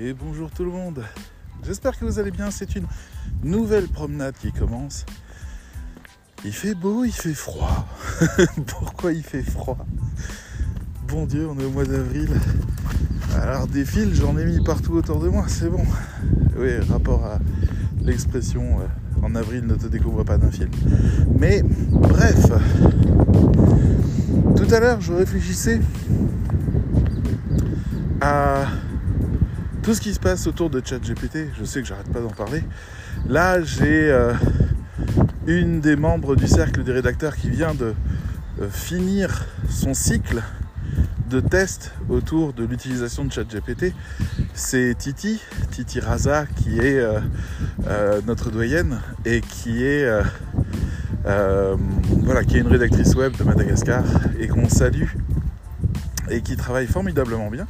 Et 0.00 0.12
bonjour 0.12 0.48
tout 0.52 0.64
le 0.64 0.70
monde. 0.70 1.02
J'espère 1.66 1.98
que 1.98 2.04
vous 2.04 2.20
allez 2.20 2.30
bien. 2.30 2.52
C'est 2.52 2.76
une 2.76 2.86
nouvelle 3.42 3.88
promenade 3.88 4.34
qui 4.40 4.52
commence. 4.52 5.04
Il 6.44 6.52
fait 6.52 6.76
beau, 6.76 7.04
il 7.04 7.12
fait 7.12 7.34
froid. 7.34 7.84
Pourquoi 8.68 9.12
il 9.12 9.24
fait 9.24 9.42
froid? 9.42 9.84
Bon 11.08 11.26
Dieu, 11.26 11.48
on 11.50 11.58
est 11.58 11.64
au 11.64 11.70
mois 11.70 11.84
d'avril. 11.84 12.30
Alors 13.34 13.66
des 13.66 13.84
fils, 13.84 14.14
j'en 14.14 14.38
ai 14.38 14.44
mis 14.44 14.62
partout 14.62 14.92
autour 14.92 15.18
de 15.18 15.28
moi, 15.28 15.46
c'est 15.48 15.68
bon. 15.68 15.84
Oui, 16.56 16.78
rapport 16.88 17.24
à 17.24 17.40
l'expression 18.00 18.78
euh, 18.78 19.26
en 19.26 19.34
avril 19.34 19.66
ne 19.66 19.74
te 19.74 19.88
découvre 19.88 20.22
pas 20.22 20.38
d'un 20.38 20.52
fil. 20.52 20.70
Mais 21.40 21.62
bref, 21.64 22.46
tout 24.54 24.72
à 24.72 24.78
l'heure 24.78 25.00
je 25.00 25.12
réfléchissais 25.12 25.80
à 28.20 28.66
tout 29.88 29.94
ce 29.94 30.02
qui 30.02 30.12
se 30.12 30.20
passe 30.20 30.46
autour 30.46 30.68
de 30.68 30.82
ChatGPT. 30.84 31.48
Je 31.58 31.64
sais 31.64 31.80
que 31.80 31.88
j'arrête 31.88 32.12
pas 32.12 32.20
d'en 32.20 32.28
parler. 32.28 32.62
Là, 33.26 33.62
j'ai 33.62 34.10
euh, 34.10 34.34
une 35.46 35.80
des 35.80 35.96
membres 35.96 36.36
du 36.36 36.46
cercle 36.46 36.84
des 36.84 36.92
rédacteurs 36.92 37.34
qui 37.34 37.48
vient 37.48 37.72
de 37.72 37.94
euh, 38.60 38.68
finir 38.68 39.46
son 39.70 39.94
cycle 39.94 40.42
de 41.30 41.40
tests 41.40 41.94
autour 42.10 42.52
de 42.52 42.66
l'utilisation 42.66 43.24
de 43.24 43.32
ChatGPT. 43.32 43.94
C'est 44.52 44.94
Titi, 44.98 45.40
Titi 45.70 46.00
Raza, 46.00 46.44
qui 46.44 46.80
est 46.80 47.00
euh, 47.00 48.20
notre 48.26 48.50
doyenne 48.50 49.00
et 49.24 49.40
qui 49.40 49.86
est 49.86 50.06
voilà, 51.24 52.44
qui 52.44 52.58
est 52.58 52.60
une 52.60 52.68
rédactrice 52.68 53.14
web 53.14 53.34
de 53.38 53.42
Madagascar 53.42 54.04
et 54.38 54.48
qu'on 54.48 54.68
salue 54.68 55.08
et 56.28 56.42
qui 56.42 56.58
travaille 56.58 56.88
formidablement 56.88 57.48
bien. 57.50 57.66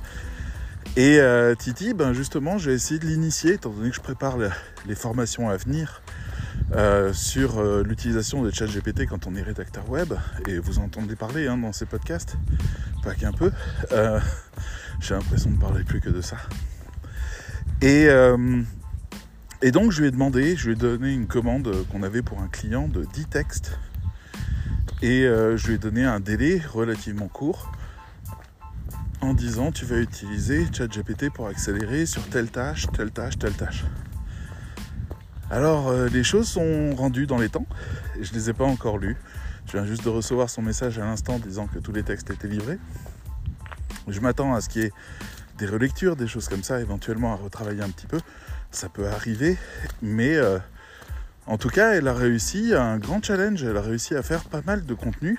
Et 0.98 1.20
euh, 1.20 1.54
Titi, 1.54 1.94
ben 1.94 2.12
justement, 2.12 2.58
j'ai 2.58 2.72
essayé 2.72 2.98
de 2.98 3.06
l'initier, 3.06 3.52
étant 3.52 3.70
donné 3.70 3.90
que 3.90 3.94
je 3.94 4.00
prépare 4.00 4.36
les 4.84 4.96
formations 4.96 5.48
à 5.48 5.56
venir 5.56 6.02
euh, 6.72 7.12
sur 7.12 7.60
euh, 7.60 7.84
l'utilisation 7.84 8.42
de 8.42 8.50
ChatGPT 8.50 9.06
quand 9.06 9.28
on 9.28 9.36
est 9.36 9.42
rédacteur 9.42 9.88
web. 9.88 10.14
Et 10.48 10.58
vous 10.58 10.80
entendez 10.80 11.14
parler 11.14 11.46
hein, 11.46 11.56
dans 11.56 11.72
ces 11.72 11.86
podcasts, 11.86 12.36
pas 13.04 13.14
qu'un 13.14 13.30
peu. 13.30 13.52
j'ai 14.98 15.14
l'impression 15.14 15.52
de 15.52 15.60
parler 15.60 15.84
plus 15.84 16.00
que 16.00 16.10
de 16.10 16.20
ça. 16.20 16.38
Et, 17.80 18.08
et 19.62 19.70
donc, 19.70 19.92
je 19.92 20.00
lui 20.00 20.08
ai 20.08 20.10
demandé, 20.10 20.56
je 20.56 20.66
lui 20.66 20.72
ai 20.72 20.76
donné 20.76 21.12
une 21.12 21.28
commande 21.28 21.72
qu'on 21.92 22.02
avait 22.02 22.22
pour 22.22 22.40
un 22.40 22.48
client 22.48 22.88
de 22.88 23.04
10 23.04 23.26
textes. 23.26 23.78
Et 25.02 25.22
je 25.22 25.64
lui 25.68 25.74
ai 25.74 25.78
donné 25.78 26.04
un 26.04 26.18
délai 26.18 26.60
relativement 26.72 27.28
court 27.28 27.70
en 29.20 29.34
disant 29.34 29.72
tu 29.72 29.84
vas 29.84 29.98
utiliser 29.98 30.66
ChatGPT 30.72 31.30
pour 31.30 31.46
accélérer 31.46 32.06
sur 32.06 32.26
telle 32.28 32.50
tâche, 32.50 32.86
telle 32.96 33.10
tâche, 33.10 33.38
telle 33.38 33.54
tâche. 33.54 33.84
Alors 35.50 35.88
euh, 35.88 36.08
les 36.08 36.22
choses 36.24 36.48
sont 36.48 36.94
rendues 36.94 37.26
dans 37.26 37.38
les 37.38 37.48
temps 37.48 37.66
je 38.20 38.32
ne 38.32 38.38
les 38.38 38.50
ai 38.50 38.52
pas 38.52 38.64
encore 38.64 38.98
lues. 38.98 39.16
Je 39.66 39.72
viens 39.72 39.84
juste 39.84 40.04
de 40.04 40.08
recevoir 40.08 40.50
son 40.50 40.62
message 40.62 40.98
à 40.98 41.04
l'instant 41.04 41.38
disant 41.38 41.66
que 41.66 41.78
tous 41.78 41.92
les 41.92 42.02
textes 42.02 42.30
étaient 42.30 42.48
livrés. 42.48 42.78
Je 44.06 44.20
m'attends 44.20 44.54
à 44.54 44.60
ce 44.60 44.68
qu'il 44.68 44.82
y 44.82 44.84
ait 44.86 44.92
des 45.58 45.66
relectures, 45.66 46.16
des 46.16 46.26
choses 46.26 46.48
comme 46.48 46.62
ça, 46.62 46.80
éventuellement 46.80 47.32
à 47.32 47.36
retravailler 47.36 47.82
un 47.82 47.90
petit 47.90 48.06
peu. 48.06 48.18
Ça 48.70 48.88
peut 48.88 49.08
arriver, 49.08 49.56
mais 50.02 50.36
euh, 50.36 50.58
en 51.46 51.58
tout 51.58 51.68
cas, 51.68 51.94
elle 51.94 52.08
a 52.08 52.14
réussi 52.14 52.74
un 52.74 52.98
grand 52.98 53.22
challenge. 53.22 53.62
Elle 53.62 53.76
a 53.76 53.82
réussi 53.82 54.14
à 54.14 54.22
faire 54.22 54.44
pas 54.44 54.62
mal 54.62 54.84
de 54.84 54.94
contenu 54.94 55.38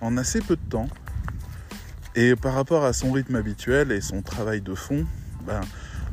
en 0.00 0.16
assez 0.16 0.40
peu 0.40 0.56
de 0.56 0.68
temps. 0.68 0.88
Et 2.16 2.36
par 2.36 2.54
rapport 2.54 2.84
à 2.84 2.92
son 2.92 3.12
rythme 3.12 3.36
habituel 3.36 3.90
et 3.90 4.00
son 4.00 4.22
travail 4.22 4.60
de 4.60 4.74
fond, 4.74 5.04
ben, 5.46 5.60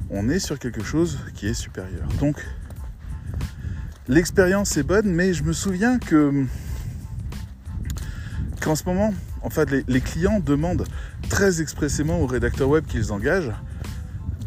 on 0.10 0.30
est 0.30 0.40
sur 0.40 0.58
quelque 0.58 0.84
chose 0.84 1.20
qui 1.36 1.48
est 1.48 1.54
supérieur. 1.54 2.08
Donc, 2.20 2.44
l'expérience 4.08 4.78
est 4.78 4.84
bonne, 4.84 5.12
mais 5.12 5.34
je 5.34 5.44
me 5.44 5.54
souviens 5.54 6.00
que 6.00 6.46
qu'en 8.62 8.76
ce 8.76 8.84
moment, 8.86 9.14
en 9.42 9.50
fait, 9.50 9.70
les, 9.70 9.84
les 9.88 10.02
clients 10.02 10.40
demandent 10.40 10.86
très 11.30 11.62
expressément 11.62 12.20
aux 12.20 12.28
rédacteurs 12.28 12.70
web 12.70 12.86
qu'ils 12.86 13.12
engagent 13.12 13.54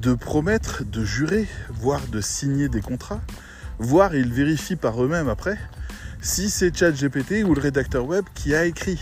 de 0.03 0.15
promettre, 0.15 0.84
de 0.84 1.04
jurer, 1.04 1.48
voire 1.72 2.06
de 2.09 2.21
signer 2.21 2.69
des 2.69 2.81
contrats, 2.81 3.21
voire 3.78 4.15
ils 4.15 4.32
vérifient 4.32 4.76
par 4.76 5.03
eux-mêmes 5.03 5.28
après 5.28 5.59
si 6.25 6.48
c'est 6.48 6.75
ChatGPT 6.75 7.44
ou 7.44 7.54
le 7.54 7.60
rédacteur 7.60 8.06
web 8.06 8.25
qui 8.34 8.54
a 8.54 8.65
écrit 8.65 8.98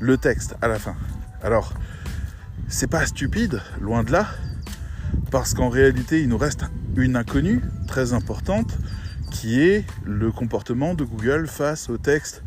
le 0.00 0.16
texte 0.16 0.56
à 0.60 0.68
la 0.68 0.78
fin. 0.78 0.96
Alors, 1.42 1.74
c'est 2.68 2.86
pas 2.86 3.06
stupide, 3.06 3.60
loin 3.80 4.02
de 4.02 4.12
là, 4.12 4.26
parce 5.30 5.54
qu'en 5.54 5.68
réalité, 5.68 6.22
il 6.22 6.28
nous 6.28 6.38
reste 6.38 6.64
une 6.96 7.16
inconnue 7.16 7.62
très 7.86 8.12
importante 8.12 8.76
qui 9.30 9.60
est 9.60 9.84
le 10.04 10.32
comportement 10.32 10.94
de 10.94 11.04
Google 11.04 11.46
face 11.46 11.88
au 11.90 11.98
texte 11.98 12.42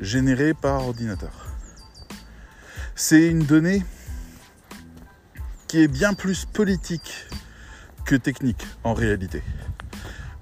généré 0.00 0.54
par 0.54 0.86
ordinateur. 0.86 1.46
C'est 2.94 3.28
une 3.28 3.44
donnée 3.44 3.82
qui 5.66 5.82
est 5.82 5.88
bien 5.88 6.14
plus 6.14 6.44
politique 6.44 7.26
que 8.04 8.16
technique 8.16 8.66
en 8.84 8.94
réalité. 8.94 9.42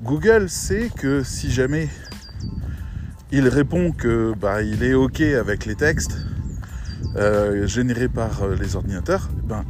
Google 0.03 0.49
sait 0.49 0.91
que 0.97 1.23
si 1.23 1.51
jamais 1.51 1.89
il 3.33 3.49
répond 3.49 3.93
que 3.93 4.35
bah, 4.39 4.63
il 4.63 4.83
est 4.83 4.95
OK 4.95 5.21
avec 5.21 5.65
les 5.65 5.75
textes 5.75 6.19
euh, 7.17 7.67
générés 7.67 8.09
par 8.09 8.43
euh, 8.43 8.55
les 8.55 8.77
ordinateurs, 8.77 9.29
eh 9.39 9.47
ben, 9.47 9.65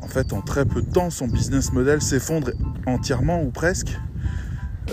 en 0.00 0.06
fait, 0.06 0.32
en 0.32 0.40
très 0.40 0.64
peu 0.64 0.80
de 0.82 0.90
temps, 0.90 1.10
son 1.10 1.26
business 1.26 1.72
model 1.72 2.00
s'effondre 2.00 2.50
entièrement 2.86 3.42
ou 3.42 3.50
presque, 3.50 3.98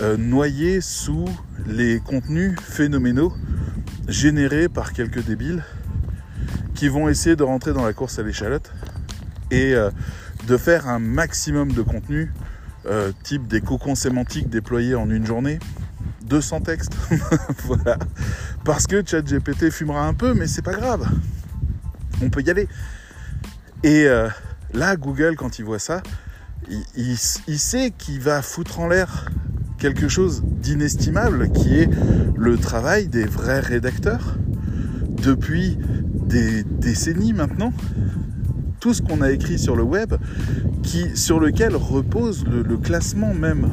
euh, 0.00 0.16
noyé 0.16 0.80
sous 0.80 1.24
les 1.66 2.00
contenus 2.00 2.54
phénoménaux 2.60 3.32
générés 4.08 4.68
par 4.68 4.92
quelques 4.92 5.24
débiles 5.24 5.64
qui 6.74 6.88
vont 6.88 7.08
essayer 7.08 7.36
de 7.36 7.42
rentrer 7.42 7.72
dans 7.72 7.84
la 7.84 7.92
course 7.92 8.18
à 8.18 8.22
l'échalote 8.22 8.70
et 9.50 9.74
de 10.46 10.56
faire 10.58 10.88
un 10.88 10.98
maximum 10.98 11.72
de 11.72 11.80
contenu, 11.80 12.32
type 13.22 13.46
des 13.46 13.62
cocons 13.62 13.94
sémantiques 13.94 14.50
déployés 14.50 14.94
en 14.94 15.08
une 15.08 15.24
journée, 15.24 15.58
200 16.24 16.60
textes. 16.60 16.92
voilà. 17.64 17.96
Parce 18.64 18.86
que 18.86 19.02
ChatGPT 19.04 19.70
fumera 19.70 20.06
un 20.06 20.14
peu, 20.14 20.34
mais 20.34 20.46
c'est 20.46 20.62
pas 20.62 20.74
grave. 20.74 21.08
On 22.22 22.30
peut 22.30 22.42
y 22.42 22.50
aller. 22.50 22.68
Et 23.82 24.06
euh, 24.06 24.28
là, 24.72 24.96
Google, 24.96 25.36
quand 25.36 25.58
il 25.58 25.64
voit 25.64 25.78
ça, 25.78 26.02
il, 26.96 27.16
sait 27.16 27.92
qu'il 27.96 28.20
va 28.20 28.42
foutre 28.42 28.80
en 28.80 28.88
l'air 28.88 29.30
quelque 29.78 30.08
chose 30.08 30.42
d'inestimable 30.44 31.50
qui 31.52 31.78
est 31.78 31.90
le 32.36 32.56
travail 32.56 33.08
des 33.08 33.24
vrais 33.24 33.60
rédacteurs 33.60 34.36
depuis 35.22 35.78
des 36.26 36.64
décennies 36.64 37.32
maintenant. 37.32 37.72
Tout 38.80 38.94
ce 38.94 39.02
qu'on 39.02 39.20
a 39.20 39.30
écrit 39.30 39.58
sur 39.58 39.76
le 39.76 39.82
web, 39.82 40.14
sur 41.14 41.40
lequel 41.40 41.76
repose 41.76 42.44
le 42.44 42.76
classement 42.76 43.34
même 43.34 43.68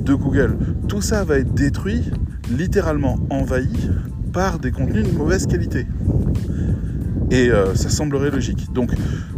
de 0.00 0.14
Google. 0.14 0.56
Tout 0.88 1.02
ça 1.02 1.24
va 1.24 1.38
être 1.38 1.52
détruit, 1.52 2.10
littéralement 2.50 3.18
envahi 3.30 3.90
par 4.32 4.58
des 4.58 4.70
contenus 4.70 5.04
de 5.04 5.10
mauvaise 5.10 5.46
qualité. 5.46 5.86
Et 7.30 7.50
euh, 7.50 7.74
ça 7.74 7.88
semblerait 7.90 8.30
logique. 8.30 8.72
Donc 8.72 8.92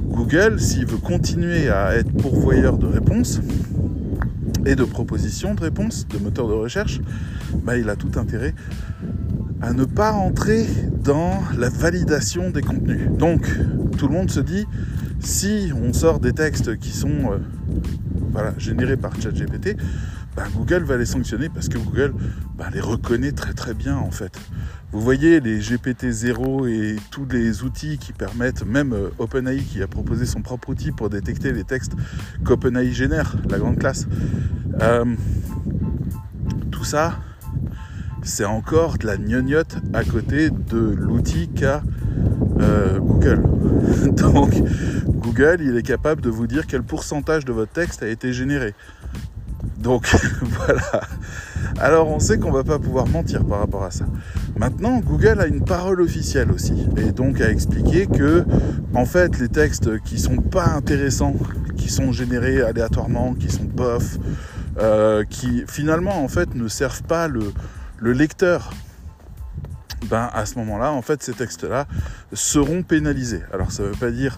Google, 0.05 0.61
s'il 0.61 0.87
veut 0.87 0.99
continuer 0.99 1.69
à 1.69 1.97
être 1.97 2.13
pourvoyeur 2.13 2.79
de 2.79 2.87
réponses 2.87 3.41
et 4.67 4.75
de 4.75 4.85
propositions 4.85 5.55
de 5.55 5.61
réponses, 5.61 6.07
de 6.09 6.19
moteurs 6.19 6.49
de 6.49 6.53
recherche, 6.53 7.01
bah, 7.65 7.77
il 7.77 7.89
a 7.89 7.97
tout 7.97 8.13
intérêt 8.17 8.55
à 9.63 9.73
ne 9.73 9.85
pas 9.85 10.13
rentrer 10.13 10.67
dans 11.05 11.43
la 11.59 11.69
validation 11.69 12.51
des 12.51 12.63
contenus. 12.63 13.09
Donc 13.11 13.47
tout 13.99 14.09
le 14.09 14.15
monde 14.15 14.31
se 14.31 14.41
dit, 14.41 14.67
si 15.21 15.71
on 15.75 15.93
sort 15.93 16.21
des 16.21 16.33
textes 16.33 16.79
qui 16.79 16.91
sont 16.91 17.33
euh, 18.37 18.51
générés 18.57 18.97
par 18.97 19.21
ChatGPT, 19.21 19.77
bah, 20.41 20.47
Google 20.55 20.85
va 20.85 20.97
les 20.97 21.05
sanctionner 21.05 21.51
parce 21.51 21.69
que 21.69 21.77
Google 21.77 22.15
bah, 22.57 22.69
les 22.73 22.81
reconnaît 22.81 23.33
très 23.33 23.53
très 23.53 23.75
bien 23.75 23.99
en 23.99 24.11
fait. 24.11 24.41
Vous 24.91 25.03
voyez 25.03 25.39
les 25.39 25.61
GPT-0 25.61 26.67
et 26.67 26.97
tous 27.11 27.27
les 27.27 27.63
outils 27.63 27.99
qui 27.99 28.15
permettent, 28.15 28.65
même 28.65 28.95
euh, 28.95 29.11
OpenAI 29.19 29.59
qui 29.59 29.83
a 29.83 29.87
proposé 29.87 30.25
son 30.25 30.41
propre 30.41 30.71
outil 30.71 30.93
pour 30.93 31.11
détecter 31.11 31.53
les 31.53 31.65
textes 31.65 31.93
qu'OpenAI 32.43 32.91
génère, 32.91 33.37
la 33.51 33.59
grande 33.59 33.79
classe. 33.79 34.07
Euh, 34.81 35.05
tout 36.71 36.85
ça, 36.85 37.19
c'est 38.23 38.47
encore 38.47 38.97
de 38.97 39.07
la 39.07 39.19
gnognotte 39.19 39.77
à 39.93 40.05
côté 40.05 40.49
de 40.49 40.79
l'outil 40.79 41.51
qu'a 41.51 41.83
euh, 42.61 42.99
Google. 42.99 43.43
Donc 44.17 44.55
Google, 45.07 45.59
il 45.61 45.77
est 45.77 45.87
capable 45.87 46.23
de 46.23 46.31
vous 46.31 46.47
dire 46.47 46.67
quel 46.67 46.83
pourcentage 46.83 47.45
de 47.45 47.53
votre 47.53 47.73
texte 47.73 48.03
a 48.03 48.09
été 48.09 48.33
généré. 48.33 48.75
Donc 49.79 50.15
voilà. 50.43 51.01
Alors 51.79 52.09
on 52.09 52.19
sait 52.19 52.39
qu'on 52.39 52.51
va 52.51 52.65
pas 52.65 52.79
pouvoir 52.79 53.07
mentir 53.07 53.45
par 53.45 53.61
rapport 53.61 53.85
à 53.85 53.91
ça. 53.91 54.07
Maintenant, 54.57 54.99
Google 54.99 55.41
a 55.41 55.47
une 55.47 55.65
parole 55.65 56.01
officielle 56.01 56.51
aussi, 56.53 56.87
et 56.97 57.13
donc 57.13 57.41
a 57.41 57.51
expliqué 57.51 58.07
que, 58.07 58.45
en 58.95 59.07
fait, 59.07 59.39
les 59.39 59.49
textes 59.49 60.01
qui 60.03 60.19
sont 60.19 60.37
pas 60.37 60.67
intéressants, 60.67 61.35
qui 61.77 61.89
sont 61.89 62.13
générés 62.13 62.61
aléatoirement, 62.61 63.35
qui 63.35 63.51
sont 63.51 63.65
bof, 63.65 64.19
euh, 64.79 65.25
qui 65.29 65.65
finalement 65.67 66.23
en 66.23 66.29
fait 66.29 66.55
ne 66.55 66.69
servent 66.69 67.03
pas 67.05 67.29
le, 67.29 67.53
le 67.99 68.13
lecteur 68.13 68.73
ben 70.07 70.31
à 70.33 70.47
ce 70.47 70.57
moment-là, 70.57 70.93
en 70.93 71.03
fait, 71.03 71.23
ces 71.23 71.33
textes-là 71.33 71.87
seront 72.33 72.83
pénalisés. 72.83 73.43
Alors 73.53 73.71
ça 73.73 73.83
ne 73.83 73.89
veut 73.89 73.97
pas 73.97 74.11
dire 74.11 74.37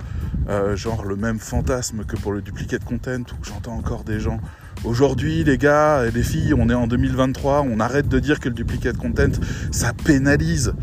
euh, 0.48 0.76
genre 0.76 1.04
le 1.04 1.16
même 1.16 1.38
fantasme 1.38 2.04
que 2.04 2.16
pour 2.16 2.32
le 2.32 2.42
duplicate 2.42 2.84
content 2.84 3.20
où 3.20 3.44
j'entends 3.44 3.74
encore 3.74 4.04
des 4.04 4.20
gens. 4.20 4.40
Aujourd'hui, 4.84 5.44
les 5.44 5.58
gars 5.58 6.04
et 6.06 6.10
les 6.10 6.22
filles, 6.22 6.54
on 6.54 6.68
est 6.68 6.74
en 6.74 6.86
2023, 6.86 7.62
on 7.62 7.78
arrête 7.78 8.08
de 8.08 8.18
dire 8.18 8.40
que 8.40 8.48
le 8.48 8.54
duplicate 8.54 8.96
content, 8.96 9.30
ça 9.70 9.92
pénalise. 9.92 10.74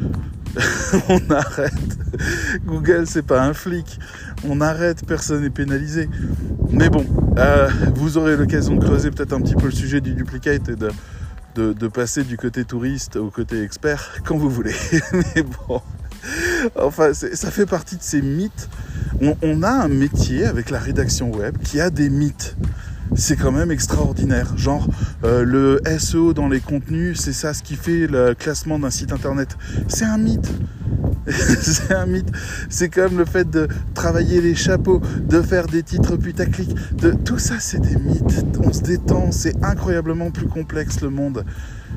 on 1.09 1.19
arrête. 1.29 1.73
Google, 2.65 3.05
c'est 3.07 3.25
pas 3.25 3.43
un 3.43 3.53
flic. 3.53 3.99
On 4.47 4.61
arrête, 4.61 5.05
personne 5.05 5.41
n'est 5.41 5.49
pénalisé. 5.49 6.09
Mais 6.71 6.89
bon, 6.89 7.05
euh, 7.37 7.69
vous 7.95 8.17
aurez 8.17 8.37
l'occasion 8.37 8.75
de 8.75 8.83
creuser 8.83 9.11
peut-être 9.11 9.33
un 9.33 9.41
petit 9.41 9.55
peu 9.55 9.65
le 9.65 9.71
sujet 9.71 10.01
du 10.01 10.13
duplicate 10.13 10.69
et 10.69 10.75
de, 10.75 11.73
de, 11.73 11.87
passer 11.87 12.23
du 12.23 12.37
côté 12.37 12.63
touriste 12.63 13.17
au 13.17 13.29
côté 13.29 13.63
expert 13.63 14.21
quand 14.23 14.37
vous 14.37 14.49
voulez. 14.49 14.75
Mais 15.11 15.43
bon, 15.43 15.81
enfin, 16.75 17.13
ça 17.13 17.51
fait 17.51 17.65
partie 17.65 17.97
de 17.97 18.03
ces 18.03 18.21
mythes. 18.21 18.69
On, 19.41 19.63
a 19.63 19.71
un 19.71 19.89
métier 19.89 20.45
avec 20.45 20.69
la 20.69 20.79
rédaction 20.79 21.31
web 21.31 21.57
qui 21.57 21.81
a 21.81 21.89
des 21.89 22.09
mythes. 22.09 22.55
C'est 23.15 23.35
quand 23.35 23.51
même 23.51 23.71
extraordinaire. 23.71 24.55
Genre, 24.57 24.87
euh, 25.23 25.43
le 25.43 25.81
SEO 25.97 26.33
dans 26.33 26.47
les 26.47 26.59
contenus, 26.59 27.19
c'est 27.19 27.33
ça 27.33 27.53
ce 27.53 27.63
qui 27.63 27.75
fait 27.75 28.07
le 28.07 28.33
classement 28.33 28.79
d'un 28.79 28.89
site 28.89 29.11
internet. 29.11 29.57
C'est 29.87 30.05
un 30.05 30.17
mythe. 30.17 30.49
c'est 31.27 31.93
un 31.93 32.05
mythe. 32.05 32.31
C'est 32.69 32.89
comme 32.89 33.17
le 33.17 33.25
fait 33.25 33.49
de 33.49 33.67
travailler 33.93 34.41
les 34.41 34.55
chapeaux, 34.55 35.01
de 35.21 35.41
faire 35.41 35.67
des 35.67 35.83
titres 35.83 36.17
putaclic. 36.17 36.69
De... 36.95 37.11
Tout 37.11 37.39
ça, 37.39 37.55
c'est 37.59 37.79
des 37.79 37.95
mythes. 37.95 38.45
On 38.63 38.71
se 38.71 38.81
détend. 38.81 39.31
C'est 39.31 39.55
incroyablement 39.63 40.31
plus 40.31 40.47
complexe 40.47 41.01
le 41.01 41.09
monde. 41.09 41.45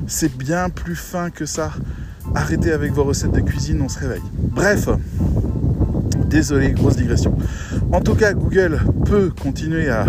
C'est 0.07 0.35
bien 0.35 0.69
plus 0.69 0.95
fin 0.95 1.29
que 1.29 1.45
ça. 1.45 1.71
Arrêtez 2.35 2.71
avec 2.71 2.91
vos 2.91 3.03
recettes 3.03 3.33
de 3.33 3.41
cuisine, 3.41 3.81
on 3.81 3.89
se 3.89 3.99
réveille. 3.99 4.21
Bref. 4.35 4.87
Désolé, 6.17 6.71
grosse 6.71 6.95
digression. 6.95 7.35
En 7.91 8.01
tout 8.01 8.15
cas, 8.15 8.33
Google 8.33 8.79
peut 9.05 9.29
continuer 9.29 9.89
à, 9.89 10.05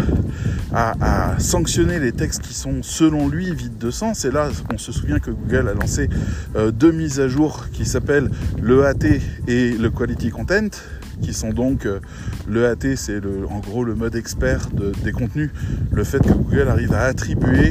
sanctionner 1.39 2.01
les 2.01 2.11
textes 2.11 2.43
qui 2.43 2.55
sont 2.55 2.83
selon 2.83 3.29
lui 3.29 3.55
vides 3.55 3.79
de 3.79 3.91
sens. 3.91 4.25
Et 4.25 4.31
là, 4.33 4.49
on 4.73 4.79
se 4.79 4.91
souvient 4.91 5.21
que 5.21 5.31
Google 5.31 5.69
a 5.69 5.75
lancé 5.75 6.09
euh, 6.57 6.73
deux 6.73 6.91
mises 6.91 7.21
à 7.21 7.29
jour 7.29 7.67
qui 7.73 7.85
s'appellent 7.85 8.29
le 8.61 8.85
AT 8.85 9.05
et 9.47 9.71
le 9.73 9.91
Quality 9.91 10.31
Content 10.31 10.71
qui 11.21 11.33
sont 11.33 11.51
donc 11.51 11.87
euh, 11.87 12.01
le 12.49 12.75
c'est 12.97 13.21
en 13.49 13.61
gros 13.61 13.85
le 13.85 13.95
mode 13.95 14.17
expert 14.17 14.69
des 15.03 15.13
contenus. 15.13 15.51
Le 15.93 16.05
fait 16.05 16.21
que 16.21 16.33
Google 16.33 16.69
arrive 16.69 16.93
à 16.93 17.03
attribuer 17.03 17.71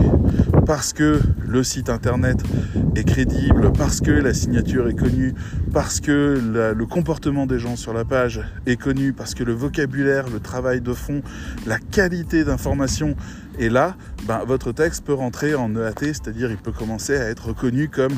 parce 0.66 0.94
que 0.94 1.19
le 1.45 1.63
site 1.63 1.90
internet 1.90 2.38
est 2.95 3.04
crédible, 3.04 3.72
parce 3.74 4.00
que 4.00 4.12
la 4.12 4.34
signature 4.34 4.88
est 4.88 4.95
connue, 4.95 5.34
parce 5.74 6.00
que 6.00 6.40
le 6.75 6.86
comportement 6.86 7.45
des 7.45 7.60
gens 7.60 7.75
sur 7.75 7.94
la 7.94 8.06
page 8.06 8.42
est 8.66 8.78
connu, 8.78 9.13
parce 9.13 9.34
que 9.34 9.44
le 9.44 9.54
vocabulaire, 9.54 10.30
le 10.30 10.39
travail 10.39 10.81
de 10.81 10.94
fond, 10.94 11.22
la 11.66 11.80
qualité 11.80 12.44
d'information 12.44 13.16
est 13.60 13.69
là, 13.69 13.96
ben, 14.25 14.44
votre 14.46 14.72
texte 14.72 15.06
peut 15.06 15.13
rentrer 15.13 15.56
en 15.56 15.75
EAT, 15.75 16.00
c'est-à-dire 16.00 16.50
il 16.50 16.57
peut 16.57 16.72
commencer 16.72 17.18
à 17.18 17.30
être 17.30 17.48
reconnu 17.48 17.89
comme 17.89 18.13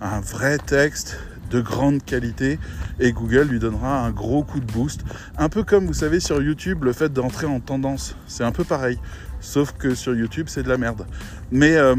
un 0.00 0.20
vrai 0.20 0.58
texte 0.58 1.18
de 1.50 1.60
grande 1.60 2.04
qualité 2.04 2.58
et 2.98 3.12
Google 3.12 3.48
lui 3.48 3.58
donnera 3.58 4.00
un 4.00 4.10
gros 4.10 4.42
coup 4.44 4.60
de 4.60 4.72
boost. 4.72 5.02
Un 5.36 5.48
peu 5.48 5.62
comme 5.62 5.86
vous 5.86 5.94
savez 5.94 6.20
sur 6.20 6.40
YouTube, 6.42 6.84
le 6.84 6.92
fait 6.92 7.12
d'entrer 7.12 7.46
en 7.46 7.60
tendance, 7.60 8.16
c'est 8.26 8.44
un 8.44 8.52
peu 8.52 8.64
pareil. 8.64 8.98
Sauf 9.40 9.72
que 9.72 9.94
sur 9.94 10.14
YouTube, 10.14 10.46
c'est 10.48 10.62
de 10.62 10.68
la 10.68 10.78
merde. 10.78 11.06
Mais 11.50 11.76
euh, 11.76 11.96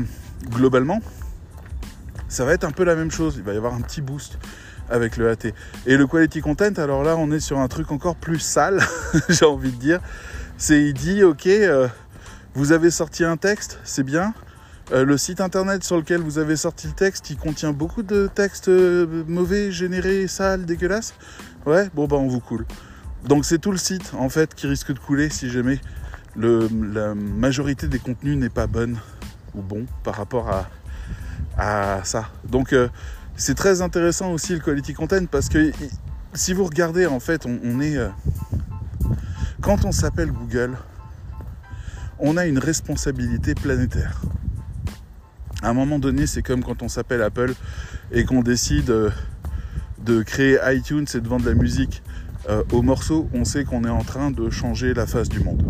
globalement, 0.50 1.02
ça 2.28 2.46
va 2.46 2.54
être 2.54 2.64
un 2.64 2.72
peu 2.72 2.84
la 2.84 2.96
même 2.96 3.12
chose. 3.12 3.36
Il 3.38 3.44
va 3.44 3.54
y 3.54 3.58
avoir 3.58 3.74
un 3.74 3.82
petit 3.82 4.02
boost 4.02 4.38
avec 4.90 5.18
le 5.18 5.30
AT. 5.30 5.48
Et 5.86 5.98
le 5.98 6.08
quality 6.08 6.42
content, 6.42 6.74
alors 6.78 7.04
là, 7.04 7.16
on 7.18 7.32
est 7.32 7.40
sur 7.40 7.60
un 7.60 7.68
truc 7.68 7.92
encore 7.92 8.16
plus 8.16 8.40
sale, 8.40 8.82
j'ai 9.30 9.46
envie 9.46 9.72
de 9.72 9.78
dire. 9.78 10.00
C'est 10.58 10.82
il 10.82 10.94
dit, 10.94 11.24
ok, 11.24 11.48
euh, 11.48 11.88
vous 12.54 12.72
avez 12.72 12.92
sorti 12.92 13.24
un 13.24 13.38
texte, 13.38 13.80
c'est 13.84 14.04
bien. 14.04 14.34
Euh, 14.94 15.06
le 15.06 15.18
site 15.18 15.40
internet 15.40 15.86
sur 15.86 15.96
lequel 15.96 16.20
vous 16.20 16.38
avez 16.38 16.58
sorti 16.58 16.88
le 16.88 16.94
texte, 16.94 17.30
il 17.30 17.38
contient 17.38 17.72
beaucoup 17.72 18.04
de 18.04 18.28
textes 18.28 18.68
euh, 18.68 19.24
mauvais, 19.26 19.72
générés, 19.72 20.28
sales, 20.28 20.66
dégueulasses. 20.66 21.14
Ouais, 21.66 21.90
bon 21.94 22.08
bah 22.08 22.18
on 22.18 22.28
vous 22.28 22.42
coule. 22.42 22.66
Donc 23.26 23.46
c'est 23.46 23.60
tout 23.60 23.72
le 23.72 23.78
site 23.78 24.12
en 24.18 24.28
fait 24.28 24.54
qui 24.54 24.68
risque 24.68 24.92
de 24.92 25.00
couler 25.00 25.30
si 25.30 25.50
jamais 25.50 25.80
la 26.36 27.16
majorité 27.16 27.88
des 27.88 28.00
contenus 28.00 28.38
n'est 28.38 28.50
pas 28.50 28.68
bonne 28.68 28.98
ou 29.56 29.62
bon 29.62 29.86
par 30.04 30.16
rapport 30.16 30.50
à, 31.58 32.04
ça. 32.04 32.28
Donc 32.50 32.74
euh, 32.74 32.90
c'est 33.38 33.56
très 33.56 33.82
intéressant 33.82 34.32
aussi 34.32 34.54
le 34.54 34.60
quality 34.60 34.94
content 34.94 35.26
parce 35.26 35.48
que 35.48 35.72
si 36.34 36.54
vous 36.54 36.66
regardez 36.66 37.06
en 37.06 37.20
fait 37.20 37.46
on 37.46 37.80
est 37.80 37.98
quand 39.62 39.86
on 39.86 39.92
s'appelle 39.92 40.32
Google 40.32 40.76
on 42.20 42.38
a 42.38 42.46
une 42.46 42.58
responsabilité 42.58 43.54
planétaire 43.54 44.22
à 45.62 45.70
un 45.70 45.74
moment 45.74 46.00
donné, 46.00 46.26
c'est 46.26 46.42
comme 46.42 46.64
quand 46.64 46.82
on 46.82 46.90
s'appelle 46.90 47.22
Apple 47.22 47.54
et 48.12 48.26
qu'on 48.26 48.42
décide 48.42 48.90
euh, 48.90 49.10
de 50.04 50.24
créer 50.24 50.58
iTunes 50.66 51.06
et 51.14 51.20
de 51.20 51.28
vendre 51.28 51.46
la 51.46 51.54
musique 51.54 52.02
euh, 52.50 52.64
au 52.72 52.82
morceau, 52.82 53.30
on 53.34 53.46
sait 53.46 53.64
qu'on 53.64 53.84
est 53.84 53.90
en 53.90 54.04
train 54.04 54.32
de 54.32 54.50
changer 54.50 54.94
la 54.94 55.06
face 55.06 55.30
du 55.30 55.40
monde. 55.40 55.64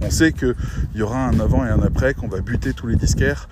On 0.00 0.10
sait 0.10 0.32
qu'il 0.32 0.54
y 0.94 1.02
aura 1.02 1.26
un 1.26 1.38
avant 1.40 1.64
et 1.66 1.68
un 1.68 1.82
après, 1.82 2.14
qu'on 2.14 2.28
va 2.28 2.40
buter 2.40 2.72
tous 2.72 2.86
les 2.86 2.96
disquaires 2.96 3.48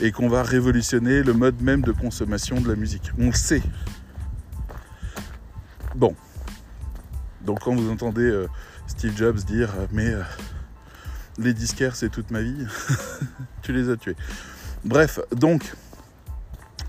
et 0.00 0.10
qu'on 0.10 0.28
va 0.28 0.42
révolutionner 0.42 1.22
le 1.22 1.34
mode 1.34 1.60
même 1.60 1.82
de 1.82 1.92
consommation 1.92 2.60
de 2.60 2.68
la 2.68 2.74
musique. 2.74 3.12
On 3.18 3.26
le 3.26 3.32
sait. 3.32 3.62
Bon. 5.94 6.14
Donc 7.44 7.60
quand 7.60 7.74
vous 7.74 7.90
entendez 7.90 8.22
euh, 8.22 8.48
Steve 8.86 9.16
Jobs 9.16 9.36
dire 9.44 9.70
mais 9.92 10.14
les 11.36 11.52
disquaires 11.52 11.94
c'est 11.94 12.08
toute 12.08 12.30
ma 12.30 12.40
vie, 12.40 12.66
tu 13.62 13.72
les 13.74 13.90
as 13.90 13.96
tués. 13.96 14.16
Bref, 14.84 15.18
donc, 15.34 15.72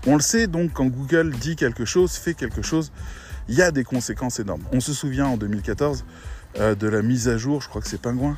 on 0.06 0.14
le 0.14 0.20
sait, 0.20 0.46
donc 0.46 0.72
quand 0.72 0.86
Google 0.86 1.30
dit 1.30 1.56
quelque 1.56 1.84
chose, 1.84 2.12
fait 2.12 2.34
quelque 2.34 2.62
chose, 2.62 2.92
il 3.48 3.54
y 3.54 3.62
a 3.62 3.70
des 3.70 3.84
conséquences 3.84 4.38
énormes. 4.38 4.62
On 4.72 4.80
se 4.80 4.92
souvient 4.92 5.26
en 5.26 5.36
2014 5.36 6.04
euh, 6.58 6.74
de 6.74 6.88
la 6.88 7.02
mise 7.02 7.28
à 7.28 7.38
jour, 7.38 7.62
je 7.62 7.68
crois 7.68 7.80
que 7.80 7.88
c'est 7.88 8.00
Pingouin, 8.00 8.36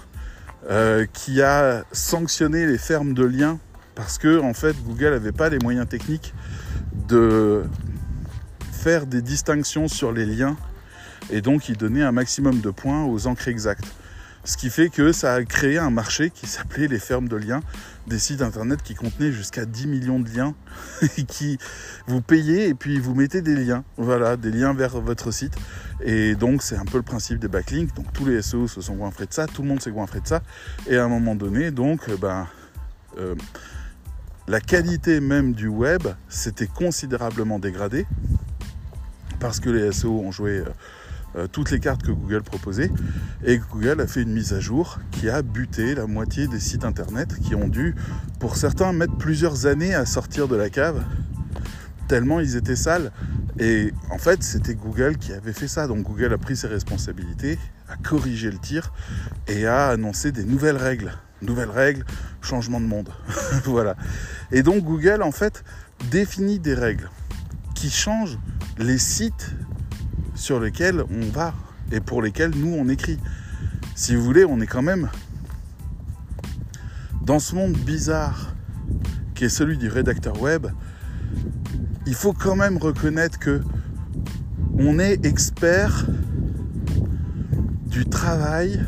euh, 0.71 1.07
qui 1.13 1.43
a 1.43 1.85
sanctionné 1.93 2.67
les 2.67 2.79
fermes 2.79 3.15
de 3.15 3.25
liens 3.25 3.59
parce 3.95 4.19
que 4.19 4.41
en 4.41 4.55
fait 4.55 4.77
Google 4.85 5.11
n'avait 5.11 5.33
pas 5.33 5.49
les 5.49 5.59
moyens 5.59 5.89
techniques 5.89 6.35
de 7.09 7.65
faire 8.71 9.07
des 9.07 9.23
distinctions 9.23 9.89
sur 9.89 10.13
les 10.13 10.25
liens 10.25 10.57
et 11.31 11.41
donc 11.41 11.69
il 11.69 11.77
donnait 11.77 12.03
un 12.03 12.13
maximum 12.13 12.61
de 12.61 12.71
points 12.71 13.05
aux 13.05 13.27
encres 13.27 13.49
exactes. 13.49 13.87
Ce 14.45 14.57
qui 14.57 14.71
fait 14.71 14.89
que 14.89 15.13
ça 15.13 15.35
a 15.35 15.45
créé 15.45 15.79
un 15.79 15.91
marché 15.91 16.31
qui 16.31 16.47
s'appelait 16.47 16.87
les 16.87 16.99
fermes 16.99 17.29
de 17.29 17.37
liens, 17.37 17.61
des 18.09 18.19
sites 18.19 18.43
internet 18.43 18.83
qui 18.83 18.95
contenaient 18.95 19.33
jusqu'à 19.33 19.65
10 19.65 19.87
millions 19.87 20.19
de 20.19 20.29
liens, 20.29 20.55
et 21.19 21.25
qui 21.25 21.59
vous 22.07 22.21
payez 22.21 22.69
et 22.69 22.75
puis 22.75 22.99
vous 22.99 23.15
mettez 23.15 23.43
des 23.43 23.55
liens, 23.55 23.85
voilà, 23.97 24.37
des 24.37 24.51
liens 24.51 24.75
vers 24.75 25.01
votre 25.01 25.31
site. 25.31 25.55
Et 26.01 26.35
donc 26.35 26.63
c'est 26.63 26.77
un 26.77 26.85
peu 26.85 26.99
le 26.99 27.05
principe 27.05 27.39
des 27.39 27.49
backlinks. 27.49 27.95
Donc 27.95 28.13
tous 28.13 28.27
les 28.27 28.43
SEO 28.43 28.67
se 28.67 28.81
sont 28.81 28.97
goinfrés 28.97 29.27
de 29.27 29.33
ça, 29.33 29.47
tout 29.47 29.63
le 29.63 29.69
monde 29.69 29.81
s'est 29.81 29.93
goinfré 29.93 30.21
de 30.21 30.27
ça. 30.27 30.43
Et 30.89 30.97
à 30.97 31.05
un 31.05 31.09
moment 31.09 31.35
donné, 31.35 31.71
donc, 31.71 32.11
ben, 32.19 32.49
euh, 33.19 33.35
la 34.47 34.61
qualité 34.61 35.21
même 35.21 35.53
du 35.53 35.69
web 35.69 36.03
s'était 36.29 36.67
considérablement 36.67 37.59
dégradée 37.59 38.07
parce 39.41 39.61
que 39.61 39.71
les 39.71 39.93
SEO 39.93 40.21
ont 40.21 40.33
joué. 40.33 40.59
Euh, 40.59 40.65
euh, 40.65 40.73
toutes 41.53 41.71
les 41.71 41.81
cartes 41.81 42.03
que 42.03 42.11
Google 42.11 42.43
proposait. 42.43 42.91
Et 43.45 43.59
Google 43.59 44.01
a 44.01 44.07
fait 44.07 44.23
une 44.23 44.33
mise 44.33 44.53
à 44.53 44.61
jour 44.61 44.99
qui 45.11 45.29
a 45.29 45.43
buté 45.43 45.95
la 45.95 46.07
moitié 46.07 46.49
des 46.49 46.61
sites 46.61 46.85
internet 46.85 47.39
qui 47.41 47.55
ont 47.55 47.69
dû, 47.69 47.95
pour 48.41 48.57
certains, 48.57 48.93
mettre 48.93 49.17
plusieurs 49.17 49.67
années 49.67 49.95
à 49.95 50.07
sortir 50.07 50.49
de 50.49 50.57
la 50.57 50.71
cave, 50.71 51.05
tellement 52.09 52.41
ils 52.41 52.57
étaient 52.57 52.77
sales. 52.77 53.13
Et 53.61 53.93
en 54.11 54.19
fait, 54.19 54.43
c'était 54.43 54.75
Google 54.75 55.17
qui 55.19 55.33
avait 55.33 55.53
fait 55.53 55.69
ça. 55.69 55.87
Donc 55.87 56.03
Google 56.03 56.33
a 56.33 56.39
pris 56.39 56.57
ses 56.57 56.69
responsabilités, 56.69 57.59
a 57.89 57.97
corrigé 57.97 58.51
le 58.51 58.59
tir 58.59 58.93
et 59.47 59.67
a 59.67 59.89
annoncé 59.89 60.33
des 60.33 60.45
nouvelles 60.45 60.77
règles. 60.77 61.13
Nouvelles 61.43 61.71
règles, 61.71 62.05
changement 62.41 62.81
de 62.81 62.87
monde. 62.87 63.11
voilà. 63.65 63.97
Et 64.51 64.63
donc 64.63 64.83
Google, 64.83 65.23
en 65.23 65.33
fait, 65.33 65.63
définit 66.11 66.59
des 66.59 66.75
règles 66.75 67.11
qui 67.75 67.91
changent 67.91 68.39
les 68.79 68.99
sites 68.99 69.53
sur 70.39 70.61
lesquels 70.61 71.03
on 71.11 71.29
va 71.31 71.53
et 71.91 72.01
pour 72.01 72.23
lesquels 72.23 72.53
nous 72.57 72.75
on 72.75 72.89
écrit. 72.89 73.19
Si 73.95 74.15
vous 74.15 74.23
voulez, 74.23 74.45
on 74.45 74.61
est 74.61 74.67
quand 74.67 74.83
même 74.83 75.11
dans 77.23 77.41
ce 77.41 77.55
monde 77.55 77.73
bizarre 77.73 78.55
qui 79.35 79.45
est 79.45 79.49
celui 79.49 79.77
du 79.77 79.89
rédacteur 79.89 80.41
web, 80.41 80.69
il 82.07 82.15
faut 82.15 82.33
quand 82.33 82.57
même 82.57 82.79
reconnaître 82.79 83.39
que 83.39 83.63
on 84.79 84.99
est 84.99 85.27
expert 85.27 86.07
du 87.87 88.07
travail 88.07 88.81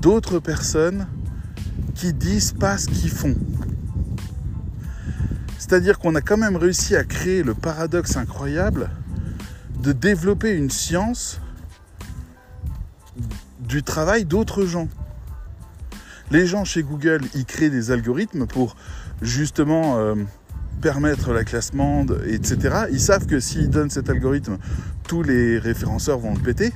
d'autres 0.00 0.40
personnes 0.40 1.06
qui 1.94 2.12
disent 2.12 2.52
pas 2.52 2.76
ce 2.76 2.88
qu'ils 2.88 3.10
font. 3.10 3.36
C'est-à-dire 5.58 5.98
qu'on 5.98 6.14
a 6.14 6.20
quand 6.20 6.36
même 6.36 6.56
réussi 6.56 6.96
à 6.96 7.04
créer 7.04 7.42
le 7.42 7.54
paradoxe 7.54 8.16
incroyable 8.16 8.90
de 9.82 9.92
développer 9.92 10.52
une 10.52 10.70
science 10.70 11.40
du 13.60 13.82
travail 13.82 14.24
d'autres 14.24 14.64
gens. 14.64 14.88
Les 16.30 16.46
gens 16.46 16.64
chez 16.64 16.82
Google, 16.82 17.20
ils 17.34 17.44
créent 17.44 17.70
des 17.70 17.90
algorithmes 17.90 18.46
pour 18.46 18.76
justement 19.22 19.98
euh, 19.98 20.14
permettre 20.80 21.32
la 21.32 21.44
classement, 21.44 22.04
etc. 22.26 22.86
Ils 22.90 23.00
savent 23.00 23.26
que 23.26 23.40
s'ils 23.40 23.70
donnent 23.70 23.90
cet 23.90 24.10
algorithme, 24.10 24.58
tous 25.06 25.22
les 25.22 25.58
référenceurs 25.58 26.18
vont 26.18 26.34
le 26.34 26.40
péter. 26.40 26.72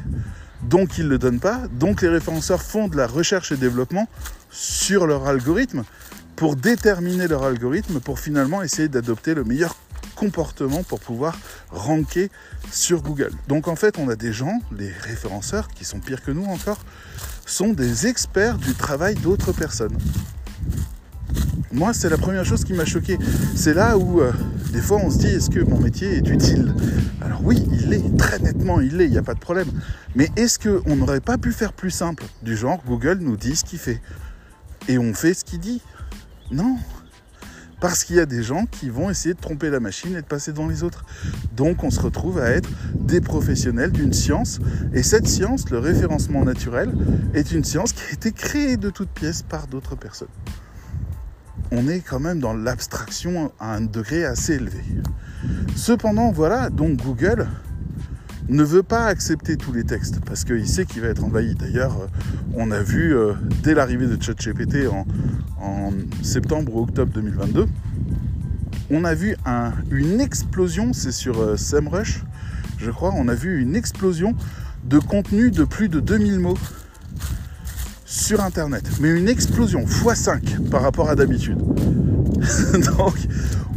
Donc 0.62 0.98
ils 0.98 1.04
ne 1.04 1.10
le 1.10 1.18
donnent 1.18 1.40
pas. 1.40 1.62
Donc 1.72 2.02
les 2.02 2.08
référenceurs 2.08 2.62
font 2.62 2.88
de 2.88 2.96
la 2.96 3.06
recherche 3.06 3.50
et 3.52 3.56
développement 3.56 4.08
sur 4.50 5.06
leur 5.06 5.26
algorithme 5.26 5.84
pour 6.36 6.56
déterminer 6.56 7.28
leur 7.28 7.44
algorithme 7.44 8.00
pour 8.00 8.18
finalement 8.18 8.62
essayer 8.62 8.88
d'adopter 8.88 9.34
le 9.34 9.44
meilleur 9.44 9.76
comportement 10.20 10.82
pour 10.82 11.00
pouvoir 11.00 11.38
ranker 11.70 12.30
sur 12.70 13.00
Google. 13.02 13.32
Donc 13.48 13.68
en 13.68 13.76
fait, 13.76 13.98
on 13.98 14.06
a 14.10 14.16
des 14.16 14.34
gens, 14.34 14.60
les 14.76 14.92
référenceurs, 14.92 15.68
qui 15.68 15.86
sont 15.86 15.98
pires 15.98 16.22
que 16.22 16.30
nous 16.30 16.44
encore, 16.44 16.80
sont 17.46 17.72
des 17.72 18.06
experts 18.06 18.58
du 18.58 18.74
travail 18.74 19.14
d'autres 19.14 19.52
personnes. 19.52 19.96
Moi, 21.72 21.94
c'est 21.94 22.10
la 22.10 22.18
première 22.18 22.44
chose 22.44 22.64
qui 22.64 22.74
m'a 22.74 22.84
choqué. 22.84 23.16
C'est 23.56 23.72
là 23.72 23.96
où, 23.96 24.20
euh, 24.20 24.32
des 24.72 24.82
fois, 24.82 24.98
on 24.98 25.08
se 25.08 25.18
dit, 25.18 25.28
est-ce 25.28 25.48
que 25.48 25.60
mon 25.60 25.80
métier 25.80 26.16
est 26.16 26.28
utile? 26.28 26.74
Alors 27.22 27.40
oui, 27.42 27.64
il 27.72 27.88
l'est, 27.88 28.16
très 28.18 28.40
nettement, 28.40 28.80
il 28.80 28.96
l'est, 28.98 29.06
il 29.06 29.12
n'y 29.12 29.18
a 29.18 29.22
pas 29.22 29.34
de 29.34 29.40
problème. 29.40 29.70
Mais 30.14 30.28
est-ce 30.36 30.58
qu'on 30.58 30.96
n'aurait 30.96 31.20
pas 31.20 31.38
pu 31.38 31.52
faire 31.52 31.72
plus 31.72 31.92
simple? 31.92 32.24
Du 32.42 32.56
genre, 32.56 32.82
Google 32.86 33.18
nous 33.20 33.36
dit 33.38 33.56
ce 33.56 33.64
qu'il 33.64 33.78
fait. 33.78 34.02
Et 34.88 34.98
on 34.98 35.14
fait 35.14 35.32
ce 35.32 35.44
qu'il 35.44 35.60
dit. 35.60 35.80
Non. 36.50 36.76
Parce 37.80 38.04
qu'il 38.04 38.16
y 38.16 38.20
a 38.20 38.26
des 38.26 38.42
gens 38.42 38.66
qui 38.66 38.90
vont 38.90 39.08
essayer 39.08 39.34
de 39.34 39.40
tromper 39.40 39.70
la 39.70 39.80
machine 39.80 40.14
et 40.14 40.20
de 40.20 40.26
passer 40.26 40.52
devant 40.52 40.68
les 40.68 40.82
autres. 40.82 41.04
Donc 41.56 41.82
on 41.82 41.90
se 41.90 42.00
retrouve 42.00 42.38
à 42.38 42.50
être 42.50 42.68
des 42.94 43.20
professionnels 43.20 43.90
d'une 43.90 44.12
science. 44.12 44.60
Et 44.92 45.02
cette 45.02 45.26
science, 45.26 45.70
le 45.70 45.78
référencement 45.78 46.44
naturel, 46.44 46.92
est 47.32 47.52
une 47.52 47.64
science 47.64 47.92
qui 47.92 48.02
a 48.10 48.12
été 48.12 48.32
créée 48.32 48.76
de 48.76 48.90
toutes 48.90 49.10
pièces 49.10 49.42
par 49.42 49.66
d'autres 49.66 49.96
personnes. 49.96 50.28
On 51.72 51.88
est 51.88 52.00
quand 52.00 52.20
même 52.20 52.40
dans 52.40 52.52
l'abstraction 52.52 53.52
à 53.60 53.74
un 53.76 53.80
degré 53.80 54.24
assez 54.24 54.54
élevé. 54.54 54.82
Cependant, 55.76 56.32
voilà, 56.32 56.68
donc 56.68 56.96
Google 56.96 57.46
ne 58.50 58.64
veut 58.64 58.82
pas 58.82 59.06
accepter 59.06 59.56
tous 59.56 59.72
les 59.72 59.84
textes 59.84 60.20
parce 60.24 60.44
qu'il 60.44 60.66
sait 60.66 60.84
qu'il 60.84 61.02
va 61.02 61.08
être 61.08 61.24
envahi. 61.24 61.54
D'ailleurs, 61.54 61.96
euh, 62.00 62.06
on 62.54 62.70
a 62.70 62.82
vu 62.82 63.16
euh, 63.16 63.34
dès 63.62 63.74
l'arrivée 63.74 64.06
de 64.06 64.20
ChatGPT 64.20 64.88
en, 64.88 65.06
en, 65.60 65.92
septembre 66.22 66.74
ou 66.74 66.82
octobre 66.82 67.12
2022, 67.12 67.66
on 68.90 69.04
a 69.04 69.14
vu 69.14 69.36
une 69.90 70.20
explosion, 70.20 70.92
c'est 70.92 71.12
sur 71.12 71.40
euh, 71.40 71.56
SEMrush, 71.56 72.24
je 72.78 72.90
crois, 72.90 73.12
on 73.16 73.28
a 73.28 73.34
vu 73.34 73.60
une 73.60 73.76
explosion 73.76 74.34
de 74.84 74.98
contenu 74.98 75.50
de 75.50 75.64
plus 75.64 75.88
de 75.88 76.00
2000 76.00 76.40
mots 76.40 76.58
sur 78.10 78.42
Internet. 78.42 78.84
Mais 79.00 79.08
une 79.08 79.28
explosion, 79.28 79.84
x5 79.84 80.68
par 80.68 80.82
rapport 80.82 81.08
à 81.08 81.14
d'habitude. 81.14 81.58
Donc, 82.98 83.14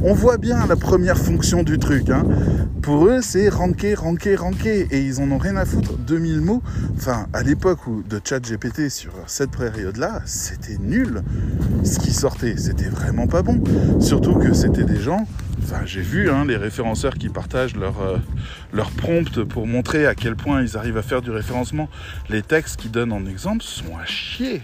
on 0.01 0.13
voit 0.13 0.37
bien 0.37 0.65
la 0.65 0.75
première 0.75 1.17
fonction 1.17 1.61
du 1.61 1.77
truc. 1.77 2.09
Hein. 2.09 2.25
Pour 2.81 3.05
eux, 3.05 3.19
c'est 3.21 3.47
ranker, 3.47 3.93
ranker, 3.93 4.35
ranker. 4.35 4.87
Et 4.89 5.01
ils 5.01 5.21
en 5.21 5.29
ont 5.31 5.37
rien 5.37 5.55
à 5.55 5.65
foutre. 5.65 5.97
2000 5.99 6.41
mots. 6.41 6.63
Enfin, 6.95 7.27
à 7.31 7.43
l'époque 7.43 7.85
où 7.85 8.01
de 8.01 8.19
chat 8.23 8.39
GPT 8.39 8.89
sur 8.89 9.13
cette 9.27 9.51
période-là, 9.51 10.23
c'était 10.25 10.77
nul. 10.79 11.21
Ce 11.83 11.99
qui 11.99 12.11
sortait, 12.11 12.55
c'était 12.57 12.89
vraiment 12.89 13.27
pas 13.27 13.43
bon. 13.43 13.63
Surtout 13.99 14.33
que 14.33 14.53
c'était 14.53 14.83
des 14.83 14.99
gens. 14.99 15.27
J'ai 15.85 16.01
vu 16.01 16.29
hein, 16.29 16.45
les 16.45 16.57
référenceurs 16.57 17.15
qui 17.15 17.29
partagent 17.29 17.75
leur, 17.75 18.01
euh, 18.01 18.17
leur 18.71 18.91
prompt 18.91 19.43
pour 19.43 19.67
montrer 19.67 20.05
à 20.05 20.15
quel 20.15 20.35
point 20.35 20.61
ils 20.61 20.77
arrivent 20.77 20.97
à 20.97 21.01
faire 21.01 21.21
du 21.21 21.31
référencement. 21.31 21.89
Les 22.29 22.41
textes 22.41 22.79
qu'ils 22.79 22.91
donnent 22.91 23.11
en 23.11 23.25
exemple 23.25 23.63
sont 23.63 23.97
à 23.97 24.05
chier. 24.05 24.61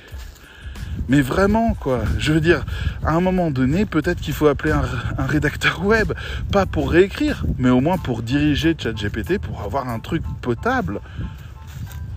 Mais 1.08 1.22
vraiment, 1.22 1.74
quoi. 1.74 2.03
Je 2.18 2.34
veux 2.34 2.41
dire, 2.41 2.65
à 3.03 3.13
un 3.13 3.22
moment 3.22 3.51
donné, 3.51 3.86
peut-être 3.86 4.20
qu'il 4.20 4.34
faut 4.34 4.48
appeler 4.48 4.72
un, 4.72 5.25
rédacteur 5.25 5.86
web, 5.86 6.13
pas 6.51 6.65
pour 6.65 6.91
réécrire, 6.91 7.46
mais 7.58 7.70
au 7.70 7.82
moins 7.82 7.98
pour 7.98 8.22
diriger 8.22 8.75
ChatGPT, 8.77 9.39
pour 9.39 9.62
avoir 9.62 9.89
un 9.89 10.00
truc 10.00 10.24
potable. 10.41 11.00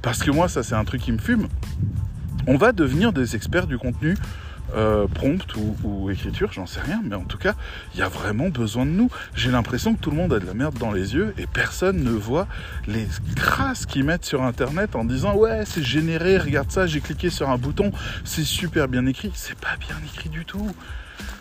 Parce 0.01 0.23
que 0.23 0.31
moi, 0.31 0.49
ça, 0.49 0.63
c'est 0.63 0.75
un 0.75 0.85
truc 0.85 1.03
qui 1.03 1.13
me 1.13 1.19
fume. 1.19 1.49
On 2.47 2.57
va 2.57 2.73
devenir 2.73 3.13
des 3.13 3.37
experts 3.37 3.67
du 3.67 3.79
contenu 3.79 4.17
euh, 4.75 5.07
prompt 5.07 5.45
ou, 5.85 6.11
écriture, 6.11 6.53
j'en 6.53 6.67
sais 6.67 6.81
rien, 6.81 7.01
mais 7.05 7.15
en 7.15 7.25
tout 7.25 7.39
cas, 7.39 7.55
il 7.95 8.01
y 8.01 8.03
a 8.03 8.09
vraiment 8.09 8.49
besoin 8.49 8.87
de 8.87 8.91
nous. 8.91 9.11
J'ai 9.35 9.51
l'impression 9.51 9.95
que 9.95 10.01
tout 10.01 10.11
le 10.11 10.17
monde 10.17 10.33
a 10.33 10.39
de 10.39 10.47
la 10.47 10.55
merde 10.55 10.79
dans 10.79 10.93
les 10.93 11.15
yeux 11.15 11.35
et 11.39 11.47
personne 11.47 12.03
ne 12.03 12.11
voit 12.11 12.47
les 12.87 13.07
crasses 13.37 13.87
qu'ils 13.87 14.05
mettent 14.05 14.25
sur 14.25 14.43
internet 14.43 14.97
en 14.97 15.05
disant 15.05 15.35
ouais, 15.35 15.65
c'est 15.67 15.83
généré, 15.83 16.39
regarde 16.39 16.71
ça, 16.71 16.87
j'ai 16.87 17.01
cliqué 17.01 17.31
sur 17.31 17.51
un 17.51 17.59
bouton, 17.59 17.93
c'est 18.25 18.45
super 18.45 18.89
bien 18.89 19.07
écrit. 19.07 19.31
C'est 19.35 19.59
pas 19.59 19.77
bien 19.79 19.97
écrit 20.05 20.29
du 20.29 20.45
tout. 20.45 20.71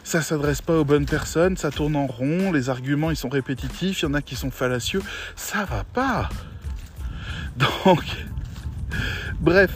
Ça 0.04 0.22
s'adresse 0.22 0.62
pas 0.62 0.78
aux 0.78 0.86
bonnes 0.86 1.06
personnes, 1.06 1.58
ça 1.58 1.72
tourne 1.72 1.96
en 1.96 2.08
rond, 2.08 2.52
les 2.52 2.70
arguments 2.70 3.12
ils 3.12 3.18
sont 3.18 3.30
répétitifs, 3.30 4.02
il 4.02 4.06
y 4.06 4.08
en 4.08 4.14
a 4.14 4.22
qui 4.22 4.36
sont 4.36 4.52
fallacieux, 4.52 5.02
ça 5.36 5.64
va 5.66 5.84
pas. 5.84 6.30
Donc, 7.56 8.04
bref, 9.40 9.72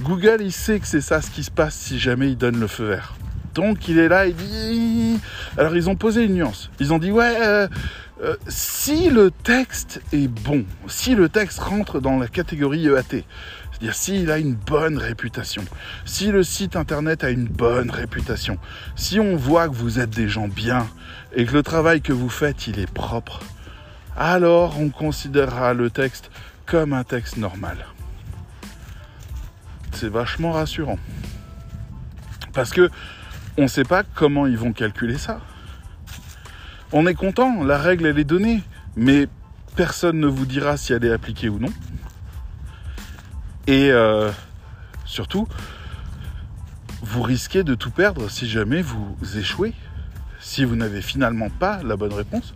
Google, 0.00 0.38
il 0.40 0.52
sait 0.52 0.80
que 0.80 0.86
c'est 0.86 1.00
ça 1.00 1.20
ce 1.20 1.30
qui 1.30 1.44
se 1.44 1.50
passe 1.50 1.74
si 1.74 1.98
jamais 1.98 2.28
il 2.30 2.36
donne 2.36 2.58
le 2.58 2.66
feu 2.66 2.86
vert. 2.86 3.14
Donc 3.54 3.88
il 3.88 3.98
est 3.98 4.08
là, 4.08 4.26
il 4.26 4.34
dit... 4.34 5.20
Alors 5.58 5.76
ils 5.76 5.90
ont 5.90 5.96
posé 5.96 6.24
une 6.24 6.34
nuance. 6.34 6.70
Ils 6.80 6.92
ont 6.92 6.98
dit, 6.98 7.12
ouais, 7.12 7.36
euh, 7.40 7.68
euh, 8.22 8.36
si 8.48 9.10
le 9.10 9.30
texte 9.30 10.00
est 10.12 10.28
bon, 10.28 10.64
si 10.86 11.14
le 11.14 11.28
texte 11.28 11.58
rentre 11.58 12.00
dans 12.00 12.18
la 12.18 12.28
catégorie 12.28 12.86
EAT, 12.86 13.24
c'est-à-dire 13.72 13.94
s'il 13.94 14.30
a 14.30 14.38
une 14.38 14.54
bonne 14.54 14.96
réputation, 14.96 15.64
si 16.04 16.30
le 16.30 16.42
site 16.42 16.76
internet 16.76 17.24
a 17.24 17.30
une 17.30 17.46
bonne 17.46 17.90
réputation, 17.90 18.58
si 18.96 19.20
on 19.20 19.36
voit 19.36 19.68
que 19.68 19.74
vous 19.74 19.98
êtes 19.98 20.10
des 20.10 20.28
gens 20.28 20.48
bien 20.48 20.86
et 21.34 21.44
que 21.44 21.52
le 21.52 21.62
travail 21.62 22.00
que 22.00 22.12
vous 22.12 22.28
faites, 22.30 22.66
il 22.66 22.78
est 22.78 22.90
propre, 22.90 23.40
alors 24.16 24.80
on 24.80 24.88
considérera 24.88 25.74
le 25.74 25.90
texte 25.90 26.30
comme 26.64 26.92
un 26.92 27.04
texte 27.04 27.36
normal 27.36 27.76
c'est 29.92 30.08
vachement 30.08 30.52
rassurant. 30.52 30.98
Parce 32.52 32.70
que 32.70 32.90
on 33.56 33.62
ne 33.62 33.68
sait 33.68 33.84
pas 33.84 34.02
comment 34.02 34.46
ils 34.46 34.56
vont 34.56 34.72
calculer 34.72 35.18
ça. 35.18 35.40
On 36.92 37.06
est 37.06 37.14
content, 37.14 37.62
la 37.64 37.78
règle 37.78 38.06
elle 38.06 38.18
est 38.18 38.24
donnée, 38.24 38.62
mais 38.96 39.28
personne 39.76 40.20
ne 40.20 40.26
vous 40.26 40.46
dira 40.46 40.76
si 40.76 40.92
elle 40.92 41.04
est 41.04 41.12
appliquée 41.12 41.48
ou 41.48 41.58
non. 41.58 41.72
Et 43.66 43.90
euh, 43.90 44.30
surtout, 45.04 45.46
vous 47.02 47.22
risquez 47.22 47.62
de 47.62 47.74
tout 47.74 47.90
perdre 47.90 48.28
si 48.30 48.48
jamais 48.48 48.82
vous 48.82 49.16
échouez, 49.36 49.74
si 50.40 50.64
vous 50.64 50.76
n'avez 50.76 51.00
finalement 51.00 51.48
pas 51.48 51.82
la 51.82 51.96
bonne 51.96 52.12
réponse, 52.12 52.54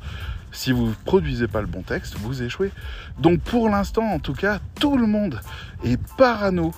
si 0.53 0.73
vous 0.73 0.89
ne 0.89 0.95
produisez 1.05 1.49
pas 1.49 1.61
le 1.61 1.67
bon 1.67 1.83
texte, 1.83 2.17
vous 2.19 2.43
échouez. 2.43 2.73
Donc 3.19 3.41
pour 3.41 3.69
l'instant, 3.69 4.05
en 4.05 4.19
tout 4.19 4.33
cas, 4.33 4.59
tout 4.81 4.97
le 4.97 5.07
monde 5.07 5.41
est 5.85 6.01
parano 6.17 6.75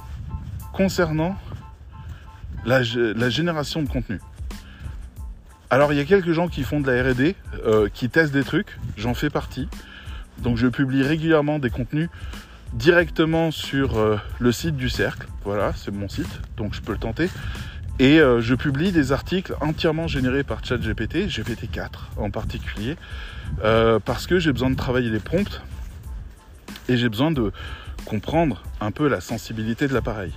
concernant 0.78 1.36
la, 2.64 2.82
génération 2.84 3.82
de 3.82 3.88
contenu. 3.88 4.20
Alors 5.70 5.92
il 5.92 5.96
y 5.96 6.00
a 6.00 6.04
quelques 6.04 6.30
gens 6.30 6.46
qui 6.46 6.62
font 6.62 6.78
de 6.78 6.88
la 6.88 7.02
RD, 7.02 7.34
euh, 7.66 7.88
qui 7.92 8.08
testent 8.08 8.32
des 8.32 8.44
trucs, 8.44 8.78
j'en 8.96 9.12
fais 9.12 9.28
partie. 9.28 9.68
Donc 10.38 10.56
je 10.56 10.68
publie 10.68 11.02
régulièrement 11.02 11.58
des 11.58 11.68
contenus 11.68 12.08
directement 12.74 13.50
sur 13.50 13.98
euh, 13.98 14.18
le 14.38 14.52
site 14.52 14.76
du 14.76 14.88
cercle. 14.88 15.26
Voilà, 15.42 15.72
c'est 15.74 15.90
mon 15.90 16.08
site, 16.08 16.40
donc 16.56 16.74
je 16.74 16.80
peux 16.80 16.92
le 16.92 16.98
tenter. 16.98 17.28
Et 17.98 18.20
euh, 18.20 18.40
je 18.40 18.54
publie 18.54 18.92
des 18.92 19.10
articles 19.10 19.56
entièrement 19.60 20.06
générés 20.06 20.44
par 20.44 20.64
ChatGPT, 20.64 21.26
GPT-4 21.26 21.88
en 22.18 22.30
particulier, 22.30 22.96
parce 23.60 24.28
que 24.28 24.38
j'ai 24.38 24.52
besoin 24.52 24.70
de 24.70 24.76
travailler 24.76 25.10
les 25.10 25.18
prompts 25.18 25.60
et 26.88 26.96
j'ai 26.96 27.08
besoin 27.08 27.32
de 27.32 27.50
comprendre 28.04 28.62
un 28.80 28.92
peu 28.92 29.08
la 29.08 29.20
sensibilité 29.20 29.88
de 29.88 29.92
l'appareil 29.92 30.32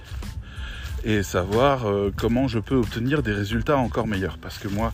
et 1.04 1.24
savoir 1.24 1.88
euh, 1.88 2.14
comment 2.16 2.48
je 2.48 2.60
peux 2.60 2.76
obtenir 2.76 3.24
des 3.24 3.34
résultats 3.34 3.78
encore 3.78 4.08
meilleurs. 4.08 4.38
Parce 4.38 4.58
que 4.58 4.68
moi, 4.68 4.94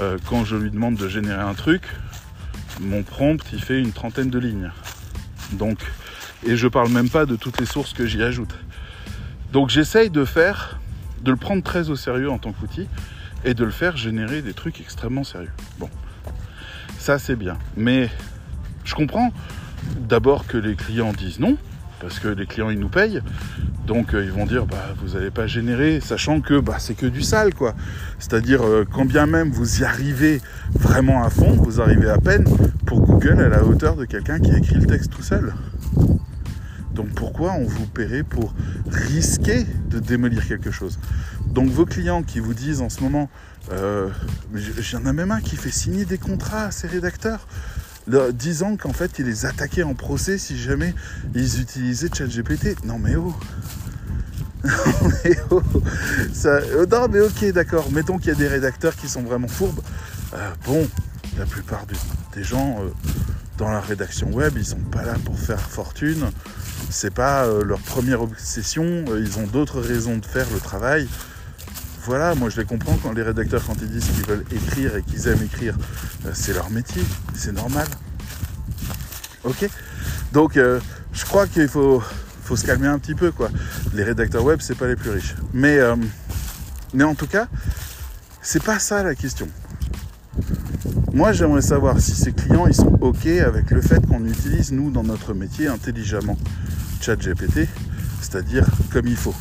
euh, 0.00 0.18
quand 0.28 0.44
je 0.44 0.56
lui 0.56 0.70
demande 0.70 0.96
de 0.96 1.08
générer 1.08 1.42
un 1.42 1.54
truc, 1.54 1.82
mon 2.80 3.02
prompt, 3.02 3.44
il 3.52 3.62
fait 3.62 3.80
une 3.80 3.92
trentaine 3.92 4.30
de 4.30 4.38
lignes. 4.38 4.70
Donc, 5.52 5.78
et 6.46 6.56
je 6.56 6.68
parle 6.68 6.90
même 6.90 7.08
pas 7.08 7.26
de 7.26 7.36
toutes 7.36 7.60
les 7.60 7.66
sources 7.66 7.92
que 7.92 8.06
j'y 8.06 8.22
ajoute. 8.22 8.54
Donc 9.52 9.68
j'essaye 9.68 10.10
de 10.10 10.24
faire, 10.24 10.78
de 11.22 11.30
le 11.30 11.36
prendre 11.36 11.62
très 11.62 11.90
au 11.90 11.96
sérieux 11.96 12.30
en 12.30 12.38
tant 12.38 12.52
qu'outil, 12.52 12.86
et 13.44 13.54
de 13.54 13.64
le 13.64 13.70
faire 13.70 13.96
générer 13.96 14.42
des 14.42 14.54
trucs 14.54 14.80
extrêmement 14.80 15.24
sérieux. 15.24 15.52
Bon, 15.78 15.90
ça 16.98 17.18
c'est 17.18 17.36
bien. 17.36 17.58
Mais 17.76 18.08
je 18.84 18.94
comprends 18.94 19.32
d'abord 19.98 20.46
que 20.46 20.56
les 20.56 20.76
clients 20.76 21.12
disent 21.12 21.40
non, 21.40 21.56
parce 22.00 22.18
que 22.18 22.28
les 22.28 22.46
clients 22.46 22.70
ils 22.70 22.78
nous 22.78 22.88
payent. 22.88 23.20
Donc 23.86 24.14
euh, 24.14 24.24
ils 24.24 24.32
vont 24.32 24.46
dire 24.46 24.66
bah 24.66 24.94
vous 25.02 25.14
n'allez 25.14 25.30
pas 25.30 25.46
générer, 25.46 26.00
sachant 26.00 26.40
que 26.40 26.58
bah, 26.60 26.76
c'est 26.78 26.94
que 26.94 27.06
du 27.06 27.22
sale 27.22 27.54
quoi. 27.54 27.74
C'est-à-dire 28.18 28.62
euh, 28.62 28.84
quand 28.90 29.04
bien 29.04 29.26
même 29.26 29.50
vous 29.50 29.80
y 29.80 29.84
arrivez 29.84 30.40
vraiment 30.74 31.22
à 31.22 31.30
fond, 31.30 31.52
vous 31.52 31.80
arrivez 31.80 32.08
à 32.08 32.18
peine 32.18 32.44
pour 32.86 33.00
Google 33.00 33.40
à 33.40 33.48
la 33.48 33.64
hauteur 33.64 33.96
de 33.96 34.04
quelqu'un 34.04 34.38
qui 34.38 34.52
écrit 34.52 34.76
le 34.76 34.86
texte 34.86 35.10
tout 35.10 35.22
seul. 35.22 35.52
Donc 36.94 37.10
pourquoi 37.14 37.52
on 37.52 37.64
vous 37.64 37.86
paierait 37.86 38.24
pour 38.24 38.52
risquer 38.86 39.64
de 39.88 39.98
démolir 39.98 40.46
quelque 40.46 40.70
chose? 40.70 40.98
Donc 41.46 41.68
vos 41.68 41.86
clients 41.86 42.22
qui 42.22 42.40
vous 42.40 42.54
disent 42.54 42.80
en 42.80 42.88
ce 42.88 43.02
moment, 43.02 43.28
euh, 43.72 44.08
j'en 44.54 45.04
ai 45.06 45.12
même 45.12 45.30
un 45.30 45.40
qui 45.40 45.56
fait 45.56 45.70
signer 45.70 46.04
des 46.04 46.18
contrats 46.18 46.64
à 46.64 46.70
ses 46.70 46.88
rédacteurs, 46.88 47.46
disant 48.32 48.76
qu'en 48.76 48.92
fait 48.92 49.18
il 49.18 49.26
les 49.26 49.46
attaquait 49.46 49.82
en 49.82 49.94
procès 49.94 50.38
si 50.38 50.58
jamais 50.58 50.94
ils 51.34 51.60
utilisaient 51.60 52.08
ChatGPT. 52.12 52.84
Non 52.84 52.98
mais 52.98 53.16
oh 53.16 53.34
non 54.64 55.10
mais 55.24 55.36
oh 55.50 55.62
Ça, 56.32 56.60
oh, 56.78 56.84
Non 56.90 57.08
mais 57.08 57.20
ok 57.20 57.52
d'accord, 57.52 57.90
mettons 57.92 58.18
qu'il 58.18 58.28
y 58.28 58.32
a 58.32 58.34
des 58.36 58.48
rédacteurs 58.48 58.94
qui 58.96 59.08
sont 59.08 59.22
vraiment 59.22 59.48
fourbes. 59.48 59.80
Euh, 60.34 60.50
bon, 60.66 60.86
la 61.38 61.46
plupart 61.46 61.86
des 62.34 62.44
gens 62.44 62.78
euh, 62.80 62.88
dans 63.58 63.70
la 63.70 63.80
rédaction 63.80 64.30
web, 64.30 64.54
ils 64.56 64.64
sont 64.64 64.76
pas 64.76 65.04
là 65.04 65.14
pour 65.24 65.38
faire 65.38 65.60
fortune 65.60 66.30
c'est 66.90 67.12
pas 67.12 67.44
euh, 67.44 67.64
leur 67.64 67.78
première 67.78 68.22
obsession, 68.22 69.04
ils 69.16 69.38
ont 69.38 69.46
d'autres 69.46 69.80
raisons 69.80 70.18
de 70.18 70.26
faire 70.26 70.46
le 70.52 70.58
travail. 70.58 71.08
Voilà, 72.04 72.34
moi 72.34 72.48
je 72.48 72.60
les 72.60 72.66
comprends 72.66 72.96
quand 73.02 73.12
les 73.12 73.22
rédacteurs 73.22 73.62
quand 73.64 73.74
ils 73.80 73.90
disent 73.90 74.08
qu'ils 74.08 74.26
veulent 74.26 74.44
écrire 74.50 74.96
et 74.96 75.02
qu'ils 75.02 75.28
aiment 75.28 75.42
écrire, 75.42 75.76
euh, 76.26 76.30
c'est 76.32 76.54
leur 76.54 76.70
métier, 76.70 77.02
c'est 77.34 77.52
normal. 77.52 77.86
Ok 79.44 79.68
Donc 80.32 80.54
je 80.54 81.24
crois 81.24 81.46
qu'il 81.46 81.68
faut, 81.68 82.02
faut 82.42 82.56
se 82.56 82.66
calmer 82.66 82.88
un 82.88 82.98
petit 82.98 83.14
peu 83.14 83.30
quoi. 83.32 83.50
Les 83.94 84.04
rédacteurs 84.04 84.44
web, 84.44 84.60
c'est 84.60 84.76
pas 84.76 84.86
les 84.86 84.96
plus 84.96 85.10
riches. 85.10 85.34
Mais, 85.54 85.78
mais 86.92 87.04
en 87.04 87.14
tout 87.14 87.26
cas, 87.26 87.48
c'est 88.42 88.62
pas 88.62 88.78
ça 88.78 89.02
la 89.02 89.14
question. 89.14 89.48
Moi, 91.12 91.32
j'aimerais 91.32 91.62
savoir 91.62 92.00
si 92.00 92.12
ces 92.12 92.32
clients 92.32 92.66
ils 92.66 92.74
sont 92.74 92.96
OK 93.00 93.26
avec 93.26 93.70
le 93.70 93.80
fait 93.80 94.04
qu'on 94.06 94.24
utilise, 94.26 94.72
nous, 94.72 94.90
dans 94.90 95.02
notre 95.02 95.34
métier, 95.34 95.66
intelligemment. 95.66 96.36
GPT, 97.00 97.66
c'est-à-dire 98.20 98.66
comme 98.92 99.06
il 99.06 99.16
faut. 99.16 99.34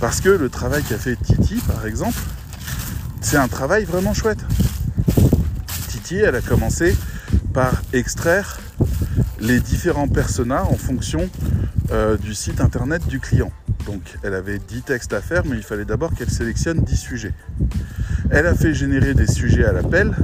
Parce 0.00 0.20
que 0.20 0.28
le 0.28 0.48
travail 0.48 0.82
qu'a 0.84 0.98
fait 0.98 1.16
Titi, 1.16 1.56
par 1.66 1.86
exemple, 1.86 2.18
c'est 3.20 3.36
un 3.36 3.48
travail 3.48 3.84
vraiment 3.84 4.14
chouette. 4.14 4.44
Titi, 5.88 6.16
elle 6.16 6.36
a 6.36 6.40
commencé 6.40 6.96
par 7.52 7.82
extraire 7.92 8.60
les 9.40 9.60
différents 9.60 10.08
personas 10.08 10.62
en 10.64 10.76
fonction 10.76 11.28
euh, 11.90 12.16
du 12.16 12.34
site 12.34 12.60
internet 12.60 13.06
du 13.08 13.18
client. 13.18 13.50
Donc 13.86 14.02
elle 14.22 14.34
avait 14.34 14.58
10 14.58 14.82
textes 14.82 15.12
à 15.14 15.20
faire, 15.20 15.44
mais 15.44 15.56
il 15.56 15.62
fallait 15.62 15.84
d'abord 15.84 16.14
qu'elle 16.14 16.30
sélectionne 16.30 16.82
10 16.82 16.96
sujets. 16.96 17.34
Elle 18.30 18.46
a 18.46 18.54
fait 18.54 18.74
générer 18.74 19.14
des 19.14 19.26
sujets 19.26 19.64
à 19.64 19.72
l'appel 19.72 20.14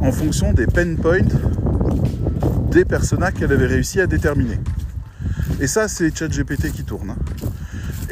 en 0.00 0.12
fonction 0.12 0.52
des 0.52 0.66
pain 0.66 0.94
points 0.94 1.20
des 2.70 2.84
personas 2.84 3.32
qu'elle 3.32 3.52
avait 3.52 3.66
réussi 3.66 4.00
à 4.00 4.06
déterminer. 4.06 4.60
Et 5.60 5.66
ça, 5.66 5.88
c'est 5.88 6.16
ChatGPT 6.16 6.70
qui 6.72 6.84
tourne. 6.84 7.10
Hein. 7.10 7.19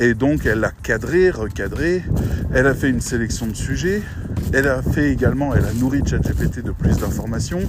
Et 0.00 0.14
donc, 0.14 0.46
elle 0.46 0.62
a 0.64 0.70
cadré, 0.70 1.30
recadré, 1.30 2.04
elle 2.52 2.66
a 2.66 2.74
fait 2.74 2.88
une 2.88 3.00
sélection 3.00 3.48
de 3.48 3.54
sujets, 3.54 4.00
elle 4.52 4.68
a 4.68 4.80
fait 4.80 5.10
également, 5.10 5.54
elle 5.54 5.64
a 5.64 5.72
nourri 5.72 6.02
ChatGPT 6.06 6.62
de 6.62 6.70
plus 6.70 6.98
d'informations, 6.98 7.62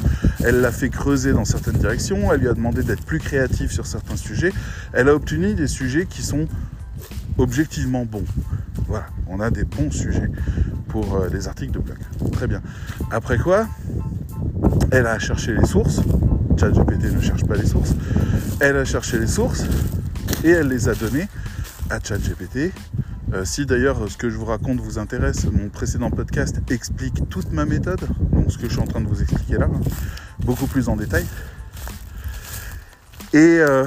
elle 0.44 0.62
l'a 0.62 0.72
fait 0.72 0.90
creuser 0.90 1.34
dans 1.34 1.46
certaines 1.46 1.78
directions, 1.78 2.32
elle 2.32 2.42
lui 2.42 2.48
a 2.48 2.54
demandé 2.54 2.84
d'être 2.84 3.04
plus 3.04 3.18
créatif 3.18 3.72
sur 3.72 3.88
certains 3.88 4.16
sujets, 4.16 4.54
elle 4.94 5.10
a 5.10 5.16
obtenu 5.16 5.56
des 5.56 5.68
sujets 5.68 6.06
qui 6.06 6.22
sont 6.22 6.48
objectivement 7.40 8.06
bons. 8.06 8.26
Voilà, 8.88 9.08
on 9.28 9.40
a 9.40 9.50
des 9.50 9.64
bons 9.64 9.92
sujets 9.92 10.30
pour 10.88 11.16
euh, 11.16 11.30
les 11.34 11.48
articles 11.48 11.72
de 11.72 11.80
blog. 11.80 11.98
Très 12.32 12.48
bien. 12.48 12.62
Après 13.12 13.38
quoi, 13.38 13.68
elle 14.92 15.08
a 15.08 15.18
cherché 15.18 15.54
les 15.54 15.66
sources, 15.66 16.02
ChatGPT 16.60 17.12
ne 17.12 17.22
cherche 17.22 17.46
pas 17.46 17.56
les 17.56 17.66
sources. 17.66 17.96
Elle 18.60 18.78
a 18.78 18.86
cherché 18.86 19.18
les 19.18 19.28
sources 19.28 19.64
et 20.44 20.50
elle 20.50 20.68
les 20.68 20.90
a 20.90 20.94
données 20.94 21.28
à 21.90 22.00
ChatGPT. 22.00 22.72
Euh, 23.34 23.46
si 23.46 23.66
d'ailleurs 23.66 24.10
ce 24.10 24.18
que 24.18 24.30
je 24.30 24.38
vous 24.38 24.46
raconte 24.46 24.80
vous 24.80 24.98
intéresse, 24.98 25.46
mon 25.46 25.70
précédent 25.70 26.10
podcast 26.10 26.60
explique 26.72 27.30
toute 27.30 27.52
ma 27.52 27.66
méthode, 27.66 28.02
donc 28.32 28.52
ce 28.52 28.58
que 28.58 28.68
je 28.68 28.74
suis 28.74 28.82
en 28.82 28.88
train 28.88 29.02
de 29.02 29.08
vous 29.08 29.22
expliquer 29.22 29.58
là, 29.58 29.70
hein, 29.72 29.80
beaucoup 30.40 30.66
plus 30.66 30.90
en 30.90 30.96
détail. 30.96 31.26
Et 33.34 33.38
euh, 33.38 33.86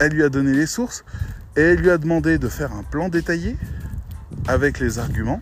elle 0.00 0.12
lui 0.12 0.24
a 0.24 0.28
donné 0.28 0.52
les 0.52 0.66
sources 0.66 1.04
et 1.56 1.60
elle 1.60 1.78
lui 1.78 1.90
a 1.90 1.98
demandé 1.98 2.38
de 2.38 2.48
faire 2.48 2.72
un 2.72 2.82
plan 2.82 3.08
détaillé 3.08 3.56
avec 4.48 4.80
les 4.80 4.98
arguments 4.98 5.40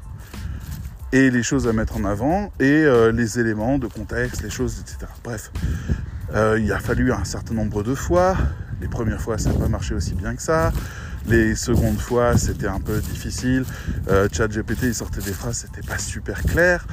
et 1.13 1.31
les 1.31 1.43
choses 1.43 1.67
à 1.67 1.73
mettre 1.73 1.97
en 1.97 2.05
avant 2.05 2.53
et 2.61 2.65
euh, 2.65 3.11
les 3.11 3.41
éléments 3.41 3.79
de 3.79 3.87
contexte, 3.87 4.43
les 4.43 4.51
choses, 4.51 4.81
etc. 4.81 5.11
Bref, 5.25 5.51
il 6.59 6.71
a 6.73 6.79
fallu 6.79 7.11
un 7.13 7.25
certain 7.25 7.55
nombre 7.55 7.83
de 7.83 7.95
fois. 7.95 8.37
Les 8.81 8.89
premières 8.89 9.21
fois, 9.21 9.37
ça 9.37 9.51
n'a 9.51 9.59
pas 9.59 9.69
marché 9.69 9.95
aussi 9.95 10.15
bien 10.15 10.37
que 10.37 10.43
ça. 10.43 10.73
Les 11.27 11.55
secondes 11.55 11.99
fois, 11.99 12.37
c'était 12.37 12.67
un 12.67 12.81
peu 12.81 13.01
difficile. 13.01 13.65
Euh, 14.09 14.29
GPT, 14.29 14.85
il 14.85 14.95
sortait 14.95 15.21
des 15.21 15.33
phrases, 15.33 15.59
c'était 15.59 15.87
pas 15.87 15.99
super 15.99 16.43
clair. 16.43 16.87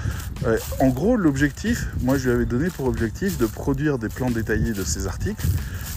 Euh, 0.46 0.58
en 0.80 0.90
gros, 0.90 1.16
l'objectif, 1.16 1.88
moi, 2.02 2.18
je 2.18 2.26
lui 2.26 2.36
avais 2.36 2.46
donné 2.46 2.70
pour 2.70 2.88
objectif 2.88 3.38
de 3.38 3.46
produire 3.46 3.98
des 3.98 4.10
plans 4.10 4.30
détaillés 4.30 4.74
de 4.74 4.84
ces 4.84 5.08
articles 5.08 5.46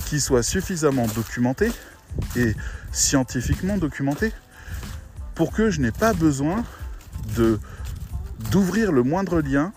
qui 0.07 0.21
soient 0.21 0.43
suffisamment 0.43 1.07
documentés 1.15 1.73
et 2.37 2.55
scientifiquement 2.93 3.77
documentés 3.77 4.33
pour 5.35 5.53
que 5.53 5.71
je 5.71 5.81
n'ai 5.81 5.93
pas 5.93 6.13
besoin 6.13 6.65
d'ouvrir 8.51 8.93
le 8.93 9.03
moindre 9.03 9.41
lien 9.41 9.73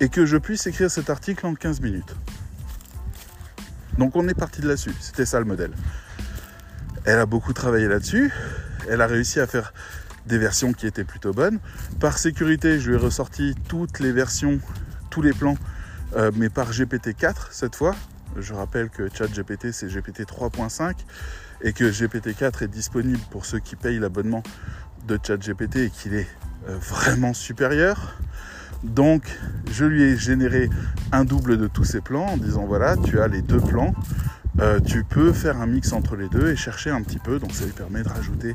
et 0.00 0.08
que 0.08 0.26
je 0.26 0.36
puisse 0.36 0.66
écrire 0.66 0.90
cet 0.90 1.10
article 1.10 1.46
en 1.46 1.54
15 1.54 1.80
minutes. 1.80 2.14
Donc 3.98 4.16
on 4.16 4.26
est 4.28 4.34
parti 4.34 4.60
de 4.60 4.68
là-dessus, 4.68 4.94
c'était 5.00 5.26
ça 5.26 5.38
le 5.38 5.44
modèle. 5.44 5.72
Elle 7.04 7.18
a 7.18 7.26
beaucoup 7.26 7.52
travaillé 7.52 7.88
là-dessus, 7.88 8.32
elle 8.88 9.00
a 9.00 9.06
réussi 9.06 9.40
à 9.40 9.46
faire 9.46 9.72
des 10.26 10.38
versions 10.38 10.72
qui 10.72 10.86
étaient 10.86 11.04
plutôt 11.04 11.32
bonnes. 11.32 11.58
Par 12.00 12.18
sécurité, 12.18 12.78
je 12.78 12.90
lui 12.90 12.96
ai 12.96 12.98
ressorti 12.98 13.54
toutes 13.68 13.98
les 13.98 14.12
versions, 14.12 14.60
tous 15.10 15.22
les 15.22 15.32
plans, 15.32 15.56
euh, 16.16 16.30
mais 16.36 16.48
par 16.48 16.70
GPT-4 16.70 17.48
cette 17.50 17.76
fois. 17.76 17.94
Je 18.38 18.54
rappelle 18.54 18.88
que 18.88 19.08
ChatGPT 19.12 19.72
c'est 19.72 19.88
GPT 19.88 20.20
3.5 20.20 20.94
et 21.62 21.72
que 21.72 21.84
GPT-4 21.84 22.64
est 22.64 22.68
disponible 22.68 23.20
pour 23.30 23.44
ceux 23.46 23.58
qui 23.58 23.76
payent 23.76 23.98
l'abonnement 23.98 24.42
de 25.06 25.18
ChatGPT 25.22 25.76
et 25.76 25.90
qu'il 25.90 26.14
est 26.14 26.28
euh, 26.68 26.78
vraiment 26.78 27.34
supérieur. 27.34 28.16
Donc 28.84 29.24
je 29.70 29.84
lui 29.84 30.02
ai 30.02 30.16
généré 30.16 30.70
un 31.12 31.24
double 31.24 31.58
de 31.58 31.66
tous 31.66 31.84
ces 31.84 32.00
plans 32.00 32.26
en 32.26 32.36
disant 32.36 32.64
voilà, 32.64 32.96
tu 32.96 33.20
as 33.20 33.28
les 33.28 33.42
deux 33.42 33.60
plans. 33.60 33.92
Euh, 34.60 34.80
tu 34.80 35.02
peux 35.02 35.32
faire 35.32 35.60
un 35.60 35.66
mix 35.66 35.92
entre 35.92 36.14
les 36.14 36.28
deux 36.28 36.50
et 36.50 36.56
chercher 36.56 36.90
un 36.90 37.02
petit 37.02 37.18
peu. 37.18 37.38
Donc 37.38 37.52
ça 37.52 37.64
lui 37.64 37.72
permet 37.72 38.02
de 38.02 38.08
rajouter 38.08 38.54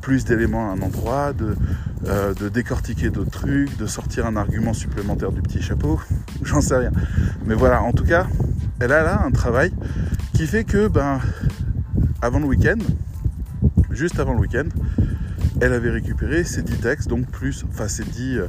plus 0.00 0.24
d'éléments 0.24 0.70
à 0.70 0.74
un 0.74 0.82
endroit, 0.82 1.32
de, 1.32 1.56
euh, 2.06 2.34
décortiquer 2.50 3.10
d'autres 3.10 3.30
trucs, 3.30 3.76
de 3.76 3.86
sortir 3.86 4.26
un 4.26 4.36
argument 4.36 4.74
supplémentaire 4.74 5.32
du 5.32 5.40
petit 5.40 5.62
chapeau. 5.62 6.00
J'en 6.42 6.60
sais 6.60 6.76
rien. 6.76 6.92
Mais 7.46 7.54
voilà, 7.54 7.82
en 7.82 7.92
tout 7.92 8.04
cas, 8.04 8.26
elle 8.80 8.92
a 8.92 9.02
là 9.02 9.22
un 9.24 9.30
travail 9.30 9.72
qui 10.34 10.46
fait 10.46 10.64
que 10.64 10.86
ben 10.86 11.20
avant 12.20 12.40
le 12.40 12.46
week-end, 12.46 12.78
juste 13.90 14.20
avant 14.20 14.34
le 14.34 14.40
week-end, 14.40 14.68
elle 15.60 15.72
avait 15.72 15.90
récupéré 15.90 16.44
ces 16.44 16.62
10 16.62 16.78
textes, 16.78 17.08
donc 17.08 17.26
plus, 17.30 17.64
enfin 17.68 17.88
ces 17.88 18.04
10 18.04 18.38
euh, 18.38 18.46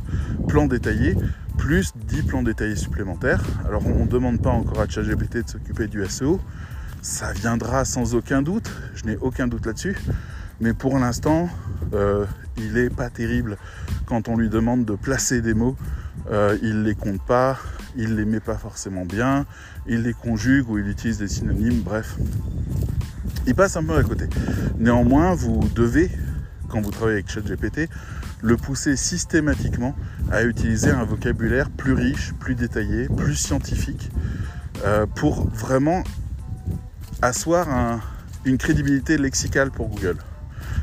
plans 0.48 0.68
détaillés, 0.68 1.16
plus 1.58 1.94
10 1.96 2.24
plans 2.24 2.44
détaillés 2.44 2.76
supplémentaires. 2.76 3.42
Alors 3.68 3.86
on 3.88 4.06
ne 4.06 4.10
demande 4.10 4.42
pas 4.42 4.52
encore 4.52 4.80
à 4.80 4.88
ChatGPT 4.88 5.44
de 5.44 5.50
s'occuper 5.50 5.88
du 5.88 6.06
SEO, 6.06 6.40
ça 7.02 7.32
viendra 7.34 7.86
sans 7.86 8.16
aucun 8.16 8.42
doute, 8.42 8.72
je 8.96 9.06
n'ai 9.06 9.18
aucun 9.18 9.48
doute 9.48 9.66
là-dessus, 9.66 9.98
mais 10.60 10.74
pour 10.74 10.98
l'instant, 11.00 11.50
euh, 11.94 12.26
il 12.58 12.74
n'est 12.74 12.90
pas 12.90 13.10
terrible 13.10 13.58
quand 14.06 14.28
on 14.28 14.38
lui 14.38 14.50
demande 14.50 14.86
de 14.86 14.96
placer 14.96 15.42
des 15.42 15.54
mots, 15.54 15.76
euh, 16.32 16.58
il 16.62 16.80
ne 16.80 16.84
les 16.84 16.96
compte 16.96 17.22
pas, 17.22 17.58
il 17.96 18.12
ne 18.12 18.18
les 18.18 18.26
met 18.26 18.40
pas 18.40 18.58
forcément 18.58 19.06
bien, 19.06 19.46
il 19.88 20.04
les 20.04 20.14
conjugue 20.14 20.70
ou 20.70 20.78
il 20.78 20.88
utilise 20.88 21.18
des 21.18 21.28
synonymes, 21.28 21.82
bref. 21.82 22.18
Il 23.48 23.56
passe 23.56 23.78
un 23.78 23.84
peu 23.84 23.96
à 23.96 24.04
côté. 24.04 24.26
Néanmoins, 24.78 25.34
vous 25.34 25.68
devez 25.76 26.12
quand 26.70 26.82
vous 26.82 26.92
travaillez 26.92 27.18
avec 27.18 27.30
ChatGPT, 27.30 27.90
le 28.42 28.56
pousser 28.56 28.96
systématiquement 28.96 29.96
à 30.32 30.44
utiliser 30.44 30.92
un 30.92 31.04
vocabulaire 31.04 31.70
plus 31.70 31.94
riche, 31.94 32.34
plus 32.40 32.56
détaillé, 32.56 33.10
plus 33.10 33.36
scientifique, 33.36 34.10
euh, 34.86 35.06
pour 35.06 35.50
vraiment 35.50 36.04
asseoir 37.22 38.00
une 38.46 38.58
crédibilité 38.58 39.18
lexicale 39.18 39.72
pour 39.72 39.90
Google, 39.90 40.18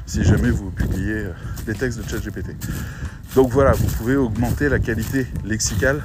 si 0.06 0.24
jamais 0.24 0.50
vous 0.50 0.70
publiez 0.70 1.26
des 1.66 1.74
textes 1.74 1.98
de 1.98 2.08
ChatGPT. 2.08 2.56
Donc 3.34 3.50
voilà, 3.50 3.72
vous 3.72 3.86
pouvez 3.86 4.16
augmenter 4.16 4.68
la 4.68 4.78
qualité 4.78 5.26
lexicale 5.44 6.02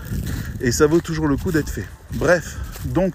et 0.59 0.71
ça 0.71 0.87
vaut 0.87 1.01
toujours 1.01 1.27
le 1.27 1.37
coup 1.37 1.51
d'être 1.51 1.69
fait. 1.69 1.85
Bref, 2.15 2.57
donc 2.85 3.13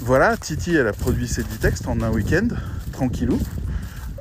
voilà, 0.00 0.36
Titi, 0.36 0.74
elle 0.74 0.86
a 0.86 0.92
produit 0.92 1.26
ses 1.28 1.42
10 1.42 1.58
textes 1.58 1.88
en 1.88 2.00
un 2.00 2.10
week-end, 2.10 2.48
tranquillou, 2.92 3.38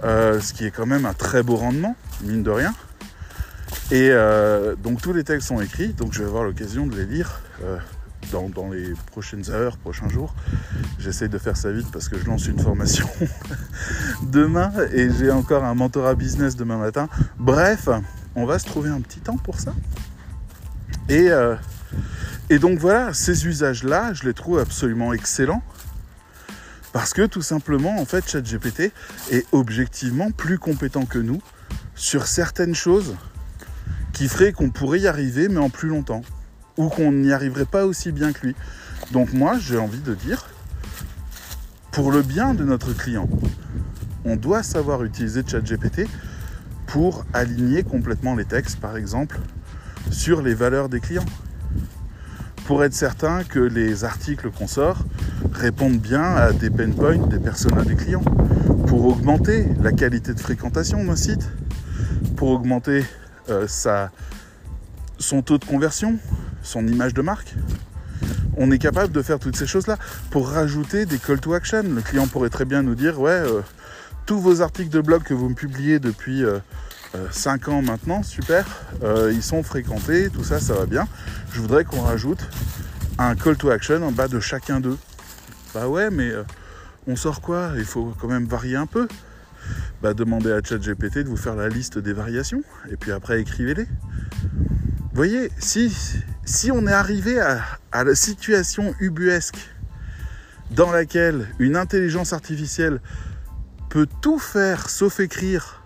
euh, 0.03 0.39
ce 0.39 0.53
qui 0.53 0.65
est 0.65 0.71
quand 0.71 0.85
même 0.85 1.05
un 1.05 1.13
très 1.13 1.43
beau 1.43 1.55
rendement, 1.55 1.95
mine 2.23 2.43
de 2.43 2.49
rien. 2.49 2.73
Et 3.91 4.09
euh, 4.11 4.75
donc 4.75 5.01
tous 5.01 5.13
les 5.13 5.23
textes 5.23 5.47
sont 5.47 5.61
écrits, 5.61 5.89
donc 5.89 6.13
je 6.13 6.19
vais 6.19 6.27
avoir 6.27 6.43
l'occasion 6.43 6.87
de 6.87 6.95
les 6.95 7.05
lire 7.05 7.39
euh, 7.63 7.77
dans, 8.31 8.69
les 8.69 8.93
prochaines 9.11 9.49
heures, 9.49 9.77
prochains 9.77 10.09
jours. 10.09 10.33
J'essaye 10.99 11.29
de 11.29 11.37
faire 11.37 11.55
ça 11.55 11.71
vite 11.71 11.87
parce 11.91 12.09
que 12.09 12.17
je 12.17 12.25
lance 12.25 12.47
une 12.47 12.59
formation 12.59 13.07
demain 14.23 14.71
et 14.91 15.09
j'ai 15.17 15.31
encore 15.31 15.63
un 15.63 15.75
mentorat 15.75 16.15
business 16.15 16.55
demain 16.55 16.77
matin. 16.77 17.07
Bref, 17.37 17.89
on 18.35 18.45
va 18.45 18.59
se 18.59 18.65
trouver 18.65 18.89
un 18.89 19.01
petit 19.01 19.19
temps 19.19 19.37
pour 19.37 19.59
ça. 19.59 19.73
Et, 21.09 21.29
euh, 21.29 21.55
et 22.49 22.59
donc 22.59 22.79
voilà, 22.79 23.13
ces 23.13 23.47
usages-là, 23.47 24.13
je 24.13 24.23
les 24.23 24.33
trouve 24.33 24.59
absolument 24.59 25.13
excellents. 25.13 25.63
Parce 26.93 27.13
que 27.13 27.25
tout 27.25 27.41
simplement, 27.41 27.99
en 27.99 28.05
fait, 28.05 28.27
ChatGPT 28.27 28.91
est 29.31 29.45
objectivement 29.51 30.31
plus 30.31 30.57
compétent 30.57 31.05
que 31.05 31.19
nous 31.19 31.41
sur 31.95 32.27
certaines 32.27 32.75
choses 32.75 33.15
qui 34.13 34.27
feraient 34.27 34.51
qu'on 34.51 34.71
pourrait 34.71 35.01
y 35.01 35.07
arriver, 35.07 35.47
mais 35.47 35.59
en 35.59 35.69
plus 35.69 35.89
longtemps. 35.89 36.23
Ou 36.77 36.89
qu'on 36.89 37.11
n'y 37.11 37.31
arriverait 37.31 37.65
pas 37.65 37.85
aussi 37.85 38.11
bien 38.11 38.33
que 38.33 38.47
lui. 38.47 38.55
Donc 39.11 39.33
moi, 39.33 39.57
j'ai 39.59 39.77
envie 39.77 40.01
de 40.01 40.13
dire, 40.13 40.47
pour 41.91 42.11
le 42.11 42.21
bien 42.21 42.53
de 42.53 42.63
notre 42.63 42.93
client, 42.93 43.27
on 44.25 44.35
doit 44.35 44.63
savoir 44.63 45.03
utiliser 45.03 45.41
ChatGPT 45.45 46.07
pour 46.85 47.25
aligner 47.33 47.83
complètement 47.83 48.35
les 48.35 48.45
textes, 48.45 48.79
par 48.79 48.97
exemple, 48.97 49.39
sur 50.11 50.41
les 50.41 50.53
valeurs 50.53 50.89
des 50.89 50.99
clients. 50.99 51.25
Pour 52.65 52.83
être 52.83 52.93
certain 52.93 53.43
que 53.43 53.59
les 53.59 54.03
articles 54.03 54.51
qu'on 54.51 54.67
sort 54.67 55.05
répondent 55.53 55.99
bien 55.99 56.23
à 56.23 56.51
des 56.51 56.69
pain 56.69 56.91
points 56.91 57.17
des 57.17 57.39
personnes 57.39 57.81
des 57.83 57.95
clients. 57.95 58.23
Pour 58.87 59.05
augmenter 59.05 59.67
la 59.81 59.91
qualité 59.91 60.33
de 60.33 60.39
fréquentation 60.39 61.03
d'un 61.03 61.15
site. 61.15 61.49
Pour 62.35 62.49
augmenter 62.49 63.05
euh, 63.49 63.67
son 65.17 65.41
taux 65.41 65.57
de 65.57 65.65
conversion, 65.65 66.17
son 66.67 66.85
image 66.85 67.13
de 67.13 67.21
marque. 67.21 67.55
On 68.57 68.71
est 68.71 68.79
capable 68.79 69.13
de 69.13 69.21
faire 69.21 69.39
toutes 69.39 69.55
ces 69.55 69.67
choses-là. 69.67 69.97
Pour 70.31 70.49
rajouter 70.49 71.05
des 71.05 71.17
call 71.17 71.39
to 71.39 71.53
action, 71.53 71.83
le 71.83 72.01
client 72.01 72.27
pourrait 72.27 72.49
très 72.49 72.65
bien 72.65 72.81
nous 72.81 72.95
dire, 72.95 73.19
ouais, 73.19 73.31
euh, 73.31 73.61
tous 74.25 74.39
vos 74.39 74.61
articles 74.61 74.89
de 74.89 74.99
blog 74.99 75.23
que 75.23 75.33
vous 75.33 75.47
me 75.49 75.55
publiez 75.55 75.99
depuis 75.99 76.43
5 77.31 77.67
euh, 77.67 77.71
euh, 77.71 77.75
ans 77.75 77.81
maintenant, 77.81 78.23
super, 78.23 78.65
euh, 79.03 79.31
ils 79.33 79.41
sont 79.41 79.63
fréquentés, 79.63 80.29
tout 80.29 80.43
ça, 80.43 80.59
ça 80.59 80.73
va 80.73 80.85
bien. 80.85 81.07
Je 81.53 81.61
voudrais 81.61 81.85
qu'on 81.85 82.01
rajoute 82.01 82.45
un 83.17 83.35
call 83.35 83.55
to 83.55 83.69
action 83.69 84.03
en 84.03 84.11
bas 84.11 84.27
de 84.27 84.39
chacun 84.39 84.79
d'eux. 84.79 84.97
Bah 85.73 85.87
ouais, 85.87 86.09
mais 86.09 86.31
on 87.07 87.15
sort 87.15 87.41
quoi? 87.41 87.71
Il 87.77 87.85
faut 87.85 88.13
quand 88.19 88.27
même 88.27 88.45
varier 88.45 88.75
un 88.75 88.85
peu. 88.85 89.07
Bah 90.01 90.13
demandez 90.13 90.51
à 90.51 90.61
ChatGPT 90.61 91.19
de 91.19 91.29
vous 91.29 91.37
faire 91.37 91.55
la 91.55 91.69
liste 91.69 91.97
des 91.97 92.13
variations 92.13 92.63
et 92.91 92.97
puis 92.97 93.11
après 93.11 93.39
écrivez-les. 93.39 93.87
Voyez, 95.17 95.49
si, 95.57 96.69
on 96.71 96.85
est 96.85 96.91
arrivé 96.91 97.39
à, 97.39 97.63
à 97.91 98.03
la 98.03 98.13
situation 98.13 98.93
ubuesque 98.99 99.57
dans 100.69 100.91
laquelle 100.91 101.47
une 101.57 101.75
intelligence 101.75 102.33
artificielle 102.33 103.01
peut 103.89 104.07
tout 104.21 104.37
faire 104.37 104.91
sauf 104.91 105.19
écrire, 105.19 105.83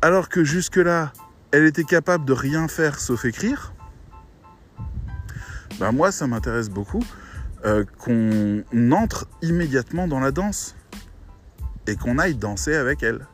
alors 0.00 0.28
que 0.28 0.44
jusque-là, 0.44 1.12
elle 1.50 1.64
était 1.64 1.82
capable 1.82 2.24
de 2.24 2.32
rien 2.32 2.68
faire 2.68 3.00
sauf 3.00 3.24
écrire, 3.24 3.72
ben 5.80 5.90
moi, 5.90 6.12
ça 6.12 6.28
m'intéresse 6.28 6.68
beaucoup 6.68 7.02
euh, 7.64 7.84
qu'on 7.98 8.62
entre 8.92 9.26
immédiatement 9.42 10.06
dans 10.06 10.20
la 10.20 10.30
danse 10.30 10.76
et 11.88 11.96
qu'on 11.96 12.16
aille 12.16 12.36
danser 12.36 12.76
avec 12.76 13.02
elle. 13.02 13.26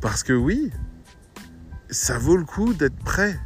Parce 0.00 0.22
que 0.22 0.32
oui, 0.32 0.72
ça 1.92 2.18
vaut 2.18 2.36
le 2.36 2.44
coup 2.44 2.72
d'être 2.72 2.96
prêt. 2.96 3.38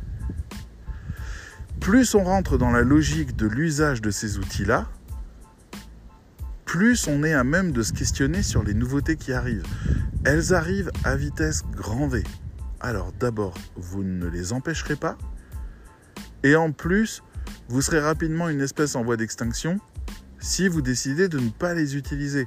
Plus 1.81 2.15
on 2.15 2.25
rentre 2.25 2.57
dans 2.57 2.71
la 2.71 2.83
logique 2.83 3.37
de 3.37 3.47
l'usage 3.47 4.01
de 4.01 4.11
ces 4.11 4.39
outils-là, 4.39 4.89
plus 6.65 7.07
on 7.09 7.23
est 7.23 7.33
à 7.33 7.45
même 7.45 7.73
de 7.73 7.83
se 7.83 7.93
questionner 7.93 8.43
sur 8.43 8.63
les 8.63 8.75
nouveautés 8.75 9.17
qui 9.17 9.33
arrivent. 9.33 9.67
Elles 10.25 10.55
arrivent 10.55 10.91
à 11.05 11.17
vitesse 11.17 11.63
grand 11.73 12.09
V. 12.09 12.23
Alors 12.81 13.13
d'abord, 13.13 13.55
vous 13.77 14.05
ne 14.05 14.27
les 14.27 14.53
empêcherez 14.53 14.97
pas. 14.97 15.19
Et 16.43 16.55
en 16.57 16.73
plus, 16.73 17.23
vous 17.69 17.83
serez 17.83 18.01
rapidement 18.01 18.49
une 18.49 18.61
espèce 18.61 18.95
en 18.95 19.03
voie 19.03 19.17
d'extinction 19.17 19.79
si 20.39 20.69
vous 20.69 20.83
décidez 20.83 21.29
de 21.29 21.39
ne 21.39 21.51
pas 21.51 21.75
les 21.75 21.97
utiliser. 21.97 22.47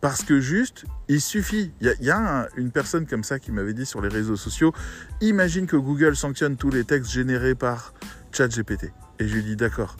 Parce 0.00 0.22
que 0.22 0.40
juste, 0.40 0.84
il 1.08 1.20
suffit. 1.20 1.72
Il 1.80 1.94
y 2.00 2.10
a, 2.10 2.48
une 2.56 2.70
personne 2.70 3.06
comme 3.06 3.24
ça 3.24 3.38
qui 3.38 3.50
m'avait 3.50 3.74
dit 3.74 3.86
sur 3.86 4.00
les 4.00 4.08
réseaux 4.08 4.36
sociaux, 4.36 4.72
imagine 5.20 5.66
que 5.66 5.76
Google 5.76 6.16
sanctionne 6.16 6.56
tous 6.56 6.70
les 6.70 6.84
textes 6.84 7.10
générés 7.10 7.54
par 7.54 7.94
ChatGPT. 8.32 8.92
Et 9.18 9.26
je 9.26 9.34
lui 9.34 9.42
dis 9.42 9.56
d'accord 9.56 9.96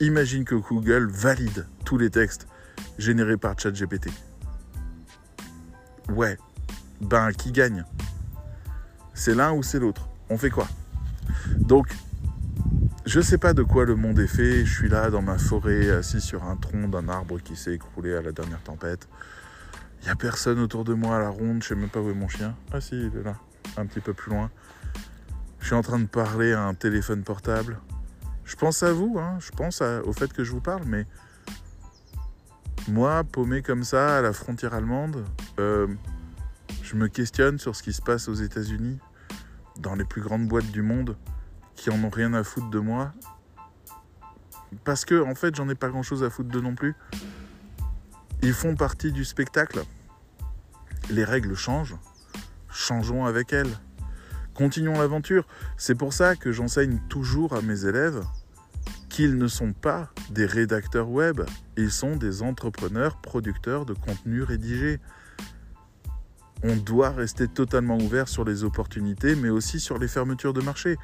imagine 0.00 0.44
que 0.44 0.54
Google 0.54 1.08
valide 1.10 1.66
tous 1.84 1.98
les 1.98 2.10
textes 2.10 2.46
générés 2.98 3.36
par 3.36 3.58
ChatGPT. 3.58 4.10
Ouais, 6.08 6.38
ben 7.00 7.32
qui 7.32 7.52
gagne? 7.52 7.84
C'est 9.14 9.34
l'un 9.34 9.52
ou 9.52 9.62
c'est 9.62 9.78
l'autre 9.78 10.08
On 10.30 10.38
fait 10.38 10.50
quoi? 10.50 10.66
Donc, 11.58 11.88
je 13.04 13.20
sais 13.20 13.38
pas 13.38 13.52
de 13.52 13.62
quoi 13.62 13.84
le 13.84 13.94
monde 13.94 14.18
est 14.18 14.26
fait. 14.26 14.64
Je 14.64 14.72
suis 14.72 14.88
là 14.88 15.10
dans 15.10 15.22
ma 15.22 15.38
forêt, 15.38 15.90
assis 15.90 16.20
sur 16.20 16.44
un 16.44 16.56
tronc 16.56 16.88
d'un 16.88 17.08
arbre 17.08 17.38
qui 17.38 17.54
s'est 17.54 17.74
écroulé 17.74 18.14
à 18.14 18.22
la 18.22 18.32
dernière 18.32 18.62
tempête. 18.62 19.06
Il 20.00 20.04
n'y 20.04 20.10
a 20.10 20.16
personne 20.16 20.58
autour 20.60 20.84
de 20.84 20.94
moi 20.94 21.16
à 21.16 21.18
la 21.20 21.28
ronde. 21.28 21.62
Je 21.62 21.68
sais 21.68 21.74
même 21.74 21.90
pas 21.90 22.00
où 22.00 22.10
est 22.10 22.14
mon 22.14 22.28
chien. 22.28 22.56
Ah 22.72 22.80
si, 22.80 22.94
il 22.94 23.16
est 23.16 23.22
là, 23.22 23.36
un 23.76 23.86
petit 23.86 24.00
peu 24.00 24.14
plus 24.14 24.30
loin. 24.30 24.50
Je 25.60 25.66
suis 25.66 25.74
en 25.74 25.82
train 25.82 25.98
de 25.98 26.06
parler 26.06 26.52
à 26.52 26.62
un 26.62 26.74
téléphone 26.74 27.22
portable. 27.22 27.78
Je 28.44 28.56
pense 28.56 28.82
à 28.82 28.92
vous, 28.92 29.18
hein, 29.18 29.38
je 29.38 29.50
pense 29.50 29.80
au 29.80 30.12
fait 30.12 30.32
que 30.32 30.42
je 30.42 30.50
vous 30.50 30.60
parle, 30.60 30.82
mais 30.84 31.06
moi, 32.88 33.22
paumé 33.22 33.62
comme 33.62 33.84
ça 33.84 34.18
à 34.18 34.22
la 34.22 34.32
frontière 34.32 34.74
allemande, 34.74 35.24
euh, 35.60 35.86
je 36.82 36.96
me 36.96 37.06
questionne 37.06 37.58
sur 37.58 37.76
ce 37.76 37.82
qui 37.84 37.92
se 37.92 38.02
passe 38.02 38.28
aux 38.28 38.34
États-Unis, 38.34 38.98
dans 39.78 39.94
les 39.94 40.04
plus 40.04 40.22
grandes 40.22 40.48
boîtes 40.48 40.70
du 40.72 40.82
monde, 40.82 41.16
qui 41.76 41.90
en 41.90 42.02
ont 42.02 42.10
rien 42.10 42.34
à 42.34 42.42
foutre 42.42 42.70
de 42.70 42.80
moi. 42.80 43.12
Parce 44.82 45.04
que, 45.04 45.22
en 45.22 45.34
fait, 45.34 45.54
j'en 45.54 45.68
ai 45.68 45.76
pas 45.76 45.88
grand 45.88 46.02
chose 46.02 46.24
à 46.24 46.30
foutre 46.30 46.50
de 46.50 46.60
non 46.60 46.74
plus. 46.74 46.96
Ils 48.42 48.54
font 48.54 48.74
partie 48.74 49.12
du 49.12 49.24
spectacle. 49.24 49.82
Les 51.10 51.24
règles 51.24 51.54
changent. 51.54 51.96
Changeons 52.70 53.26
avec 53.26 53.52
elles. 53.52 53.78
Continuons 54.54 54.98
l'aventure. 54.98 55.46
C'est 55.76 55.94
pour 55.94 56.12
ça 56.12 56.36
que 56.36 56.52
j'enseigne 56.52 57.00
toujours 57.08 57.54
à 57.54 57.62
mes 57.62 57.84
élèves 57.84 58.24
qu'ils 59.10 59.36
ne 59.36 59.48
sont 59.48 59.72
pas 59.74 60.08
des 60.30 60.46
rédacteurs 60.46 61.10
web, 61.10 61.42
ils 61.76 61.90
sont 61.90 62.16
des 62.16 62.42
entrepreneurs 62.42 63.20
producteurs 63.20 63.84
de 63.84 63.92
contenu 63.92 64.42
rédigé. 64.42 65.00
On 66.62 66.76
doit 66.76 67.10
rester 67.10 67.48
totalement 67.48 67.98
ouvert 67.98 68.28
sur 68.28 68.44
les 68.44 68.64
opportunités, 68.64 69.34
mais 69.34 69.50
aussi 69.50 69.80
sur 69.80 69.98
les 69.98 70.08
fermetures 70.08 70.52
de 70.52 70.62
marché. 70.62 70.96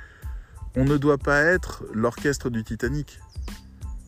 On 0.76 0.84
ne 0.84 0.96
doit 0.96 1.18
pas 1.18 1.42
être 1.42 1.84
l'orchestre 1.92 2.48
du 2.48 2.62
Titanic, 2.62 3.18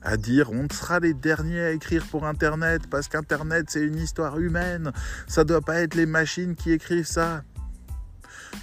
à 0.02 0.16
dire 0.16 0.50
on 0.52 0.68
sera 0.72 1.00
les 1.00 1.14
derniers 1.14 1.60
à 1.60 1.70
écrire 1.72 2.06
pour 2.06 2.26
Internet 2.26 2.82
parce 2.90 3.08
qu'Internet 3.08 3.66
c'est 3.68 3.84
une 3.84 3.98
histoire 3.98 4.38
humaine, 4.38 4.92
ça 5.26 5.44
doit 5.44 5.60
pas 5.60 5.80
être 5.80 5.94
les 5.94 6.06
machines 6.06 6.54
qui 6.54 6.72
écrivent 6.72 7.06
ça. 7.06 7.42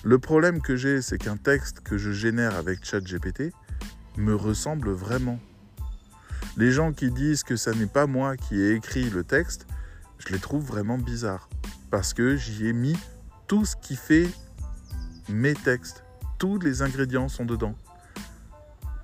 Le 0.03 0.19
problème 0.19 0.61
que 0.61 0.75
j'ai, 0.75 1.01
c'est 1.01 1.17
qu'un 1.17 1.37
texte 1.37 1.81
que 1.81 1.97
je 1.97 2.11
génère 2.11 2.55
avec 2.55 2.85
ChatGPT, 2.85 3.51
me 4.17 4.35
ressemble 4.35 4.91
vraiment. 4.91 5.39
Les 6.57 6.71
gens 6.71 6.93
qui 6.93 7.11
disent 7.11 7.43
que 7.43 7.55
ça 7.55 7.73
n'est 7.73 7.87
pas 7.87 8.07
moi 8.07 8.37
qui 8.37 8.61
ai 8.61 8.73
écrit 8.73 9.09
le 9.09 9.23
texte, 9.23 9.67
je 10.19 10.33
les 10.33 10.39
trouve 10.39 10.63
vraiment 10.63 10.97
bizarres. 10.97 11.49
Parce 11.91 12.13
que 12.13 12.35
j'y 12.35 12.67
ai 12.67 12.73
mis 12.73 12.95
tout 13.47 13.65
ce 13.65 13.75
qui 13.75 13.95
fait 13.95 14.27
mes 15.29 15.53
textes. 15.53 16.03
Tous 16.39 16.59
les 16.59 16.81
ingrédients 16.81 17.27
sont 17.27 17.45
dedans. 17.45 17.75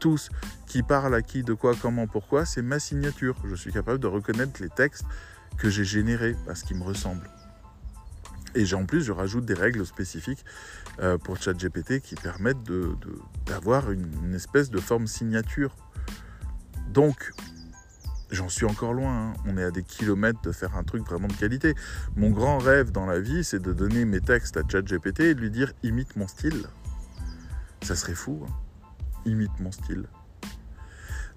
Tous. 0.01 0.29
Qui 0.67 0.83
parlent 0.83 1.15
à 1.15 1.21
qui, 1.21 1.43
de 1.43 1.53
quoi, 1.53 1.73
comment, 1.79 2.07
pourquoi, 2.07 2.43
c'est 2.43 2.61
ma 2.61 2.79
signature. 2.79 3.35
Je 3.45 3.55
suis 3.55 3.71
capable 3.71 3.99
de 3.99 4.07
reconnaître 4.07 4.61
les 4.61 4.69
textes 4.69 5.05
que 5.57 5.69
j'ai 5.69 5.85
générés 5.85 6.35
parce 6.45 6.63
qu'ils 6.63 6.77
me 6.77 6.83
ressemblent. 6.83 7.29
Et 8.55 8.73
en 8.73 8.85
plus, 8.85 9.03
je 9.03 9.11
rajoute 9.11 9.45
des 9.45 9.53
règles 9.53 9.85
spécifiques 9.85 10.43
euh, 10.99 11.17
pour 11.17 11.37
ChatGPT 11.37 12.01
qui 12.01 12.15
permettent 12.15 12.63
d'avoir 13.45 13.91
une, 13.91 14.33
espèce 14.33 14.69
de 14.69 14.79
forme 14.79 15.07
signature. 15.07 15.75
Donc, 16.89 17.31
J'en 18.31 18.47
suis 18.47 18.65
encore 18.65 18.93
loin, 18.93 19.13
hein. 19.13 19.33
on 19.45 19.57
est 19.57 19.63
à 19.63 19.71
des 19.71 19.83
kilomètres 19.83 20.39
de 20.41 20.53
faire 20.53 20.77
un 20.77 20.85
truc 20.85 21.05
vraiment 21.05 21.27
de 21.27 21.33
qualité. 21.33 21.75
Mon 22.15 22.29
grand 22.29 22.59
rêve 22.59 22.89
dans 22.93 23.05
la 23.05 23.19
vie, 23.19 23.43
c'est 23.43 23.61
de 23.61 23.73
donner 23.73 24.05
mes 24.05 24.21
textes 24.21 24.55
à 24.55 24.61
ChatGPT 24.65 25.19
et 25.19 25.35
de 25.35 25.41
lui 25.41 25.51
dire 25.51 25.73
imite 25.83 26.15
mon 26.15 26.27
style. 26.27 26.65
Ça 27.81 27.93
serait 27.93 28.15
fou, 28.15 28.45
hein. 28.47 28.53
Imite 29.25 29.59
mon 29.59 29.71
style. 29.71 30.07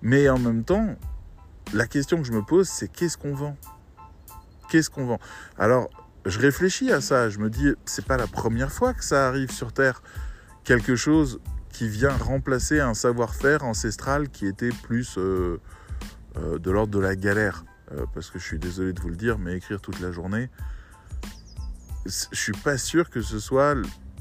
Mais 0.02 0.28
en 0.28 0.38
même 0.38 0.64
temps, 0.64 0.96
la 1.72 1.86
question 1.86 2.18
que 2.18 2.24
je 2.24 2.32
me 2.32 2.42
pose, 2.42 2.68
c'est 2.68 2.88
qu'est-ce 2.88 3.16
qu'on 3.16 3.34
vend? 3.34 3.56
Qu'est-ce 4.68 4.90
qu'on 4.90 5.06
vend? 5.06 5.18
Alors, 5.58 5.88
je 6.26 6.38
réfléchis 6.38 6.92
à 6.92 7.00
ça, 7.00 7.28
je 7.28 7.38
me 7.38 7.50
dis, 7.50 7.72
c'est 7.84 8.04
pas 8.04 8.16
la 8.16 8.26
première 8.26 8.72
fois 8.72 8.94
que 8.94 9.04
ça 9.04 9.28
arrive 9.28 9.50
sur 9.50 9.72
Terre. 9.72 10.02
Quelque 10.64 10.96
chose 10.96 11.40
qui 11.70 11.88
vient 11.88 12.16
remplacer 12.16 12.80
un 12.80 12.94
savoir-faire 12.94 13.64
ancestral 13.64 14.28
qui 14.28 14.46
était 14.46 14.70
plus 14.70 15.16
euh, 15.18 15.60
euh, 16.36 16.58
de 16.58 16.70
l'ordre 16.70 16.92
de 16.92 17.00
la 17.00 17.16
galère. 17.16 17.64
Euh, 17.92 18.06
parce 18.14 18.30
que 18.30 18.38
je 18.38 18.44
suis 18.44 18.58
désolé 18.58 18.92
de 18.92 19.00
vous 19.00 19.10
le 19.10 19.16
dire, 19.16 19.38
mais 19.38 19.56
écrire 19.56 19.80
toute 19.80 20.00
la 20.00 20.12
journée, 20.12 20.48
je 22.06 22.26
suis 22.32 22.52
pas 22.52 22.78
sûr 22.78 23.10
que 23.10 23.20
ce 23.20 23.38
soit 23.38 23.74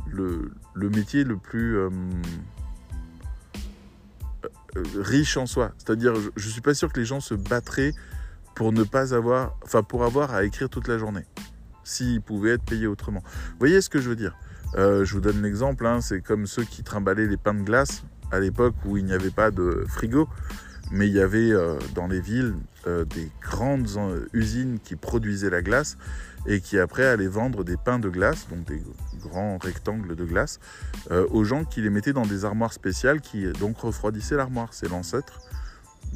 le, 0.09 0.51
métier 0.75 1.23
le 1.23 1.37
plus 1.37 1.77
riche 4.95 5.37
en 5.37 5.45
soi. 5.45 5.71
C'est-à-dire, 5.77 6.15
je, 6.15 6.29
je 6.35 6.49
suis 6.49 6.61
pas 6.61 6.73
sûr 6.73 6.91
que 6.91 6.99
les 6.99 7.05
gens 7.05 7.19
se 7.19 7.33
battraient 7.33 7.93
pour 8.55 8.71
ne 8.71 8.83
pas 8.83 9.13
avoir, 9.13 9.57
enfin 9.63 9.83
pour 9.83 10.03
avoir 10.03 10.33
à 10.33 10.43
écrire 10.43 10.69
toute 10.69 10.87
la 10.87 10.97
journée, 10.97 11.25
s'ils 11.83 12.21
pouvaient 12.21 12.51
être 12.51 12.63
payés 12.63 12.87
autrement. 12.87 13.23
Vous 13.23 13.59
voyez 13.59 13.81
ce 13.81 13.89
que 13.89 13.99
je 13.99 14.09
veux 14.09 14.15
dire? 14.15 14.35
Euh, 14.75 15.05
Je 15.05 15.13
vous 15.13 15.21
donne 15.21 15.41
l'exemple, 15.41 15.85
hein, 15.85 16.01
c'est 16.01 16.21
comme 16.21 16.45
ceux 16.45 16.63
qui 16.63 16.83
trimballaient 16.83 17.27
les 17.27 17.37
pains 17.37 17.53
de 17.53 17.63
glace 17.63 18.03
à 18.31 18.39
l'époque 18.39 18.75
où 18.85 18.97
il 18.97 19.05
n'y 19.05 19.13
avait 19.13 19.31
pas 19.31 19.51
de 19.51 19.85
frigo, 19.87 20.27
mais 20.91 21.07
il 21.07 21.13
y 21.13 21.19
avait 21.19 21.51
euh, 21.51 21.77
dans 21.95 22.07
les 22.07 22.19
villes 22.19 22.55
euh, 22.87 23.05
des 23.05 23.31
grandes 23.41 23.87
usines 24.33 24.79
qui 24.79 24.95
produisaient 24.95 25.49
la 25.49 25.61
glace 25.61 25.97
et 26.45 26.59
qui 26.61 26.77
après 26.77 27.05
allaient 27.05 27.27
vendre 27.27 27.63
des 27.63 27.77
pains 27.77 27.99
de 27.99 28.09
glace, 28.09 28.47
donc 28.49 28.65
des 28.65 28.81
grands 29.21 29.57
rectangles 29.57 30.15
de 30.15 30.25
glace, 30.25 30.59
aux 31.09 31.43
gens 31.43 31.63
qui 31.63 31.81
les 31.81 31.89
mettaient 31.89 32.13
dans 32.13 32.25
des 32.25 32.45
armoires 32.45 32.73
spéciales 32.73 33.21
qui 33.21 33.51
donc 33.53 33.79
refroidissaient 33.79 34.35
l'armoire. 34.35 34.69
C'est 34.73 34.89
l'ancêtre 34.89 35.39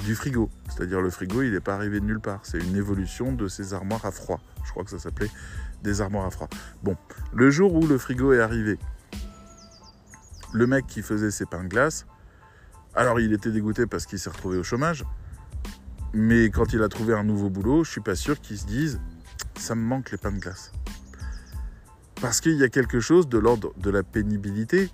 du 0.06 0.16
frigo. 0.16 0.50
C'est-à-dire 0.70 1.02
le 1.02 1.10
frigo, 1.10 1.42
il 1.42 1.52
n'est 1.52 1.60
pas 1.60 1.76
arrivé 1.76 2.00
de 2.00 2.06
nulle 2.06 2.20
part. 2.20 2.42
C'est 2.44 2.60
une 2.60 2.76
évolution 2.76 3.32
de 3.32 3.48
ces 3.48 3.74
armoires 3.74 4.06
à 4.06 4.12
froid. 4.12 4.40
Je 4.66 4.72
crois 4.72 4.84
que 4.84 4.92
ça 4.92 5.00
s'appelait 5.00 5.32
des 5.82 6.02
armoires 6.02 6.26
à 6.26 6.30
froid. 6.30 6.50
Bon, 6.84 6.98
le 7.34 7.50
jour 7.50 7.74
où 7.74 7.88
le 7.88 7.98
frigo 7.98 8.34
est 8.34 8.42
arrivé, 8.42 8.78
le 10.54 10.68
mec 10.68 10.86
qui 10.88 11.02
faisait 11.02 11.32
ses 11.32 11.46
pains 11.46 11.64
de 11.64 11.70
glace, 11.70 12.06
alors 12.96 13.20
il 13.20 13.32
était 13.32 13.52
dégoûté 13.52 13.86
parce 13.86 14.06
qu'il 14.06 14.20
s'est 14.20 14.30
retrouvé 14.30 14.58
au 14.58 14.64
chômage. 14.64 15.06
Mais 16.14 16.50
quand 16.50 16.74
il 16.74 16.82
a 16.84 16.90
trouvé 16.90 17.14
un 17.14 17.24
nouveau 17.24 17.50
boulot, 17.50 17.84
je 17.84 17.92
suis 17.92 18.02
pas 18.02 18.16
sûr 18.16 18.40
qu'il 18.42 18.58
se 18.58 18.66
dise 18.66 19.00
ça 19.58 19.76
me 19.76 19.82
manque 19.82 20.12
les 20.12 20.18
pains 20.18 20.32
de 20.32 20.40
glace. 20.40 20.72
Parce 22.22 22.42
qu'il 22.42 22.56
y 22.56 22.64
a 22.64 22.70
quelque 22.70 23.00
chose 23.00 23.28
de 23.28 23.38
l'ordre 23.38 23.74
de 23.78 23.90
la 23.90 24.04
pénibilité 24.04 24.90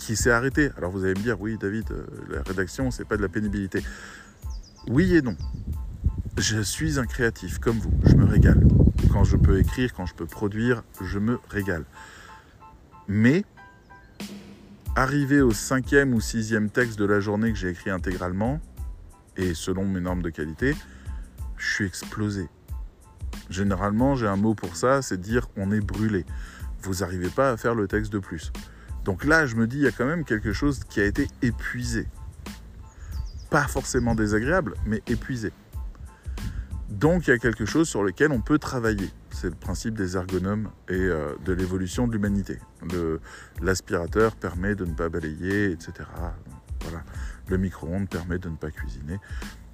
qui 0.00 0.16
s'est 0.16 0.30
arrêté. 0.30 0.70
Alors 0.76 0.90
vous 0.90 1.04
allez 1.04 1.14
me 1.14 1.22
dire, 1.22 1.40
oui 1.40 1.56
David, 1.58 1.90
euh, 1.90 2.06
la 2.30 2.42
rédaction, 2.42 2.90
c'est 2.90 3.04
pas 3.04 3.16
de 3.16 3.22
la 3.22 3.28
pénibilité. 3.28 3.82
Oui 4.88 5.14
et 5.14 5.22
non. 5.22 5.36
Je 6.36 6.60
suis 6.60 6.98
un 6.98 7.06
créatif 7.06 7.58
comme 7.58 7.78
vous, 7.78 7.92
je 8.04 8.16
me 8.16 8.24
régale. 8.24 8.66
Quand 9.12 9.24
je 9.24 9.36
peux 9.36 9.60
écrire, 9.60 9.94
quand 9.94 10.04
je 10.04 10.14
peux 10.14 10.26
produire, 10.26 10.82
je 11.00 11.18
me 11.18 11.38
régale. 11.48 11.84
Mais 13.06 13.44
arrivé 14.96 15.40
au 15.40 15.52
cinquième 15.52 16.12
ou 16.12 16.20
sixième 16.20 16.70
texte 16.70 16.98
de 16.98 17.04
la 17.04 17.20
journée 17.20 17.52
que 17.52 17.58
j'ai 17.58 17.68
écrit 17.68 17.90
intégralement, 17.90 18.60
et 19.36 19.54
selon 19.54 19.84
mes 19.84 20.00
normes 20.00 20.22
de 20.22 20.30
qualité, 20.30 20.74
je 21.56 21.74
suis 21.74 21.86
explosé. 21.86 22.48
Généralement, 23.50 24.16
j'ai 24.16 24.26
un 24.26 24.36
mot 24.36 24.54
pour 24.54 24.76
ça, 24.76 25.02
c'est 25.02 25.20
dire 25.20 25.48
on 25.56 25.72
est 25.72 25.80
brûlé. 25.80 26.24
Vous 26.82 26.96
n'arrivez 26.96 27.30
pas 27.30 27.50
à 27.50 27.56
faire 27.56 27.74
le 27.74 27.88
texte 27.88 28.12
de 28.12 28.18
plus. 28.18 28.52
Donc 29.04 29.24
là, 29.24 29.46
je 29.46 29.56
me 29.56 29.66
dis, 29.66 29.76
il 29.76 29.82
y 29.82 29.86
a 29.86 29.92
quand 29.92 30.06
même 30.06 30.24
quelque 30.24 30.52
chose 30.52 30.80
qui 30.88 31.00
a 31.00 31.04
été 31.04 31.28
épuisé. 31.42 32.06
Pas 33.50 33.66
forcément 33.68 34.14
désagréable, 34.14 34.74
mais 34.86 35.02
épuisé. 35.06 35.52
Donc 36.88 37.26
il 37.26 37.30
y 37.30 37.32
a 37.32 37.38
quelque 37.38 37.66
chose 37.66 37.88
sur 37.88 38.02
lequel 38.02 38.30
on 38.32 38.40
peut 38.40 38.58
travailler. 38.58 39.10
C'est 39.30 39.48
le 39.48 39.56
principe 39.56 39.94
des 39.94 40.16
ergonomes 40.16 40.70
et 40.88 40.94
euh, 40.94 41.34
de 41.44 41.52
l'évolution 41.52 42.06
de 42.06 42.12
l'humanité. 42.12 42.58
L'aspirateur 43.60 44.36
permet 44.36 44.74
de 44.74 44.84
ne 44.84 44.94
pas 44.94 45.08
balayer, 45.08 45.72
etc. 45.72 45.92
Voilà. 46.82 47.02
Le 47.48 47.58
micro-ondes 47.58 48.08
permet 48.08 48.38
de 48.38 48.48
ne 48.48 48.56
pas 48.56 48.70
cuisiner. 48.70 49.18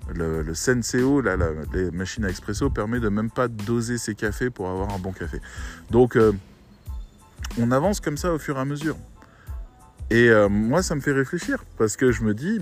Le, 0.09 0.55
Senseo, 0.55 1.21
les 1.21 1.91
machines 1.93 2.25
à 2.25 2.31
expresso, 2.31 2.69
permet 2.71 3.01
de 3.01 3.09
même 3.09 3.31
pas 3.31 3.49
doser 3.49 3.97
ses 3.97 4.15
cafés 4.15 4.51
pour 4.51 4.69
avoir 4.69 4.93
un 4.93 4.99
bon 4.99 5.13
café. 5.13 5.41
Donc 5.91 6.17
euh, 6.17 6.33
on 7.59 7.71
avance 7.71 8.01
comme 8.01 8.17
ça 8.17 8.33
au 8.33 8.39
fur 8.39 8.57
et 8.57 8.61
à 8.61 8.65
mesure. 8.65 8.97
Et 10.11 10.29
euh, 10.29 10.49
moi, 10.49 10.83
ça 10.83 10.97
me 10.97 11.01
fait 11.01 11.13
réfléchir 11.13 11.65
parce 11.79 11.97
que 11.97 12.11
je 12.11 12.23
me 12.23 12.35
dis, 12.35 12.61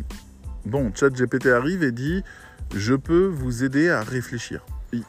bon, 0.67 0.93
ChatGPT 0.95 1.47
arrive 1.47 1.83
et 1.83 1.93
dit, 1.93 2.23
je 2.75 2.95
peux 2.95 3.27
vous 3.27 3.65
aider 3.65 3.89
à 3.89 4.03
réfléchir. 4.03 4.65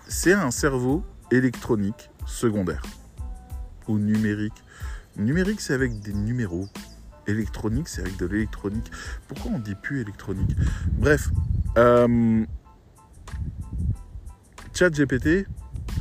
C'est 0.07 0.33
un 0.33 0.51
cerveau 0.51 1.03
électronique 1.31 2.09
secondaire 2.25 2.81
ou 3.87 3.97
numérique. 3.97 4.63
Numérique, 5.17 5.59
c'est 5.59 5.73
avec 5.73 5.99
des 5.99 6.13
numéros. 6.13 6.67
Électronique, 7.29 7.87
c'est 7.87 8.01
avec 8.01 8.17
de 8.17 8.25
l'électronique. 8.25 8.91
Pourquoi 9.27 9.51
on 9.51 9.59
dit 9.59 9.75
plus 9.75 10.01
électronique? 10.01 10.55
Bref, 10.93 11.29
euh, 11.77 12.45
ChatGPT, 14.73 15.47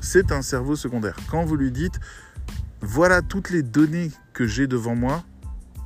c'est 0.00 0.32
un 0.32 0.42
cerveau 0.42 0.76
secondaire. 0.76 1.16
Quand 1.30 1.44
vous 1.44 1.56
lui 1.56 1.70
dites, 1.70 2.00
voilà 2.80 3.22
toutes 3.22 3.50
les 3.50 3.62
données 3.62 4.10
que 4.32 4.46
j'ai 4.46 4.66
devant 4.66 4.94
moi, 4.94 5.24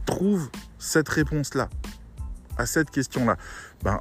trouve 0.07 0.51
cette 0.79 1.09
réponse-là 1.09 1.69
à 2.59 2.67
cette 2.67 2.91
question-là 2.91 3.37
Ben, 3.83 4.01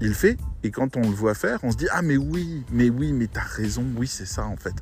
il 0.00 0.14
fait, 0.14 0.38
et 0.62 0.70
quand 0.70 0.96
on 0.96 1.02
le 1.02 1.14
voit 1.14 1.34
faire, 1.34 1.58
on 1.62 1.70
se 1.70 1.76
dit 1.76 1.88
Ah, 1.92 2.02
mais 2.02 2.16
oui, 2.16 2.64
mais 2.70 2.90
oui, 2.90 3.12
mais 3.12 3.26
t'as 3.26 3.40
raison, 3.42 3.84
oui, 3.96 4.06
c'est 4.06 4.26
ça 4.26 4.44
en 4.44 4.56
fait. 4.56 4.74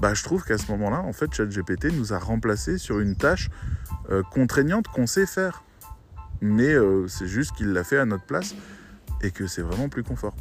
Ben, 0.00 0.14
je 0.14 0.22
trouve 0.24 0.44
qu'à 0.44 0.58
ce 0.58 0.70
moment-là, 0.72 1.00
en 1.00 1.12
fait, 1.12 1.32
ChatGPT 1.32 1.92
nous 1.92 2.12
a 2.12 2.18
remplacé 2.18 2.78
sur 2.78 3.00
une 3.00 3.16
tâche 3.16 3.48
euh, 4.10 4.22
contraignante 4.22 4.88
qu'on 4.88 5.06
sait 5.06 5.26
faire. 5.26 5.64
Mais 6.40 6.72
euh, 6.74 7.08
c'est 7.08 7.26
juste 7.26 7.52
qu'il 7.56 7.72
l'a 7.72 7.84
fait 7.84 7.98
à 7.98 8.04
notre 8.04 8.24
place 8.24 8.54
et 9.22 9.30
que 9.30 9.46
c'est 9.46 9.62
vraiment 9.62 9.88
plus 9.88 10.02
confort. 10.02 10.34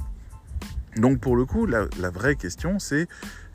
Donc, 0.97 1.19
pour 1.19 1.35
le 1.35 1.45
coup, 1.45 1.65
la, 1.65 1.87
vraie 2.09 2.35
question, 2.35 2.77
c'est 2.77 3.07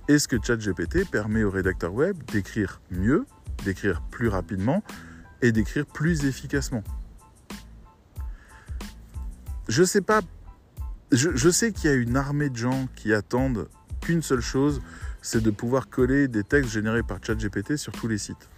est-ce 0.09 0.27
que 0.27 0.37
ChatGPT 0.43 1.09
permet 1.09 1.45
au 1.45 1.51
rédacteur 1.51 1.93
web 1.93 2.17
d'écrire 2.33 2.81
mieux, 2.91 3.27
d'écrire 3.65 4.03
plus 4.11 4.29
rapidement 4.29 4.83
et 5.43 5.53
d'écrire 5.53 5.87
plus 5.87 6.25
efficacement? 6.25 6.83
Je 9.69 9.85
sais 9.85 10.01
pas. 10.01 10.23
Je, 11.13 11.51
sais 11.51 11.73
qu'il 11.73 11.91
y 11.91 11.93
a 11.93 11.97
une 11.97 12.17
armée 12.17 12.51
de 12.51 12.57
gens 12.57 12.89
qui 12.97 13.15
attendent 13.15 13.69
qu'une 14.01 14.23
seule 14.23 14.41
chose, 14.41 14.83
c'est 15.23 15.43
de 15.43 15.51
pouvoir 15.51 15.89
coller 15.89 16.29
des 16.29 16.45
textes 16.45 16.73
générés 16.73 17.03
par 17.03 17.19
ChatGPT 17.23 17.77
sur 17.77 17.93
tous 17.93 18.09
les 18.09 18.19
sites. 18.19 18.49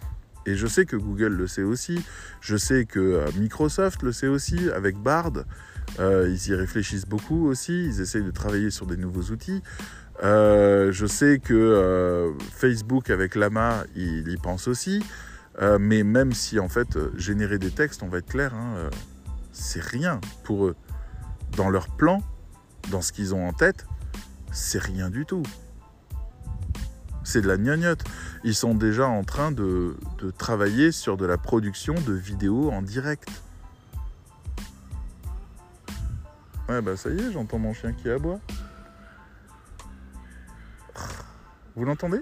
Et 0.51 0.57
je 0.57 0.67
sais 0.67 0.85
que 0.85 0.97
Google 0.97 1.35
le 1.35 1.47
sait 1.47 1.63
aussi, 1.63 2.05
je 2.41 2.57
sais 2.57 2.85
que 2.85 2.99
euh, 2.99 3.31
Microsoft 3.37 4.03
le 4.03 4.11
sait 4.11 4.27
aussi 4.27 4.69
avec 4.71 4.97
Bard. 4.97 5.45
Euh, 6.01 6.29
ils 6.29 6.49
y 6.49 6.55
réfléchissent 6.57 7.07
beaucoup 7.07 7.47
aussi, 7.47 7.85
ils 7.85 8.01
essayent 8.01 8.25
de 8.25 8.33
travailler 8.33 8.71
sur 8.71 8.87
des 8.87 8.97
nouveaux 8.97 9.33
outils. 9.33 9.63
Euh, 10.25 10.91
je 10.91 11.07
sais 11.07 11.39
que 11.39 12.35
Facebook 12.53 13.11
avec 13.11 13.37
Lama, 13.37 13.85
il 13.95 14.29
y 14.29 14.37
pense 14.37 14.67
aussi. 14.67 15.05
Mais 15.79 16.03
même 16.05 16.33
si 16.33 16.59
en 16.59 16.69
fait 16.69 16.99
générer 17.17 17.59
des 17.59 17.71
textes, 17.71 18.03
on 18.03 18.09
va 18.09 18.19
être 18.19 18.31
clair, 18.31 18.55
hein, 18.55 18.91
c'est 19.53 19.83
rien 19.83 20.21
pour 20.43 20.67
eux. 20.67 20.77
Dans 21.57 21.69
leur 21.69 21.95
plan, 21.97 22.23
dans 22.91 23.03
ce 23.03 23.13
qu'ils 23.13 23.35
ont 23.35 23.47
en 23.47 23.53
tête, 23.53 23.87
c'est 24.53 24.83
rien 24.83 25.11
du 25.11 25.27
tout. 25.27 25.43
C'est 27.31 27.43
de 27.43 27.47
la 27.47 27.59
gnognotte. 27.59 28.03
Ils 28.43 28.57
sont 28.57 28.75
déjà 28.75 29.07
en 29.07 29.23
train 29.23 29.53
de, 29.53 29.95
travailler 30.37 30.91
sur 30.91 31.17
de 31.17 31.25
la 31.25 31.39
production 31.39 31.95
de 31.95 32.13
vidéos 32.13 32.73
en 32.73 32.83
direct. 32.83 33.29
Ouais, 36.69 36.83
bah 36.83 36.97
ça 36.97 37.09
y 37.11 37.21
est, 37.21 37.31
j'entends 37.31 37.61
mon 37.61 37.73
chien 37.73 37.93
qui 37.93 38.11
aboie. 38.11 38.41
Vous 41.77 41.85
l'entendez? 41.85 42.21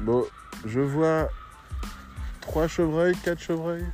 Bon, 0.00 0.24
je 0.66 0.80
vois 0.80 1.28
trois 2.40 2.66
chevreuils, 2.66 3.14
quatre 3.18 3.38
chevreuils 3.38 3.86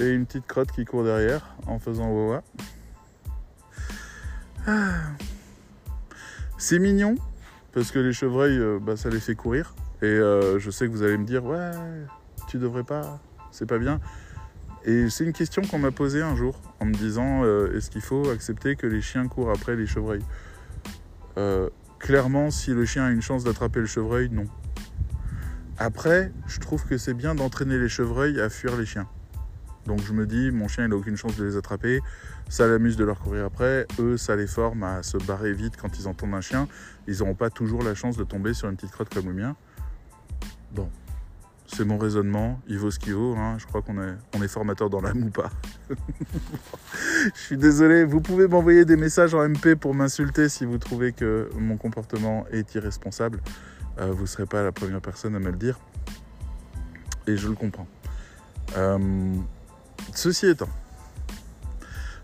et 0.00 0.10
une 0.10 0.26
petite 0.26 0.48
crotte 0.48 0.72
qui 0.72 0.84
court 0.84 1.04
derrière 1.04 1.54
en 1.68 1.78
faisant 1.78 2.08
wawa. 2.08 2.42
Ah. 4.66 5.12
C'est 6.56 6.78
mignon 6.78 7.16
parce 7.72 7.90
que 7.90 7.98
les 7.98 8.12
chevreuils, 8.12 8.58
euh, 8.58 8.78
bah, 8.80 8.96
ça 8.96 9.10
les 9.10 9.20
fait 9.20 9.34
courir. 9.34 9.74
Et 10.00 10.06
euh, 10.06 10.58
je 10.58 10.70
sais 10.70 10.86
que 10.86 10.92
vous 10.92 11.02
allez 11.02 11.18
me 11.18 11.26
dire, 11.26 11.44
ouais, 11.44 11.72
tu 12.48 12.58
devrais 12.58 12.84
pas, 12.84 13.20
c'est 13.50 13.66
pas 13.66 13.78
bien. 13.78 14.00
Et 14.84 15.10
c'est 15.10 15.24
une 15.24 15.32
question 15.32 15.62
qu'on 15.62 15.78
m'a 15.78 15.90
posée 15.90 16.22
un 16.22 16.36
jour 16.36 16.60
en 16.80 16.84
me 16.84 16.94
disant 16.94 17.42
euh, 17.42 17.76
est-ce 17.76 17.90
qu'il 17.90 18.02
faut 18.02 18.30
accepter 18.30 18.76
que 18.76 18.86
les 18.86 19.00
chiens 19.00 19.26
courent 19.28 19.50
après 19.50 19.76
les 19.76 19.86
chevreuils? 19.86 20.24
Clairement, 21.98 22.50
si 22.50 22.70
le 22.70 22.84
chien 22.84 23.06
a 23.06 23.10
une 23.10 23.22
chance 23.22 23.44
d'attraper 23.44 23.80
le 23.80 23.86
chevreuil, 23.86 24.28
non. 24.30 24.44
Après, 25.78 26.32
je 26.46 26.60
trouve 26.60 26.84
que 26.84 26.98
c'est 26.98 27.14
bien 27.14 27.34
d'entraîner 27.34 27.78
les 27.78 27.88
chevreuils 27.88 28.40
à 28.40 28.50
fuir 28.50 28.76
les 28.76 28.84
chiens. 28.84 29.08
Donc 29.86 30.00
je 30.02 30.12
me 30.12 30.26
dis, 30.26 30.50
mon 30.50 30.68
chien, 30.68 30.84
il 30.84 30.90
n'a 30.90 30.96
aucune 30.96 31.16
chance 31.16 31.36
de 31.36 31.44
les 31.44 31.56
attraper. 31.56 32.00
Ça 32.48 32.66
l'amuse 32.66 32.96
de 32.96 33.04
leur 33.04 33.18
courir 33.18 33.46
après. 33.46 33.86
Eux, 33.98 34.16
ça 34.16 34.36
les 34.36 34.46
forme 34.46 34.82
à 34.82 35.02
se 35.02 35.16
barrer 35.18 35.52
vite 35.52 35.76
quand 35.76 35.98
ils 35.98 36.08
entendent 36.08 36.34
un 36.34 36.40
chien. 36.40 36.68
Ils 37.06 37.18
n'auront 37.18 37.34
pas 37.34 37.50
toujours 37.50 37.82
la 37.82 37.94
chance 37.94 38.16
de 38.16 38.24
tomber 38.24 38.54
sur 38.54 38.68
une 38.68 38.76
petite 38.76 38.92
crotte 38.92 39.12
comme 39.12 39.26
le 39.26 39.34
mien. 39.34 39.56
Bon, 40.72 40.88
c'est 41.66 41.84
mon 41.84 41.98
raisonnement. 41.98 42.60
Il 42.68 42.78
vaut 42.78 42.90
ce 42.90 42.98
qu'il 42.98 43.14
vaut. 43.14 43.34
Hein. 43.36 43.56
Je 43.58 43.66
crois 43.66 43.82
qu'on 43.82 44.00
est, 44.00 44.48
formateur 44.48 44.90
dans 44.90 45.00
l'âme 45.00 45.24
ou 45.24 45.30
pas. 45.30 45.50
je 47.34 47.40
suis 47.40 47.56
désolé. 47.56 48.04
Vous 48.04 48.20
pouvez 48.20 48.46
m'envoyer 48.46 48.84
des 48.84 48.96
messages 48.96 49.34
en 49.34 49.48
MP 49.48 49.74
pour 49.74 49.94
m'insulter 49.94 50.48
si 50.48 50.64
vous 50.64 50.78
trouvez 50.78 51.12
que 51.12 51.48
mon 51.58 51.76
comportement 51.76 52.46
est 52.50 52.74
irresponsable. 52.74 53.40
Euh, 53.98 54.10
vous 54.12 54.22
ne 54.22 54.26
serez 54.26 54.46
pas 54.46 54.62
la 54.62 54.72
première 54.72 55.00
personne 55.00 55.34
à 55.34 55.38
me 55.38 55.50
le 55.50 55.56
dire. 55.56 55.78
Et 57.26 57.36
je 57.36 57.48
le 57.48 57.54
comprends. 57.54 57.86
Euh, 58.76 58.98
ceci 60.12 60.46
étant, 60.46 60.68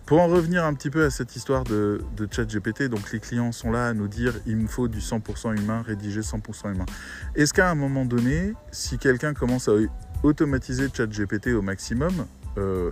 pour 0.06 0.20
en 0.20 0.26
revenir 0.26 0.64
un 0.64 0.74
petit 0.74 0.90
peu 0.90 1.04
à 1.04 1.10
cette 1.10 1.36
histoire 1.36 1.62
de, 1.62 2.02
de 2.16 2.26
chat 2.28 2.44
GPT, 2.44 2.88
donc 2.88 3.12
les 3.12 3.20
clients 3.20 3.52
sont 3.52 3.70
là 3.70 3.86
à 3.86 3.94
nous 3.94 4.08
dire 4.08 4.34
il 4.44 4.56
me 4.56 4.66
faut 4.66 4.88
du 4.88 4.98
100% 4.98 5.56
humain, 5.56 5.82
rédiger 5.86 6.20
100% 6.20 6.74
humain. 6.74 6.86
Est-ce 7.36 7.54
qu'à 7.54 7.70
un 7.70 7.76
moment 7.76 8.04
donné, 8.04 8.54
si 8.72 8.98
quelqu'un 8.98 9.34
commence 9.34 9.68
à 9.68 9.72
automatiser 10.24 10.88
chat 10.92 11.06
GPT 11.06 11.48
au 11.48 11.62
maximum, 11.62 12.26
euh, 12.58 12.90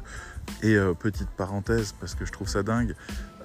et 0.62 0.76
petite 0.98 1.30
parenthèse, 1.30 1.94
parce 2.00 2.14
que 2.14 2.24
je 2.24 2.32
trouve 2.32 2.48
ça 2.48 2.62
dingue, 2.62 2.94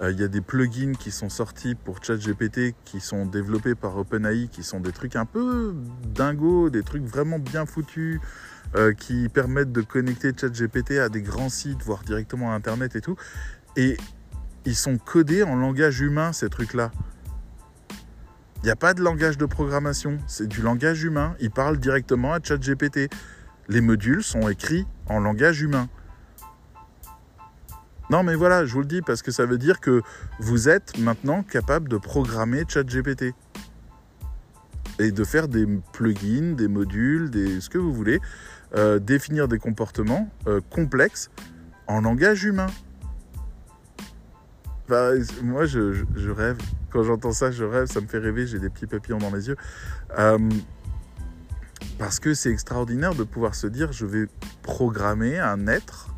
il 0.01 0.19
y 0.19 0.23
a 0.23 0.27
des 0.27 0.41
plugins 0.41 0.93
qui 0.93 1.11
sont 1.11 1.29
sortis 1.29 1.75
pour 1.75 2.03
ChatGPT 2.03 2.75
qui 2.85 2.99
sont 2.99 3.25
développés 3.25 3.75
par 3.75 3.97
OpenAI, 3.97 4.49
qui 4.51 4.63
sont 4.63 4.79
des 4.79 4.91
trucs 4.91 5.15
un 5.15 5.25
peu 5.25 5.75
dingos, 6.13 6.69
des 6.69 6.83
trucs 6.83 7.03
vraiment 7.03 7.39
bien 7.39 7.65
foutus, 7.65 8.19
qui 8.97 9.29
permettent 9.29 9.71
de 9.71 9.81
connecter 9.81 10.31
ChatGPT 10.35 10.99
à 10.99 11.09
des 11.09 11.21
grands 11.21 11.49
sites, 11.49 11.83
voire 11.83 12.03
directement 12.03 12.51
à 12.51 12.55
Internet 12.55 12.95
et 12.95 13.01
tout. 13.01 13.15
Et 13.75 13.97
ils 14.65 14.75
sont 14.75 14.97
codés 14.97 15.43
en 15.43 15.55
langage 15.55 16.01
humain, 16.01 16.33
ces 16.33 16.49
trucs-là. 16.49 16.91
Il 18.61 18.67
n'y 18.67 18.71
a 18.71 18.75
pas 18.75 18.93
de 18.93 19.01
langage 19.01 19.37
de 19.37 19.45
programmation, 19.45 20.19
c'est 20.25 20.47
du 20.47 20.61
langage 20.61 21.03
humain. 21.03 21.35
Ils 21.41 21.51
parlent 21.51 21.77
directement 21.77 22.33
à 22.33 22.39
ChatGPT. 22.41 23.09
Les 23.67 23.81
modules 23.81 24.23
sont 24.23 24.47
écrits 24.47 24.87
en 25.07 25.19
langage 25.19 25.61
humain. 25.61 25.89
Non, 28.13 28.21
mais 28.21 28.35
voilà, 28.35 28.63
je 28.63 28.73
vous 28.73 28.81
le 28.81 28.85
dis 28.85 29.01
parce 29.01 29.23
que 29.23 29.31
ça 29.31 29.47
veut 29.47 29.57
dire 29.57 29.79
que 29.79 30.03
vous 30.37 30.69
êtes 30.69 30.99
maintenant 30.99 31.41
capable 31.41 31.89
de 31.89 31.97
programmer 31.97 32.63
ChatGPT 32.67 33.33
et 34.99 35.11
de 35.11 35.23
faire 35.23 35.47
des 35.47 35.65
plugins, 35.93 36.53
des 36.53 36.67
modules, 36.67 37.31
des 37.31 37.59
ce 37.59 37.71
que 37.71 37.79
vous 37.79 37.91
voulez, 37.91 38.19
euh, 38.75 38.99
définir 38.99 39.47
des 39.47 39.57
comportements 39.57 40.29
euh, 40.45 40.61
complexes 40.69 41.31
en 41.87 42.01
langage 42.01 42.43
humain. 42.43 42.67
moi, 45.41 45.65
je, 45.65 46.05
je, 46.15 46.29
rêve. 46.29 46.57
Quand 46.91 47.01
j'entends 47.01 47.31
ça, 47.31 47.49
je 47.49 47.63
rêve. 47.63 47.87
Ça 47.87 47.99
me 47.99 48.05
fait 48.05 48.19
rêver. 48.19 48.45
J'ai 48.45 48.59
des 48.59 48.69
petits 48.69 48.85
papillons 48.85 49.17
dans 49.17 49.33
les 49.33 49.47
yeux. 49.47 49.57
Euh, 50.19 50.37
parce 51.97 52.19
que 52.19 52.35
c'est 52.35 52.51
extraordinaire 52.51 53.15
de 53.15 53.23
pouvoir 53.23 53.55
se 53.55 53.65
dire 53.65 53.91
je 53.91 54.05
vais 54.05 54.27
programmer 54.61 55.39
un 55.39 55.65
être 55.65 56.12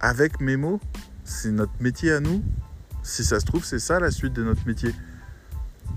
avec 0.00 0.40
mes 0.40 0.56
mots. 0.56 0.80
C'est 1.24 1.50
notre 1.50 1.72
métier 1.80 2.12
à 2.12 2.20
nous. 2.20 2.42
Si 3.02 3.24
ça 3.24 3.40
se 3.40 3.46
trouve, 3.46 3.64
c'est 3.64 3.78
ça 3.78 4.00
la 4.00 4.10
suite 4.10 4.32
de 4.32 4.42
notre 4.42 4.66
métier. 4.66 4.94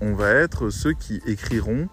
On 0.00 0.14
va 0.14 0.30
être 0.30 0.70
ceux 0.70 0.92
qui 0.92 1.20
écriront 1.26 1.88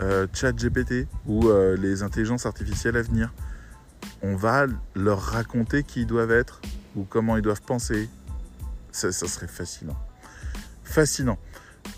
euh, 0.00 0.26
ChatGPT 0.32 1.08
ou 1.26 1.48
euh, 1.48 1.76
les 1.76 2.02
intelligences 2.02 2.46
artificielles 2.46 2.96
à 2.96 3.02
venir. 3.02 3.32
On 4.22 4.36
va 4.36 4.66
leur 4.94 5.20
raconter 5.20 5.82
qui 5.82 6.02
ils 6.02 6.06
doivent 6.06 6.32
être 6.32 6.60
ou 6.96 7.04
comment 7.04 7.36
ils 7.36 7.42
doivent 7.42 7.62
penser. 7.62 8.08
Ça, 8.92 9.12
serait 9.12 9.48
fascinant. 9.48 9.96
Fascinant. 10.82 11.38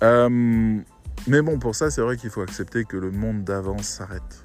Euh, 0.03 0.81
mais 1.27 1.43
bon, 1.43 1.59
pour 1.59 1.75
ça, 1.75 1.91
c'est 1.91 2.01
vrai 2.01 2.17
qu'il 2.17 2.31
faut 2.31 2.43
accepter 2.43 2.85
que 2.85 2.97
le 2.97 3.11
monde 3.11 3.45
d'avant 3.45 3.79
s'arrête, 3.79 4.43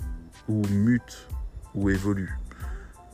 ou 0.48 0.62
mute, 0.68 1.28
ou 1.74 1.90
évolue 1.90 2.38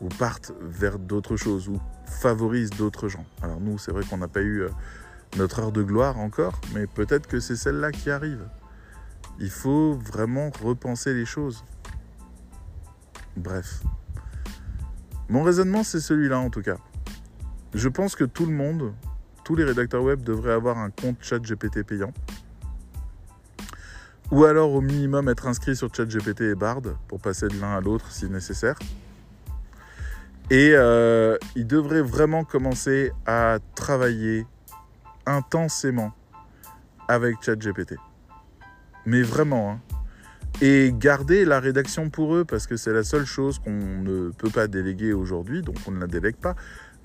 ou 0.02 0.08
partent 0.10 0.52
vers 0.60 1.00
d'autres 1.00 1.38
choses, 1.38 1.70
ou 1.70 1.80
favorisent 2.06 2.72
d'autres 2.72 3.08
gens. 3.08 3.26
Alors 3.42 3.60
nous, 3.60 3.78
c'est 3.78 3.92
vrai 3.92 4.04
qu'on 4.04 4.18
n'a 4.18 4.28
pas 4.28 4.42
eu 4.42 4.64
euh, 4.64 4.70
notre 5.38 5.60
heure 5.60 5.72
de 5.72 5.84
gloire 5.84 6.18
encore, 6.20 6.60
mais 6.74 6.88
peut-être 6.88 7.28
que 7.28 7.40
c'est 7.40 7.56
celle-là 7.56 7.92
qui 7.92 8.10
arrive. 8.10 8.46
Il 9.40 9.50
faut 9.50 9.94
vraiment 9.94 10.50
repenser 10.62 11.14
les 11.14 11.26
choses. 11.26 11.64
Bref. 13.38 13.82
Mon 15.30 15.44
raisonnement, 15.44 15.84
c'est 15.84 16.02
celui-là 16.02 16.40
en 16.40 16.50
tout 16.50 16.62
cas. 16.62 16.78
Je 17.74 17.88
pense 17.88 18.16
que 18.16 18.26
tout 18.26 18.46
le 18.46 18.52
monde, 18.52 18.94
tous 19.46 19.56
les 19.56 19.64
rédacteurs 19.64 20.04
web 20.04 20.22
devraient 20.24 20.52
avoir 20.52 20.78
un 20.78 20.90
compte 20.90 21.18
chat 21.22 21.40
GPT 21.40 21.84
payant. 21.84 22.12
Ou 24.32 24.46
alors 24.46 24.72
au 24.72 24.82
minimum 24.82 25.28
être 25.28 25.48
inscrit 25.48 25.76
sur 25.76 25.94
ChatGPT 25.94 26.42
et 26.42 26.56
Bard 26.56 26.82
pour 27.10 27.20
passer 27.20 27.48
de 27.48 27.60
l'un 27.60 27.76
à 27.76 27.82
l'autre 27.82 28.12
si 28.12 28.30
nécessaire. 28.30 28.80
Et 30.52 30.74
euh, 30.74 31.38
il 31.56 31.66
devrait 31.66 32.02
vraiment 32.02 32.44
commencer 32.44 33.14
à 33.26 33.60
travailler 33.74 34.46
intensément 35.26 36.12
avec 37.08 37.42
ChatGPT. 37.42 37.96
Mais 39.06 39.22
vraiment. 39.22 39.72
Hein. 39.72 39.80
Et 40.62 40.94
garder 40.94 41.46
la 41.46 41.62
rédaction 41.62 42.10
pour 42.10 42.36
eux, 42.36 42.44
parce 42.44 42.68
que 42.68 42.76
c'est 42.76 42.92
la 42.92 43.06
seule 43.06 43.24
chose 43.24 43.60
qu'on 43.60 43.72
ne 43.72 44.32
peut 44.32 44.50
pas 44.50 44.68
déléguer 44.68 45.14
aujourd'hui, 45.14 45.62
donc 45.62 45.78
on 45.88 45.92
ne 45.92 46.02
la 46.02 46.08
délègue 46.08 46.36
pas 46.36 46.56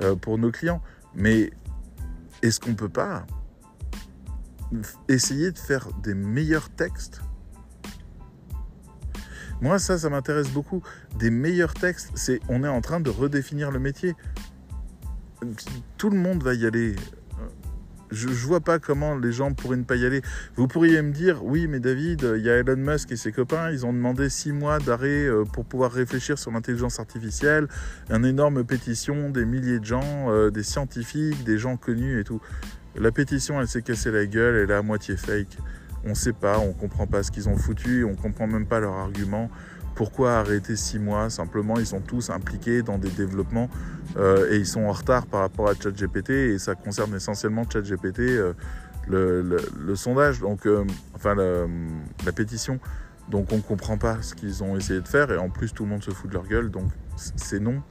euh, 0.03 0.17
pour 0.17 0.39
nos 0.39 0.51
clients. 0.51 0.83
Mais 1.15 1.53
est-ce 2.43 2.59
qu'on 2.59 2.71
ne 2.71 2.75
peut 2.75 2.89
pas 2.89 3.25
essayer 5.09 5.53
de 5.53 5.59
faire 5.59 5.93
des 6.03 6.15
meilleurs 6.15 6.69
textes 6.71 7.21
moi, 9.61 9.79
ça, 9.79 9.99
ça 9.99 10.11
m'intéresse 10.11 10.51
beaucoup. 10.51 10.83
Des 11.19 11.31
meilleurs 11.31 11.75
textes, 11.75 12.11
c'est 12.15 12.41
on 12.49 12.65
est 12.65 12.69
en 12.69 12.81
train 12.81 13.01
de 13.01 13.11
redéfinir 13.11 13.71
le 13.71 13.79
métier. 13.79 14.15
Tout 15.97 16.11
le 16.11 16.19
monde 16.19 16.43
va 16.43 16.55
y 16.55 16.67
aller. 16.67 16.97
Je, 18.13 18.29
ne 18.29 18.33
vois 18.35 18.61
pas 18.61 18.79
comment 18.79 19.17
les 19.17 19.33
gens 19.33 19.53
pourraient 19.53 19.77
ne 19.77 19.83
pas 19.83 19.97
y 19.97 20.07
aller. 20.07 20.23
Vous 20.55 20.69
pourriez 20.69 21.03
me 21.03 21.13
dire, 21.13 21.45
oui, 21.45 21.67
mais 21.67 21.81
David, 21.81 22.35
il 22.37 22.45
y 22.45 22.51
a 22.51 22.57
Elon 22.57 22.77
Musk 22.77 23.11
et 23.11 23.17
ses 23.17 23.33
copains, 23.33 23.71
ils 23.73 23.85
ont 23.85 23.93
demandé 23.93 24.29
six 24.29 24.53
mois 24.53 24.79
d'arrêt 24.79 25.27
euh, 25.27 25.45
pour 25.45 25.65
pouvoir 25.65 25.91
réfléchir 25.91 26.39
sur 26.39 26.53
l'intelligence 26.53 27.01
artificielle, 27.01 27.67
une 28.09 28.25
énorme 28.25 28.63
pétition, 28.65 29.31
des 29.31 29.45
milliers 29.45 29.81
de 29.81 29.85
gens, 29.85 30.31
euh, 30.31 30.51
des 30.51 30.63
scientifiques, 30.63 31.43
des 31.43 31.59
gens 31.59 31.77
connus 31.77 32.21
et 32.21 32.25
tout. 32.25 32.41
La 32.95 33.11
pétition, 33.11 33.61
elle 33.61 33.67
s'est 33.67 33.83
cassée 33.83 34.13
la 34.13 34.27
gueule, 34.27 34.55
elle 34.55 34.71
est 34.71 34.75
à 34.75 34.83
moitié 34.83 35.17
fake 35.17 35.59
on 36.07 36.11
ne 36.11 36.15
sait 36.15 36.33
pas, 36.33 36.59
on 36.59 36.69
ne 36.69 36.73
comprend 36.73 37.07
pas 37.07 37.23
ce 37.23 37.31
qu'ils 37.31 37.49
ont 37.49 37.57
foutu, 37.57 38.05
on 38.05 38.13
ne 38.13 38.17
comprend 38.17 38.47
même 38.47 38.67
pas 38.67 38.81
leur 38.81 38.95
argument. 38.95 39.51
Pourquoi 39.97 40.35
arrêter 40.35 40.77
six 40.77 40.99
mois? 40.99 41.31
Simplement, 41.31 41.79
ils 41.79 41.87
sont 41.87 42.01
tous 42.01 42.31
impliqués 42.31 42.83
dans 42.83 42.99
des 42.99 43.11
développements 43.11 43.69
euh, 44.17 44.51
et 44.51 44.57
ils 44.57 44.67
sont 44.67 44.83
en 44.83 44.93
retard 44.93 45.27
par 45.27 45.41
rapport 45.41 45.69
à 45.69 45.75
ChatGPT 45.75 46.31
et 46.31 46.59
ça 46.59 46.75
concerne 46.75 47.15
essentiellement 47.15 47.65
ChatGPT, 47.69 48.21
euh, 48.21 48.53
le, 49.09 49.95
sondage, 49.95 50.41
donc 50.41 50.67
euh, 50.67 50.85
enfin 51.15 51.35
la, 51.35 52.33
pétition. 52.33 52.79
Donc 53.31 53.53
on 53.53 53.57
ne 53.57 53.63
comprend 53.63 53.99
pas 53.99 54.23
ce 54.23 54.35
qu'ils 54.35 54.63
ont 54.63 54.77
essayé 54.77 55.01
de 55.01 55.09
faire 55.09 55.33
et 55.33 55.39
en 55.39 55.49
plus 55.49 55.73
tout 55.73 55.85
le 55.85 55.91
monde 55.91 56.05
se 56.05 56.11
fout 56.13 56.29
de 56.29 56.35
leur 56.35 56.47
gueule. 56.47 56.71
Donc 56.71 56.91
c'est 57.17 57.61
non. 57.61 57.83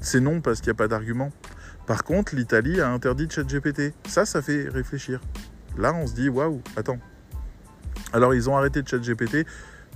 C'est 0.00 0.20
non 0.20 0.40
parce 0.40 0.60
qu'il 0.60 0.68
n'y 0.68 0.76
a 0.76 0.78
pas 0.78 0.88
d'argument. 0.88 1.30
Par 1.86 2.04
contre, 2.04 2.34
l'Italie 2.34 2.80
a 2.80 2.90
interdit 2.90 3.28
ChatGPT. 3.30 3.94
Ça, 4.06 4.26
ça 4.26 4.42
fait 4.42 4.68
réfléchir. 4.68 5.20
Là, 5.78 5.94
on 5.94 6.06
se 6.06 6.14
dit 6.14 6.28
waouh, 6.28 6.60
attends, 6.76 6.98
alors 8.12 8.34
ils 8.34 8.48
ont 8.48 8.56
arrêté 8.56 8.82
ChatGPT, 8.84 9.46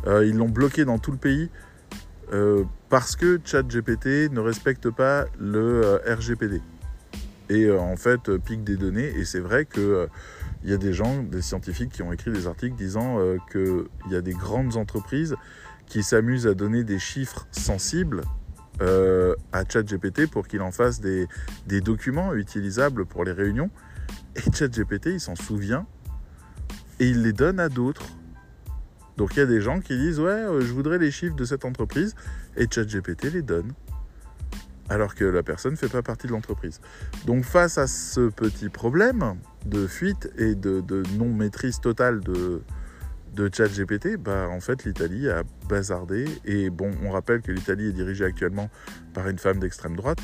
euh, 0.06 0.26
ils 0.26 0.36
l'ont 0.36 0.48
bloqué 0.48 0.84
dans 0.84 0.98
tout 0.98 1.12
le 1.12 1.16
pays 1.16 1.50
euh, 2.32 2.64
parce 2.88 3.16
que 3.16 3.40
ChatGPT 3.44 4.30
ne 4.30 4.40
respecte 4.40 4.90
pas 4.90 5.26
le 5.38 5.82
euh, 5.84 6.14
RGPD. 6.14 6.60
Et 7.48 7.70
en 7.70 7.96
fait 7.96 8.34
pique 8.38 8.64
des 8.64 8.76
données. 8.76 9.12
Et 9.16 9.24
c'est 9.24 9.40
vrai 9.40 9.66
qu'il 9.66 10.08
il 10.64 10.70
y 10.70 10.72
a 10.72 10.78
des 10.78 10.92
gens, 10.92 11.22
des 11.22 11.42
scientifiques 11.42 11.90
qui 11.90 12.02
ont 12.02 12.12
écrit 12.12 12.30
des 12.30 12.46
articles 12.46 12.76
disant 12.76 13.18
qu'il 13.50 13.84
y 14.10 14.14
a 14.14 14.22
des 14.22 14.32
grandes 14.32 14.76
entreprises 14.76 15.34
qui 15.86 16.02
s'amusent 16.02 16.46
à 16.46 16.54
donner 16.54 16.84
des 16.84 16.98
chiffres 17.00 17.46
sensibles 17.50 18.22
à 18.80 19.64
ChatGPT 19.68 20.30
pour 20.30 20.48
qu'il 20.48 20.62
en 20.62 20.70
fasse 20.70 21.00
des, 21.00 21.26
des 21.66 21.80
documents 21.82 22.32
utilisables 22.32 23.04
pour 23.04 23.24
les 23.24 23.32
réunions. 23.32 23.70
Et 24.36 24.50
ChatGPT, 24.50 25.06
il 25.06 25.20
s'en 25.20 25.34
souvient 25.34 25.84
et 27.02 27.08
il 27.08 27.22
les 27.22 27.32
donne 27.32 27.58
à 27.58 27.68
d'autres. 27.68 28.06
Donc 29.16 29.34
il 29.34 29.40
y 29.40 29.42
a 29.42 29.46
des 29.46 29.60
gens 29.60 29.80
qui 29.80 29.96
disent 29.98 30.20
ouais, 30.20 30.30
euh, 30.30 30.60
je 30.60 30.72
voudrais 30.72 30.98
les 30.98 31.10
chiffres 31.10 31.34
de 31.34 31.44
cette 31.44 31.64
entreprise 31.64 32.14
et 32.56 32.66
ChatGPT 32.70 33.24
les 33.32 33.42
donne. 33.42 33.72
Alors 34.88 35.16
que 35.16 35.24
la 35.24 35.42
personne 35.42 35.72
ne 35.72 35.76
fait 35.76 35.88
pas 35.88 36.02
partie 36.02 36.28
de 36.28 36.32
l'entreprise. 36.32 36.80
Donc 37.26 37.42
face 37.42 37.76
à 37.76 37.88
ce 37.88 38.28
petit 38.28 38.68
problème 38.68 39.34
de 39.66 39.88
fuite 39.88 40.30
et 40.38 40.54
de, 40.54 41.02
non-maîtrise 41.18 41.80
totale 41.80 42.20
de, 42.20 42.62
de 43.34 43.50
ChatGPT, 43.52 44.16
bah, 44.16 44.48
en 44.48 44.60
fait 44.60 44.84
l'Italie 44.84 45.28
a 45.28 45.42
bazardé. 45.68 46.26
Et 46.44 46.70
bon, 46.70 46.92
on 47.02 47.10
rappelle 47.10 47.42
que 47.42 47.50
l'Italie 47.50 47.88
est 47.88 47.92
dirigée 47.92 48.24
actuellement 48.24 48.70
par 49.12 49.28
une 49.28 49.38
femme 49.38 49.58
d'extrême 49.58 49.96
droite. 49.96 50.20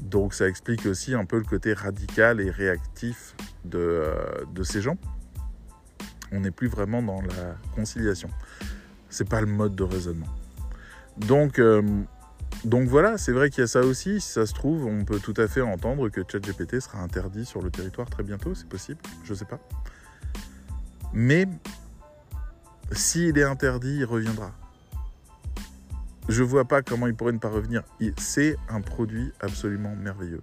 Donc 0.00 0.32
ça 0.32 0.48
explique 0.48 0.86
aussi 0.86 1.14
un 1.14 1.26
peu 1.26 1.36
le 1.36 1.44
côté 1.44 1.74
radical 1.74 2.40
et 2.40 2.50
réactif 2.50 3.34
de, 3.66 3.78
euh, 3.78 4.14
de 4.54 4.62
ces 4.62 4.80
gens 4.80 4.96
on 6.32 6.40
n'est 6.40 6.50
plus 6.50 6.68
vraiment 6.68 7.02
dans 7.02 7.20
la 7.20 7.56
conciliation. 7.74 8.30
C'est 9.08 9.28
pas 9.28 9.40
le 9.40 9.46
mode 9.46 9.74
de 9.74 9.82
raisonnement. 9.82 10.28
Donc, 11.18 11.58
euh, 11.58 11.82
donc 12.64 12.88
voilà, 12.88 13.18
c'est 13.18 13.32
vrai 13.32 13.50
qu'il 13.50 13.60
y 13.60 13.64
a 13.64 13.66
ça 13.66 13.80
aussi. 13.80 14.20
Si 14.20 14.32
ça 14.32 14.46
se 14.46 14.54
trouve, 14.54 14.86
on 14.86 15.04
peut 15.04 15.18
tout 15.18 15.34
à 15.36 15.48
fait 15.48 15.60
entendre 15.60 16.08
que 16.08 16.22
ChatGPT 16.26 16.80
sera 16.80 16.98
interdit 16.98 17.44
sur 17.44 17.60
le 17.60 17.70
territoire 17.70 18.08
très 18.08 18.22
bientôt. 18.22 18.54
C'est 18.54 18.68
possible, 18.68 19.00
je 19.24 19.34
sais 19.34 19.44
pas. 19.44 19.60
Mais 21.12 21.46
s'il 22.92 23.36
est 23.38 23.44
interdit, 23.44 23.96
il 23.98 24.04
reviendra. 24.04 24.52
Je 26.28 26.42
vois 26.42 26.64
pas 26.64 26.82
comment 26.82 27.06
il 27.06 27.14
pourrait 27.14 27.32
ne 27.32 27.38
pas 27.38 27.48
revenir. 27.48 27.82
C'est 28.16 28.56
un 28.68 28.80
produit 28.80 29.32
absolument 29.40 29.94
merveilleux. 29.96 30.42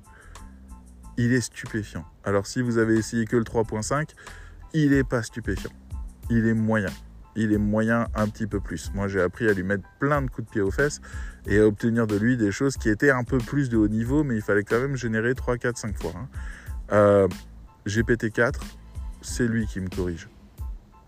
Il 1.18 1.34
est 1.34 1.42
stupéfiant. 1.42 2.06
Alors 2.24 2.48
si 2.48 2.62
vous 2.62 2.78
avez 2.78 2.98
essayé 2.98 3.26
que 3.26 3.38
le 3.38 3.44
3.5, 3.44 4.10
il 4.74 4.92
n'est 4.92 5.04
pas 5.04 5.24
stupéfiant. 5.24 5.72
Il 6.30 6.48
est 6.48 6.54
moyen. 6.54 6.90
Il 7.36 7.54
est 7.54 7.58
moyen 7.58 8.08
un 8.16 8.28
petit 8.28 8.48
peu 8.48 8.60
plus. 8.60 8.92
Moi, 8.94 9.08
j'ai 9.08 9.22
appris 9.22 9.48
à 9.48 9.54
lui 9.54 9.64
mettre 9.64 9.84
plein 10.00 10.22
de 10.22 10.30
coups 10.30 10.48
de 10.48 10.52
pied 10.52 10.62
aux 10.62 10.72
fesses 10.72 11.00
et 11.46 11.60
à 11.60 11.66
obtenir 11.66 12.08
de 12.08 12.16
lui 12.18 12.38
des 12.38 12.52
choses 12.52 12.76
qui 12.76 12.90
étaient 12.90 13.12
un 13.12 13.24
peu 13.24 13.38
plus 13.38 13.70
de 13.70 13.78
haut 13.78 13.88
niveau, 13.88 14.24
mais 14.24 14.36
il 14.36 14.42
fallait 14.42 14.64
quand 14.64 14.80
même 14.80 14.96
générer 14.96 15.36
3, 15.36 15.58
4, 15.58 15.78
5 15.78 15.98
fois. 15.98 16.14
Hein. 16.16 16.28
Euh, 16.92 17.28
GPT-4, 17.88 18.60
c'est 19.22 19.48
lui 19.48 19.68
qui 19.68 19.80
me 19.80 19.90
corrige. 19.90 20.30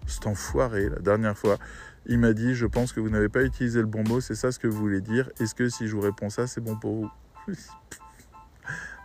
C'est 0.08 0.28
enfoiré, 0.28 0.90
la 0.90 1.00
dernière 1.00 1.38
fois. 1.38 1.58
Il 2.06 2.20
m'a 2.20 2.34
dit, 2.34 2.56
je 2.56 2.66
pense 2.66 2.94
que 2.94 3.00
vous 3.00 3.10
n'avez 3.10 3.30
pas 3.30 3.44
utilisé 3.44 3.80
le 3.80 3.86
bon 3.86 4.04
mot, 4.08 4.22
c'est 4.22 4.36
ça 4.36 4.52
ce 4.52 4.60
que 4.60 4.68
vous 4.68 4.78
voulez 4.78 5.02
dire. 5.02 5.30
Est-ce 5.40 5.54
que 5.54 5.70
si 5.70 5.88
je 5.88 5.96
vous 5.96 6.02
réponds 6.02 6.30
ça, 6.30 6.48
c'est 6.48 6.62
bon 6.62 6.76
pour 6.76 6.96
vous? 6.96 7.12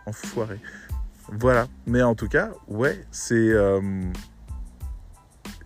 Enfoiré. 0.05 0.59
Voilà. 1.29 1.67
Mais 1.85 2.01
en 2.01 2.15
tout 2.15 2.27
cas, 2.27 2.51
ouais, 2.67 3.05
c'est... 3.11 3.35
Euh, 3.35 3.81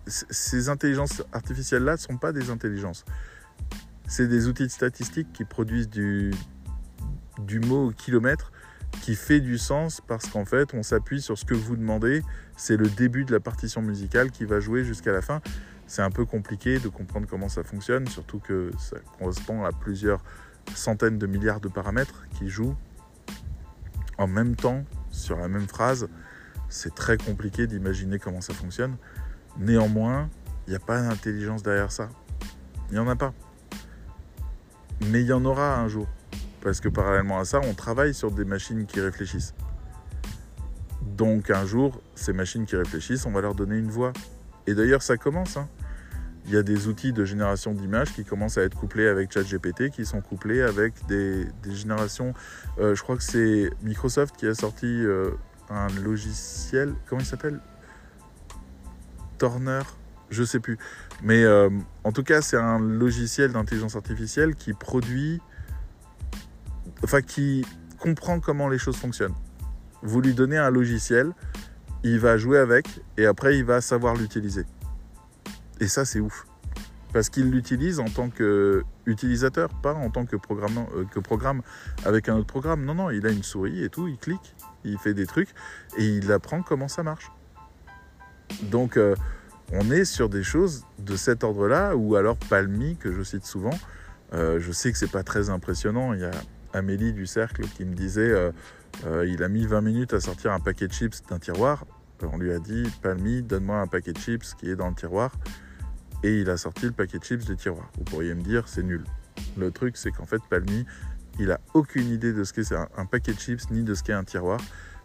ces 0.06 0.68
intelligences 0.68 1.22
artificielles-là 1.32 1.92
ne 1.92 1.96
sont 1.98 2.16
pas 2.16 2.32
des 2.32 2.50
intelligences. 2.50 3.04
C'est 4.06 4.26
des 4.26 4.48
outils 4.48 4.64
de 4.66 4.70
statistique 4.70 5.32
qui 5.32 5.44
produisent 5.44 5.88
du, 5.88 6.32
du 7.38 7.60
mot 7.60 7.92
kilomètre 7.92 8.52
qui 9.00 9.14
fait 9.14 9.40
du 9.40 9.58
sens 9.58 10.00
parce 10.06 10.26
qu'en 10.26 10.44
fait, 10.44 10.74
on 10.74 10.82
s'appuie 10.82 11.22
sur 11.22 11.38
ce 11.38 11.44
que 11.44 11.54
vous 11.54 11.76
demandez. 11.76 12.22
C'est 12.56 12.76
le 12.76 12.88
début 12.88 13.24
de 13.24 13.32
la 13.32 13.40
partition 13.40 13.82
musicale 13.82 14.30
qui 14.30 14.44
va 14.44 14.60
jouer 14.60 14.84
jusqu'à 14.84 15.12
la 15.12 15.22
fin. 15.22 15.40
C'est 15.86 16.02
un 16.02 16.10
peu 16.10 16.24
compliqué 16.24 16.78
de 16.78 16.88
comprendre 16.88 17.26
comment 17.28 17.48
ça 17.48 17.62
fonctionne, 17.62 18.06
surtout 18.06 18.38
que 18.38 18.70
ça 18.78 18.96
correspond 19.18 19.64
à 19.64 19.72
plusieurs 19.72 20.22
centaines 20.74 21.18
de 21.18 21.26
milliards 21.26 21.60
de 21.60 21.68
paramètres 21.68 22.26
qui 22.38 22.48
jouent 22.48 22.76
en 24.18 24.26
même 24.26 24.56
temps 24.56 24.84
sur 25.10 25.38
la 25.38 25.48
même 25.48 25.66
phrase. 25.66 26.08
C'est 26.68 26.94
très 26.94 27.16
compliqué 27.16 27.66
d'imaginer 27.66 28.18
comment 28.18 28.40
ça 28.40 28.54
fonctionne. 28.54 28.96
Néanmoins, 29.58 30.28
il 30.66 30.70
n'y 30.70 30.76
a 30.76 30.80
pas 30.80 31.00
d'intelligence 31.00 31.62
derrière 31.62 31.92
ça. 31.92 32.08
Il 32.90 32.94
n'y 32.94 32.98
en 32.98 33.08
a 33.08 33.16
pas. 33.16 33.32
Mais 35.10 35.22
il 35.22 35.26
y 35.26 35.32
en 35.32 35.44
aura 35.44 35.76
un 35.78 35.88
jour. 35.88 36.06
Parce 36.60 36.80
que 36.80 36.88
parallèlement 36.88 37.40
à 37.40 37.44
ça, 37.44 37.60
on 37.60 37.74
travaille 37.74 38.14
sur 38.14 38.30
des 38.30 38.44
machines 38.44 38.86
qui 38.86 39.00
réfléchissent. 39.00 39.54
Donc 41.02 41.50
un 41.50 41.66
jour, 41.66 42.00
ces 42.14 42.32
machines 42.32 42.66
qui 42.66 42.76
réfléchissent, 42.76 43.26
on 43.26 43.32
va 43.32 43.40
leur 43.40 43.54
donner 43.54 43.76
une 43.76 43.90
voix. 43.90 44.12
Et 44.66 44.74
d'ailleurs, 44.74 45.02
ça 45.02 45.16
commence. 45.16 45.56
Hein. 45.56 45.68
Il 46.46 46.52
y 46.52 46.56
a 46.56 46.62
des 46.62 46.88
outils 46.88 47.12
de 47.12 47.24
génération 47.24 47.72
d'images 47.72 48.12
qui 48.12 48.24
commencent 48.24 48.58
à 48.58 48.62
être 48.62 48.76
couplés 48.76 49.08
avec 49.08 49.32
ChatGPT, 49.32 49.90
qui 49.90 50.04
sont 50.04 50.20
couplés 50.20 50.62
avec 50.62 50.94
des, 51.06 51.46
générations. 51.70 52.34
Euh, 52.78 52.94
je 52.94 53.02
crois 53.02 53.16
que 53.16 53.22
c'est 53.22 53.70
Microsoft 53.82 54.36
qui 54.36 54.46
a 54.46 54.54
sorti 54.54 54.86
euh, 54.86 55.30
un 55.70 55.88
logiciel. 56.00 56.94
Comment 57.08 57.20
il 57.20 57.26
s'appelle? 57.26 57.60
Turner, 59.42 59.82
je 60.30 60.44
sais 60.44 60.60
plus. 60.60 60.78
Mais 61.20 61.42
euh, 61.42 61.68
en 62.04 62.12
tout 62.12 62.22
cas, 62.22 62.42
c'est 62.42 62.56
un 62.56 62.78
logiciel 62.78 63.50
d'intelligence 63.50 63.96
artificielle 63.96 64.54
qui 64.54 64.72
produit, 64.72 65.40
enfin 67.02 67.22
qui 67.22 67.66
comprend 67.98 68.38
comment 68.38 68.68
les 68.68 68.78
choses 68.78 68.94
fonctionnent. 68.94 69.34
Vous 70.00 70.20
lui 70.20 70.32
donnez 70.32 70.58
un 70.58 70.70
logiciel, 70.70 71.32
il 72.04 72.20
va 72.20 72.36
jouer 72.36 72.58
avec 72.58 72.86
et 73.16 73.26
après 73.26 73.58
il 73.58 73.64
va 73.64 73.80
savoir 73.80 74.14
l'utiliser. 74.14 74.64
Et 75.80 75.88
ça, 75.88 76.04
c'est 76.04 76.20
ouf. 76.20 76.46
Parce 77.12 77.28
qu'il 77.28 77.50
l'utilise 77.50 77.98
en 77.98 78.04
tant 78.08 78.30
qu'utilisateur, 78.30 79.70
pas 79.82 79.94
en 79.94 80.10
tant 80.10 80.24
que 80.24 80.36
programme, 80.36 80.86
euh, 80.94 81.04
que 81.04 81.18
programme 81.18 81.62
avec 82.04 82.28
un 82.28 82.36
autre 82.36 82.46
programme. 82.46 82.84
Non, 82.84 82.94
non, 82.94 83.10
il 83.10 83.26
a 83.26 83.30
une 83.32 83.42
souris 83.42 83.82
et 83.82 83.88
tout, 83.88 84.06
il 84.06 84.18
clique, 84.18 84.54
il 84.84 84.98
fait 84.98 85.14
des 85.14 85.26
trucs 85.26 85.50
et 85.98 86.04
il 86.04 86.30
apprend 86.30 86.62
comment 86.62 86.86
ça 86.86 87.02
marche. 87.02 87.32
Donc, 88.62 88.96
euh, 88.96 89.14
on 89.72 89.90
est 89.90 90.04
sur 90.04 90.28
des 90.28 90.42
choses 90.42 90.84
de 90.98 91.16
cet 91.16 91.44
ordre-là, 91.44 91.96
ou 91.96 92.16
alors 92.16 92.36
Palmy, 92.36 92.96
que 92.96 93.12
je 93.12 93.22
cite 93.22 93.44
souvent. 93.44 93.76
Euh, 94.34 94.60
je 94.60 94.72
sais 94.72 94.92
que 94.92 94.98
c'est 94.98 95.10
pas 95.10 95.22
très 95.22 95.50
impressionnant. 95.50 96.12
Il 96.14 96.20
y 96.20 96.24
a 96.24 96.30
Amélie 96.72 97.12
du 97.12 97.26
Cercle 97.26 97.62
qui 97.76 97.84
me 97.84 97.94
disait 97.94 98.30
euh, 99.04 99.26
il 99.26 99.42
a 99.42 99.48
mis 99.48 99.66
20 99.66 99.80
minutes 99.80 100.14
à 100.14 100.20
sortir 100.20 100.52
un 100.52 100.60
paquet 100.60 100.88
de 100.88 100.92
chips 100.92 101.22
d'un 101.28 101.38
tiroir. 101.38 101.84
On 102.22 102.38
lui 102.38 102.52
a 102.52 102.58
dit 102.58 102.84
Palmy, 103.02 103.42
donne-moi 103.42 103.78
un 103.78 103.86
paquet 103.88 104.12
de 104.12 104.18
chips 104.18 104.54
qui 104.54 104.70
est 104.70 104.76
dans 104.76 104.88
le 104.88 104.94
tiroir. 104.94 105.32
Et 106.22 106.40
il 106.40 106.50
a 106.50 106.56
sorti 106.56 106.86
le 106.86 106.92
paquet 106.92 107.18
de 107.18 107.24
chips 107.24 107.44
du 107.44 107.56
tiroir. 107.56 107.90
Vous 107.98 108.04
pourriez 108.04 108.34
me 108.34 108.42
dire 108.42 108.68
c'est 108.68 108.82
nul. 108.82 109.04
Le 109.56 109.70
truc, 109.70 109.96
c'est 109.96 110.12
qu'en 110.12 110.24
fait, 110.24 110.40
Palmy, 110.48 110.86
il 111.40 111.50
a 111.50 111.60
aucune 111.74 112.08
idée 112.08 112.32
de 112.32 112.44
ce 112.44 112.52
qu'est 112.52 112.72
un, 112.72 112.88
un 112.96 113.06
paquet 113.06 113.32
de 113.32 113.40
chips 113.40 113.70
ni 113.70 113.82
de 113.82 113.94
ce 113.94 114.02
qu'est 114.02 114.12
un 114.12 114.24
tiroir. 114.24 114.60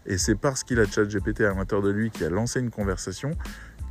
Et 0.08 0.18
c'est 0.18 0.36
parce 0.36 0.64
qu'il 0.64 0.80
a 0.80 0.86
ChatGPT 0.86 1.42
à 1.42 1.54
l'intérieur 1.54 1.86
de 1.86 1.92
lui 1.92 2.10
qui 2.10 2.24
a 2.24 2.30
lancé 2.30 2.60
une 2.60 2.72
conversation 2.72 3.32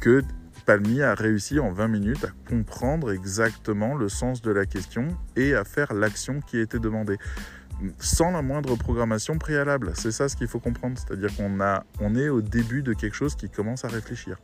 que 0.00 0.22
Palmy 0.64 1.02
a 1.02 1.14
réussi 1.14 1.60
en 1.60 1.70
20 1.70 1.88
minutes 1.88 2.24
à 2.24 2.48
comprendre 2.48 3.12
exactement 3.12 3.94
le 3.94 4.08
sens 4.08 4.42
de 4.42 4.50
la 4.50 4.66
question 4.66 5.08
et 5.36 5.54
à 5.54 5.64
faire 5.64 5.94
l'action 5.94 6.40
qui 6.40 6.58
était 6.58 6.80
demandée 6.80 7.18
sans 7.98 8.30
la 8.30 8.42
moindre 8.42 8.74
programmation 8.76 9.38
préalable. 9.38 9.92
C'est 9.94 10.10
ça 10.10 10.28
ce 10.28 10.36
qu'il 10.36 10.48
faut 10.48 10.58
comprendre, 10.58 10.98
c'est-à-dire 10.98 11.34
qu'on 11.36 11.60
a, 11.60 11.84
on 12.00 12.14
est 12.14 12.28
au 12.28 12.40
début 12.40 12.82
de 12.82 12.94
quelque 12.94 13.14
chose 13.14 13.36
qui 13.36 13.50
commence 13.50 13.84
à 13.84 13.88
réfléchir, 13.88 14.38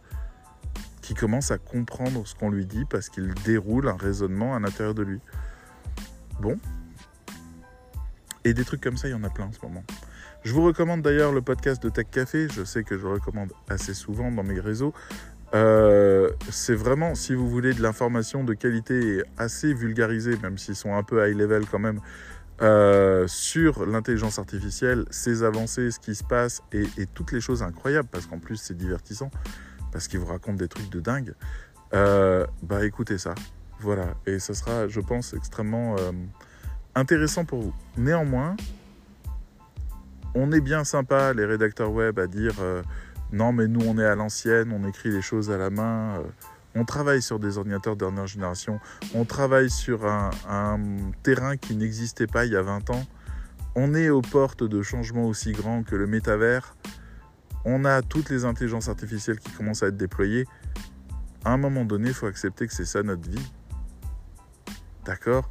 qui 1.00 1.14
commence 1.14 1.50
à 1.50 1.58
comprendre 1.58 2.26
ce 2.26 2.34
qu'on 2.34 2.50
lui 2.50 2.66
dit 2.66 2.84
parce 2.84 3.08
qu'il 3.08 3.32
déroule 3.44 3.88
un 3.88 3.96
raisonnement 3.96 4.54
à 4.54 4.60
l'intérieur 4.60 4.94
de 4.94 5.02
lui. 5.02 5.20
Bon. 6.40 6.58
Et 8.44 8.54
des 8.54 8.64
trucs 8.64 8.82
comme 8.82 8.96
ça, 8.96 9.08
il 9.08 9.12
y 9.12 9.14
en 9.14 9.24
a 9.24 9.30
plein 9.30 9.46
en 9.46 9.52
ce 9.52 9.60
moment. 9.62 9.84
Je 10.44 10.52
vous 10.52 10.64
recommande 10.64 11.02
d'ailleurs 11.02 11.30
le 11.30 11.40
podcast 11.40 11.80
de 11.80 11.88
Tech 11.88 12.06
Café. 12.10 12.48
Je 12.48 12.64
sais 12.64 12.82
que 12.82 12.98
je 12.98 13.02
le 13.04 13.12
recommande 13.12 13.52
assez 13.68 13.94
souvent 13.94 14.32
dans 14.32 14.42
mes 14.42 14.58
réseaux. 14.58 14.92
Euh, 15.54 16.30
c'est 16.50 16.74
vraiment, 16.74 17.14
si 17.14 17.34
vous 17.34 17.48
voulez 17.48 17.74
de 17.74 17.80
l'information 17.80 18.42
de 18.42 18.52
qualité 18.52 19.22
assez 19.38 19.72
vulgarisée, 19.72 20.36
même 20.42 20.58
s'ils 20.58 20.74
sont 20.74 20.96
un 20.96 21.04
peu 21.04 21.28
high 21.28 21.36
level 21.36 21.64
quand 21.66 21.78
même, 21.78 22.00
euh, 22.60 23.28
sur 23.28 23.86
l'intelligence 23.86 24.40
artificielle, 24.40 25.04
ses 25.10 25.44
avancées, 25.44 25.92
ce 25.92 26.00
qui 26.00 26.16
se 26.16 26.24
passe 26.24 26.60
et, 26.72 26.86
toutes 27.14 27.30
les 27.30 27.40
choses 27.40 27.62
incroyables, 27.62 28.08
parce 28.10 28.26
qu'en 28.26 28.38
plus 28.38 28.56
c'est 28.56 28.76
divertissant, 28.76 29.30
parce 29.92 30.08
qu'il 30.08 30.18
vous 30.18 30.26
raconte 30.26 30.56
des 30.56 30.68
trucs 30.68 30.90
de 30.90 31.00
dingue, 31.00 31.34
euh, 31.94 32.46
bah 32.62 32.84
écoutez 32.84 33.18
ça. 33.18 33.34
Voilà, 33.78 34.14
et 34.26 34.38
ça 34.38 34.54
sera, 34.54 34.88
je 34.88 35.00
pense, 35.00 35.34
extrêmement 35.34 35.96
intéressant 36.94 37.44
pour 37.44 37.60
vous. 37.62 37.74
Néanmoins, 37.96 38.56
on 40.34 40.52
est 40.52 40.60
bien 40.60 40.84
sympa, 40.84 41.32
les 41.34 41.44
rédacteurs 41.44 41.92
web, 41.92 42.18
à 42.18 42.26
dire 42.26 42.54
euh, 42.60 42.82
non, 43.32 43.52
mais 43.52 43.66
nous, 43.66 43.80
on 43.86 43.98
est 43.98 44.04
à 44.04 44.14
l'ancienne, 44.14 44.72
on 44.72 44.86
écrit 44.86 45.10
les 45.10 45.22
choses 45.22 45.50
à 45.50 45.58
la 45.58 45.70
main. 45.70 46.18
Euh, 46.18 46.22
on 46.74 46.84
travaille 46.84 47.20
sur 47.20 47.38
des 47.38 47.58
ordinateurs 47.58 47.96
de 47.96 48.00
dernière 48.00 48.26
génération. 48.26 48.80
On 49.14 49.24
travaille 49.24 49.70
sur 49.70 50.06
un, 50.06 50.30
terrain 51.22 51.56
qui 51.56 51.76
n'existait 51.76 52.26
pas 52.26 52.46
il 52.46 52.52
y 52.52 52.56
a 52.56 52.62
20 52.62 52.90
ans. 52.90 53.04
On 53.74 53.94
est 53.94 54.10
aux 54.10 54.22
portes 54.22 54.64
de 54.64 54.82
changements 54.82 55.26
aussi 55.26 55.52
grands 55.52 55.82
que 55.82 55.96
le 55.96 56.06
métavers. 56.06 56.76
On 57.64 57.84
a 57.84 58.02
toutes 58.02 58.30
les 58.30 58.44
intelligences 58.44 58.88
artificielles 58.88 59.38
qui 59.38 59.50
commencent 59.52 59.82
à 59.82 59.88
être 59.88 59.96
déployées. 59.96 60.46
À 61.44 61.52
un 61.52 61.56
moment 61.58 61.84
donné, 61.84 62.08
il 62.08 62.14
faut 62.14 62.26
accepter 62.26 62.66
que 62.66 62.72
c'est 62.72 62.86
ça 62.86 63.02
notre 63.02 63.28
vie. 63.28 63.52
D'accord? 65.04 65.48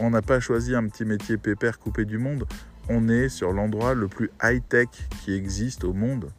On 0.00 0.10
n'a 0.10 0.22
pas 0.22 0.40
choisi 0.40 0.74
un 0.74 0.86
petit 0.88 1.04
métier 1.04 1.36
pépère 1.36 1.78
coupé 1.78 2.04
du 2.04 2.18
monde 2.18 2.46
on 2.88 3.08
est 3.08 3.28
sur 3.28 3.52
l'endroit 3.52 3.94
le 3.94 4.08
plus 4.08 4.30
high-tech 4.42 4.88
qui 5.22 5.34
existe 5.34 5.84
au 5.84 5.92
monde. 5.92 6.30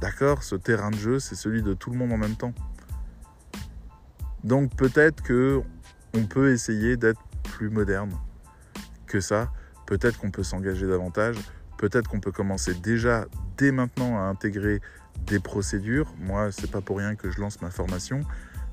D'accord 0.00 0.42
Ce 0.42 0.54
terrain 0.54 0.90
de 0.90 0.96
jeu, 0.96 1.18
c'est 1.18 1.34
celui 1.34 1.62
de 1.62 1.74
tout 1.74 1.90
le 1.90 1.96
monde 1.96 2.12
en 2.12 2.18
même 2.18 2.36
temps. 2.36 2.52
Donc 4.42 4.74
peut-être 4.76 5.22
que 5.22 5.62
on 6.14 6.26
peut 6.26 6.52
essayer 6.52 6.96
d'être 6.96 7.20
plus 7.42 7.70
moderne 7.70 8.12
que 9.06 9.20
ça. 9.20 9.50
Peut-être 9.86 10.18
qu'on 10.18 10.30
peut 10.30 10.42
s'engager 10.42 10.86
davantage. 10.86 11.36
Peut-être 11.78 12.08
qu'on 12.08 12.20
peut 12.20 12.32
commencer 12.32 12.74
déjà 12.74 13.26
dès 13.56 13.72
maintenant 13.72 14.18
à 14.18 14.22
intégrer 14.22 14.80
des 15.26 15.40
procédures. 15.40 16.12
Moi, 16.18 16.52
c'est 16.52 16.70
pas 16.70 16.80
pour 16.80 16.98
rien 16.98 17.14
que 17.14 17.30
je 17.30 17.40
lance 17.40 17.60
ma 17.62 17.70
formation 17.70 18.22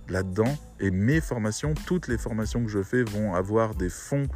là-dedans. 0.09 0.57
Et 0.79 0.91
mes 0.91 1.21
formations, 1.21 1.73
toutes 1.85 2.07
les 2.07 2.17
formations 2.17 2.63
que 2.63 2.69
je 2.69 2.83
fais 2.83 3.03
vont 3.03 3.33
avoir 3.33 3.75
des 3.75 3.89
fonds 3.89 4.27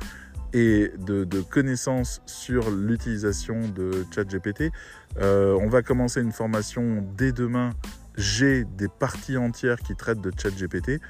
et 0.53 0.91
de, 0.97 1.41
connaissances 1.41 2.21
sur 2.25 2.71
l'utilisation 2.71 3.67
de 3.69 4.05
ChatGPT. 4.13 4.71
Euh, 5.17 5.57
on 5.61 5.67
va 5.67 5.81
commencer 5.81 6.21
une 6.21 6.31
formation 6.31 7.05
dès 7.17 7.31
demain. 7.31 7.71
J'ai 8.17 8.63
des 8.63 8.87
parties 8.87 9.37
entières 9.37 9.79
qui 9.79 9.95
traitent 9.95 10.21
de 10.21 10.31
ChatGPT 10.35 11.01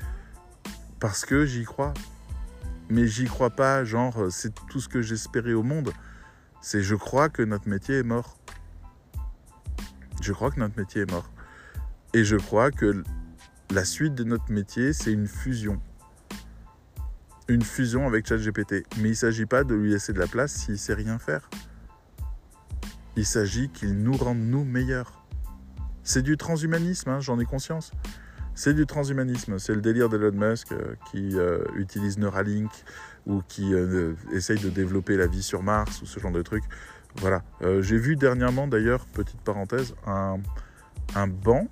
parce 0.99 1.25
que 1.25 1.45
j'y 1.45 1.63
crois. 1.63 1.93
Mais 2.89 3.07
j'y 3.07 3.25
crois 3.25 3.49
pas, 3.49 3.83
genre, 3.83 4.27
c'est 4.29 4.53
tout 4.69 4.79
ce 4.79 4.88
que 4.88 5.01
j'espérais 5.01 5.53
au 5.53 5.63
monde. 5.63 5.91
C'est 6.61 6.81
je 6.81 6.95
crois 6.95 7.29
que 7.29 7.41
notre 7.41 7.67
métier 7.67 7.99
est 7.99 8.03
mort. 8.03 8.38
Je 10.21 10.33
crois 10.33 10.51
que 10.51 10.59
notre 10.59 10.79
métier 10.79 11.01
est 11.01 11.11
mort. 11.11 11.29
Et 12.13 12.23
je 12.23 12.38
crois 12.38 12.71
que 12.71 13.03
la 13.71 13.86
suite 13.86 14.15
de 14.15 14.23
notre 14.23 14.51
métier, 14.51 14.93
c'est 14.93 15.11
une 15.11 15.27
fusion. 15.27 15.81
Une 17.48 17.62
fusion 17.62 18.08
avec 18.08 18.28
ChatGPT. 18.28 18.86
Mais 18.98 19.10
il 19.10 19.12
ne 19.12 19.14
s'agit 19.14 19.46
pas 19.46 19.64
de 19.64 19.76
lui 19.76 19.91
laisser 19.91 20.14
de 20.14 20.20
la 20.20 20.28
place 20.28 20.54
s'il 20.54 20.78
sait 20.78 20.93
rien 20.93 21.20
faire. 21.20 21.50
Il 23.16 23.26
s'agit 23.26 23.70
qu'il 23.70 23.93
nous 23.93 24.18
rende 24.18 24.39
nous 24.39 24.64
meilleurs. 24.64 25.26
C'est 26.04 26.22
du 26.22 26.38
transhumanisme, 26.38 27.10
hein, 27.10 27.20
j'en 27.20 27.39
ai 27.39 27.46
conscience. 27.46 27.91
C'est 28.56 28.74
du 28.74 28.86
transhumanisme. 28.86 29.60
C'est 29.60 29.76
le 29.76 29.82
délire 29.82 30.08
d'Elon 30.08 30.32
Musk 30.32 30.72
euh, 30.72 30.96
qui 31.12 31.38
euh, 31.38 31.64
utilise 31.76 32.18
Neuralink 32.18 32.72
ou 33.28 33.41
qui 33.48 33.74
euh, 33.74 34.14
essaye 34.32 34.60
de 34.60 34.70
développer 34.70 35.18
la 35.18 35.28
vie 35.28 35.43
sur 35.43 35.62
Mars 35.62 36.02
ou 36.02 36.06
ce 36.06 36.20
genre 36.20 36.32
de 36.32 36.41
trucs. 36.41 36.64
Voilà. 37.18 37.43
J'ai 37.80 37.98
vu 37.98 38.18
dernièrement, 38.18 38.68
d'ailleurs, 38.68 39.06
petite 39.06 39.39
parenthèse, 39.39 39.96
un, 40.06 40.38
banc 41.28 41.70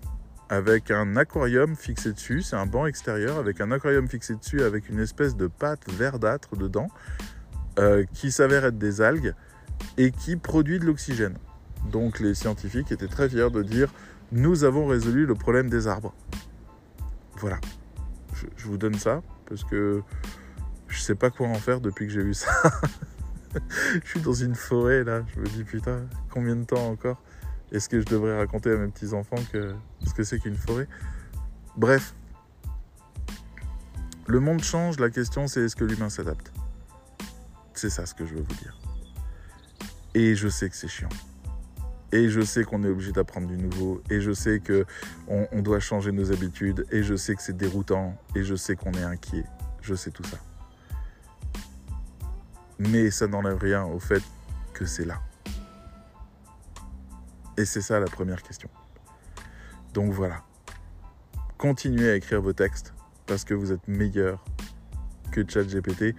avec 0.54 0.91
un 0.91 1.16
aquarium 1.16 1.76
fixé 1.76 2.14
dessus. 2.14 2.43
C'est 2.43 2.56
un 2.56 2.68
banc 2.68 2.86
extérieur 2.86 3.39
avec 3.39 3.60
un 3.60 3.72
aquarium 3.72 4.08
fixé 4.08 4.36
dessus 4.36 4.62
avec 4.62 4.88
une 4.88 4.99
espèce 4.99 5.36
de 5.36 5.47
pâte 5.47 5.91
verdâtre 5.91 6.56
dedans 6.56 6.89
euh, 7.80 8.06
qui 8.14 8.32
s'avère 8.32 8.64
être 8.66 8.78
des 8.78 9.01
algues 9.01 9.34
et 9.97 10.12
qui 10.12 10.36
produit 10.36 10.78
de 10.78 10.86
l'oxygène. 10.86 11.39
Donc 11.91 12.20
les 12.20 12.36
scientifiques 12.36 12.91
étaient 12.91 13.08
très 13.08 13.30
fiers 13.30 13.49
de 13.49 13.64
dire 13.64 13.91
nous 14.32 14.64
avons 14.64 14.86
résolu 14.86 15.26
le 15.26 15.34
problème 15.34 15.72
des 15.72 15.88
arbres. 15.88 16.14
Voilà. 17.38 17.60
Je, 18.56 18.68
vous 18.68 18.78
donne 18.78 18.95
ça 18.99 19.24
parce 19.49 19.64
que 19.64 20.04
je 20.88 20.99
sais 20.99 21.16
pas 21.16 21.32
quoi 21.32 21.47
en 21.47 21.56
faire 21.56 21.82
depuis 21.82 22.06
que 22.06 22.14
j'ai 22.14 22.22
vu 22.22 22.36
ça. 22.36 22.51
je 24.04 24.08
suis 24.08 24.22
dans 24.22 24.34
une 24.34 24.54
forêt 24.54 25.04
là, 25.04 25.24
je 25.34 25.39
me 25.39 25.45
dis 25.47 25.64
putain, 25.64 26.01
combien 26.30 26.56
de 26.56 26.64
temps 26.64 26.89
encore? 26.89 27.24
Est-ce 27.74 27.90
que 27.90 28.00
je 28.00 28.06
devrais 28.06 28.38
raconter 28.38 28.72
à 28.72 28.78
mes 28.78 28.88
petits-enfants 28.88 29.36
ce 29.52 30.14
que 30.14 30.24
c'est 30.24 30.40
qu'une 30.40 30.56
forêt? 30.56 30.88
Bref, 31.76 32.14
le 34.28 34.40
monde 34.40 34.64
change, 34.64 35.00
la 35.00 35.10
question 35.10 35.48
c'est 35.48 35.62
est-ce 35.62 35.76
que 35.76 35.84
l'humain 35.84 36.10
s'adapte? 36.10 36.54
C'est 37.74 37.90
ça 37.90 38.06
ce 38.06 38.14
que 38.14 38.26
je 38.26 38.36
veux 38.36 38.42
vous 38.42 38.56
dire. 38.56 38.78
Et 40.14 40.36
je 40.36 40.48
sais 40.48 40.70
que 40.70 40.76
c'est 40.76 40.88
chiant. 40.88 41.10
Et 42.12 42.30
je 42.30 42.42
sais 42.42 42.64
qu'on 42.64 42.84
est 42.84 42.90
obligé 42.90 43.12
d'apprendre 43.12 43.48
du 43.48 43.58
nouveau. 43.58 44.04
Et 44.12 44.22
je 44.22 44.32
sais 44.32 44.60
que 44.60 44.86
on 45.28 45.62
doit 45.64 45.80
changer 45.80 46.12
nos 46.12 46.32
habitudes. 46.32 46.86
Et 46.92 47.02
je 47.02 47.16
sais 47.16 47.34
que 47.34 47.42
c'est 47.42 47.58
déroutant. 47.58 48.16
Et 48.36 48.44
je 48.44 48.54
sais 48.54 48.76
qu'on 48.76 48.92
est 48.92 49.04
inquiet. 49.04 49.46
Je 49.82 49.96
sais 49.96 50.12
tout 50.12 50.24
ça. 50.24 50.38
Mais 52.78 53.10
ça 53.10 53.26
n'enlève 53.26 53.58
rien 53.58 53.84
au 53.84 54.00
fait 54.00 54.22
que 54.74 54.86
c'est 54.86 55.06
là. 55.06 55.20
Et 57.58 57.66
c'est 57.66 57.82
ça 57.82 57.99
la 57.99 58.08
première 58.08 58.41
question. 58.41 58.70
Donc 59.93 60.12
voilà. 60.12 60.43
Continuez 61.58 62.10
à 62.10 62.16
écrire 62.16 62.41
vos 62.41 62.54
textes 62.54 62.93
parce 63.26 63.43
que 63.43 63.54
vous 63.54 63.72
êtes 63.72 63.88
meilleur 63.88 64.43
que 65.32 65.47
ChatGPT 65.47 66.16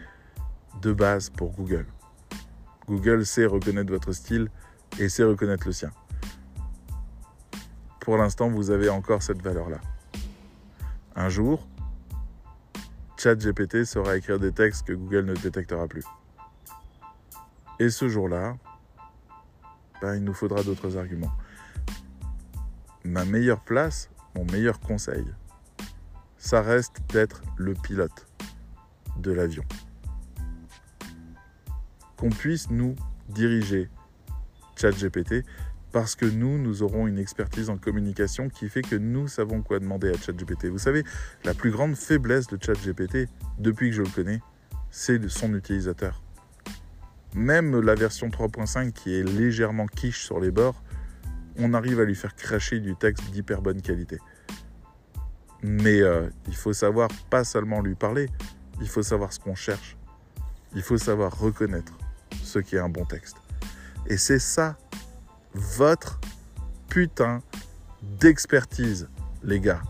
de 0.81 0.93
base 0.93 1.31
pour 1.31 1.53
Google. 1.53 1.87
Google 2.87 3.25
sait 3.27 3.47
reconnaître 3.47 3.91
votre 3.91 4.13
style 4.13 4.49
et 4.99 5.09
sait 5.09 5.25
reconnaître 5.25 5.67
le 5.67 5.73
sien. 5.73 5.91
Pour 8.01 8.17
l'instant, 8.17 8.49
vous 8.49 8.71
avez 8.71 8.89
encore 8.89 9.23
cette 9.23 9.43
valeur-là. 9.43 9.81
Un 11.17 11.29
jour, 11.29 11.67
ChatGPT 13.17 13.85
saura 13.85 14.17
écrire 14.17 14.39
des 14.39 14.53
textes 14.53 14.87
que 14.87 14.93
Google 14.93 15.25
ne 15.25 15.35
détectera 15.35 15.87
plus. 15.87 16.05
Et 17.81 17.89
ce 17.89 18.09
jour-là, 18.09 18.57
ben, 20.01 20.17
il 20.17 20.25
nous 20.25 20.35
faudra 20.35 20.63
d'autres 20.63 20.97
arguments. 20.97 21.33
Ma 23.05 23.25
meilleure 23.25 23.61
place, 23.61 24.11
mon 24.35 24.45
meilleur 24.47 24.81
conseil, 24.81 25.25
ça 26.39 26.63
reste 26.63 26.97
d'être 27.13 27.43
le 27.57 27.75
pilote 27.75 28.27
de 29.19 29.33
l'avion. 29.33 29.65
Qu'on 32.17 32.31
puisse 32.31 32.71
nous 32.71 32.95
diriger 33.29 33.89
ChatGPT 34.77 35.45
parce 35.95 36.17
que 36.17 36.27
nous, 36.27 36.59
nous 36.59 36.83
aurons 36.83 37.07
une 37.07 37.21
expertise 37.21 37.71
en 37.71 37.77
communication 37.77 38.49
qui 38.49 38.69
fait 38.69 38.83
que 38.83 38.97
nous 38.97 39.29
savons 39.29 39.63
quoi 39.63 39.79
demander 39.79 40.11
à 40.11 40.19
ChatGPT. 40.19 40.67
Vous 40.67 40.79
savez, 40.79 41.05
la 41.45 41.55
plus 41.55 41.71
grande 41.71 41.95
faiblesse 41.95 42.49
de 42.49 42.59
ChatGPT, 42.61 43.29
depuis 43.59 43.91
que 43.91 43.97
je 43.97 44.03
le 44.03 44.09
connais, 44.09 44.41
c'est 44.91 45.29
son 45.29 45.55
utilisateur. 45.55 46.24
Même 47.35 47.81
la 47.81 47.95
version 47.95 48.29
3.5 48.29 48.93
qui 48.93 49.15
est 49.15 49.25
légèrement 49.25 49.87
quiche 49.87 50.25
sur 50.25 50.39
les 50.39 50.51
bords, 50.51 50.83
on 51.59 51.75
arrive 51.75 52.01
à 52.01 52.05
lui 52.05 52.15
faire 52.15 52.35
cracher 52.35 52.81
du 52.81 52.97
texte 52.97 53.31
d'hyper 53.31 53.61
bonne 53.61 53.83
qualité. 53.83 54.19
Mais 55.63 56.01
euh, 56.01 56.29
il 56.47 56.55
faut 56.55 56.73
savoir 56.73 57.09
pas 57.31 57.43
seulement 57.43 57.81
lui 57.81 57.95
parler, 57.95 58.29
il 58.81 58.89
faut 58.89 59.03
savoir 59.03 59.33
ce 59.33 59.41
qu'on 59.41 59.55
cherche. 59.55 59.97
Il 60.75 60.83
faut 60.83 60.99
savoir 60.99 61.39
reconnaître 61.39 61.93
ce 62.43 62.59
qui 62.59 62.77
est 62.77 62.81
un 62.81 62.89
bon 62.89 63.05
texte. 63.05 63.37
Et 64.07 64.17
c'est 64.17 64.39
ça, 64.39 64.77
votre 65.55 66.21
putain 66.89 67.41
d'expertise, 68.03 69.09
les 69.43 69.61
gars. 69.61 69.83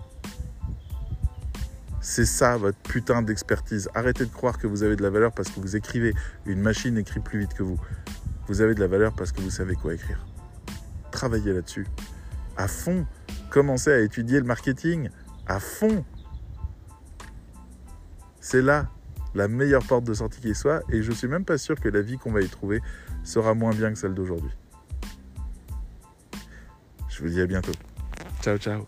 C'est 2.05 2.27
ça 2.27 2.59
votre 2.59 2.77
putain 2.81 3.23
d'expertise. 3.23 3.89
Arrêtez 3.95 4.27
de 4.27 4.31
croire 4.31 4.59
que 4.59 4.67
vous 4.67 4.83
avez 4.83 4.95
de 4.95 5.03
la 5.03 5.09
valeur 5.09 5.33
parce 5.33 5.49
que 5.49 5.59
vous 5.59 5.75
écrivez. 5.75 6.13
Une 6.45 6.61
machine 6.61 6.99
écrit 6.99 7.19
plus 7.19 7.39
vite 7.39 7.55
que 7.55 7.63
vous. 7.63 7.81
Vous 8.47 8.61
avez 8.61 8.75
de 8.75 8.81
la 8.81 8.89
valeur 8.89 9.15
parce 9.15 9.33
que 9.33 9.41
vous 9.41 9.49
savez 9.49 9.75
quoi 9.75 9.95
écrire. 9.95 10.23
Travaillez 11.11 11.55
là-dessus. 11.55 11.87
À 12.59 12.69
fond. 12.69 13.07
Commencez 13.49 13.91
à 13.91 14.01
étudier 14.01 14.39
le 14.39 14.45
marketing. 14.45 15.09
À 15.47 15.59
fond. 15.59 16.05
C'est 18.39 18.61
là 18.61 18.91
la 19.35 19.49
meilleure 19.49 19.85
porte 19.87 20.05
de 20.05 20.13
sortie 20.13 20.43
qui 20.43 20.55
soit. 20.55 20.83
Et 20.91 21.03
je 21.03 21.11
suis 21.11 21.27
même 21.27 21.47
pas 21.47 21.57
sûr 21.57 21.81
que 21.81 21.89
la 21.89 22.03
vie 22.03 22.19
qu'on 22.19 22.33
va 22.33 22.43
y 22.43 22.49
trouver 22.51 22.83
sera 23.23 23.55
moins 23.55 23.73
bien 23.73 23.91
que 23.91 23.99
celle 23.99 24.13
d'aujourd'hui. 24.13 24.53
Je 27.09 27.23
vous 27.23 27.31
dis 27.31 27.41
à 27.41 27.47
bientôt. 27.47 27.73
Ciao, 28.43 28.59
ciao. 28.59 28.87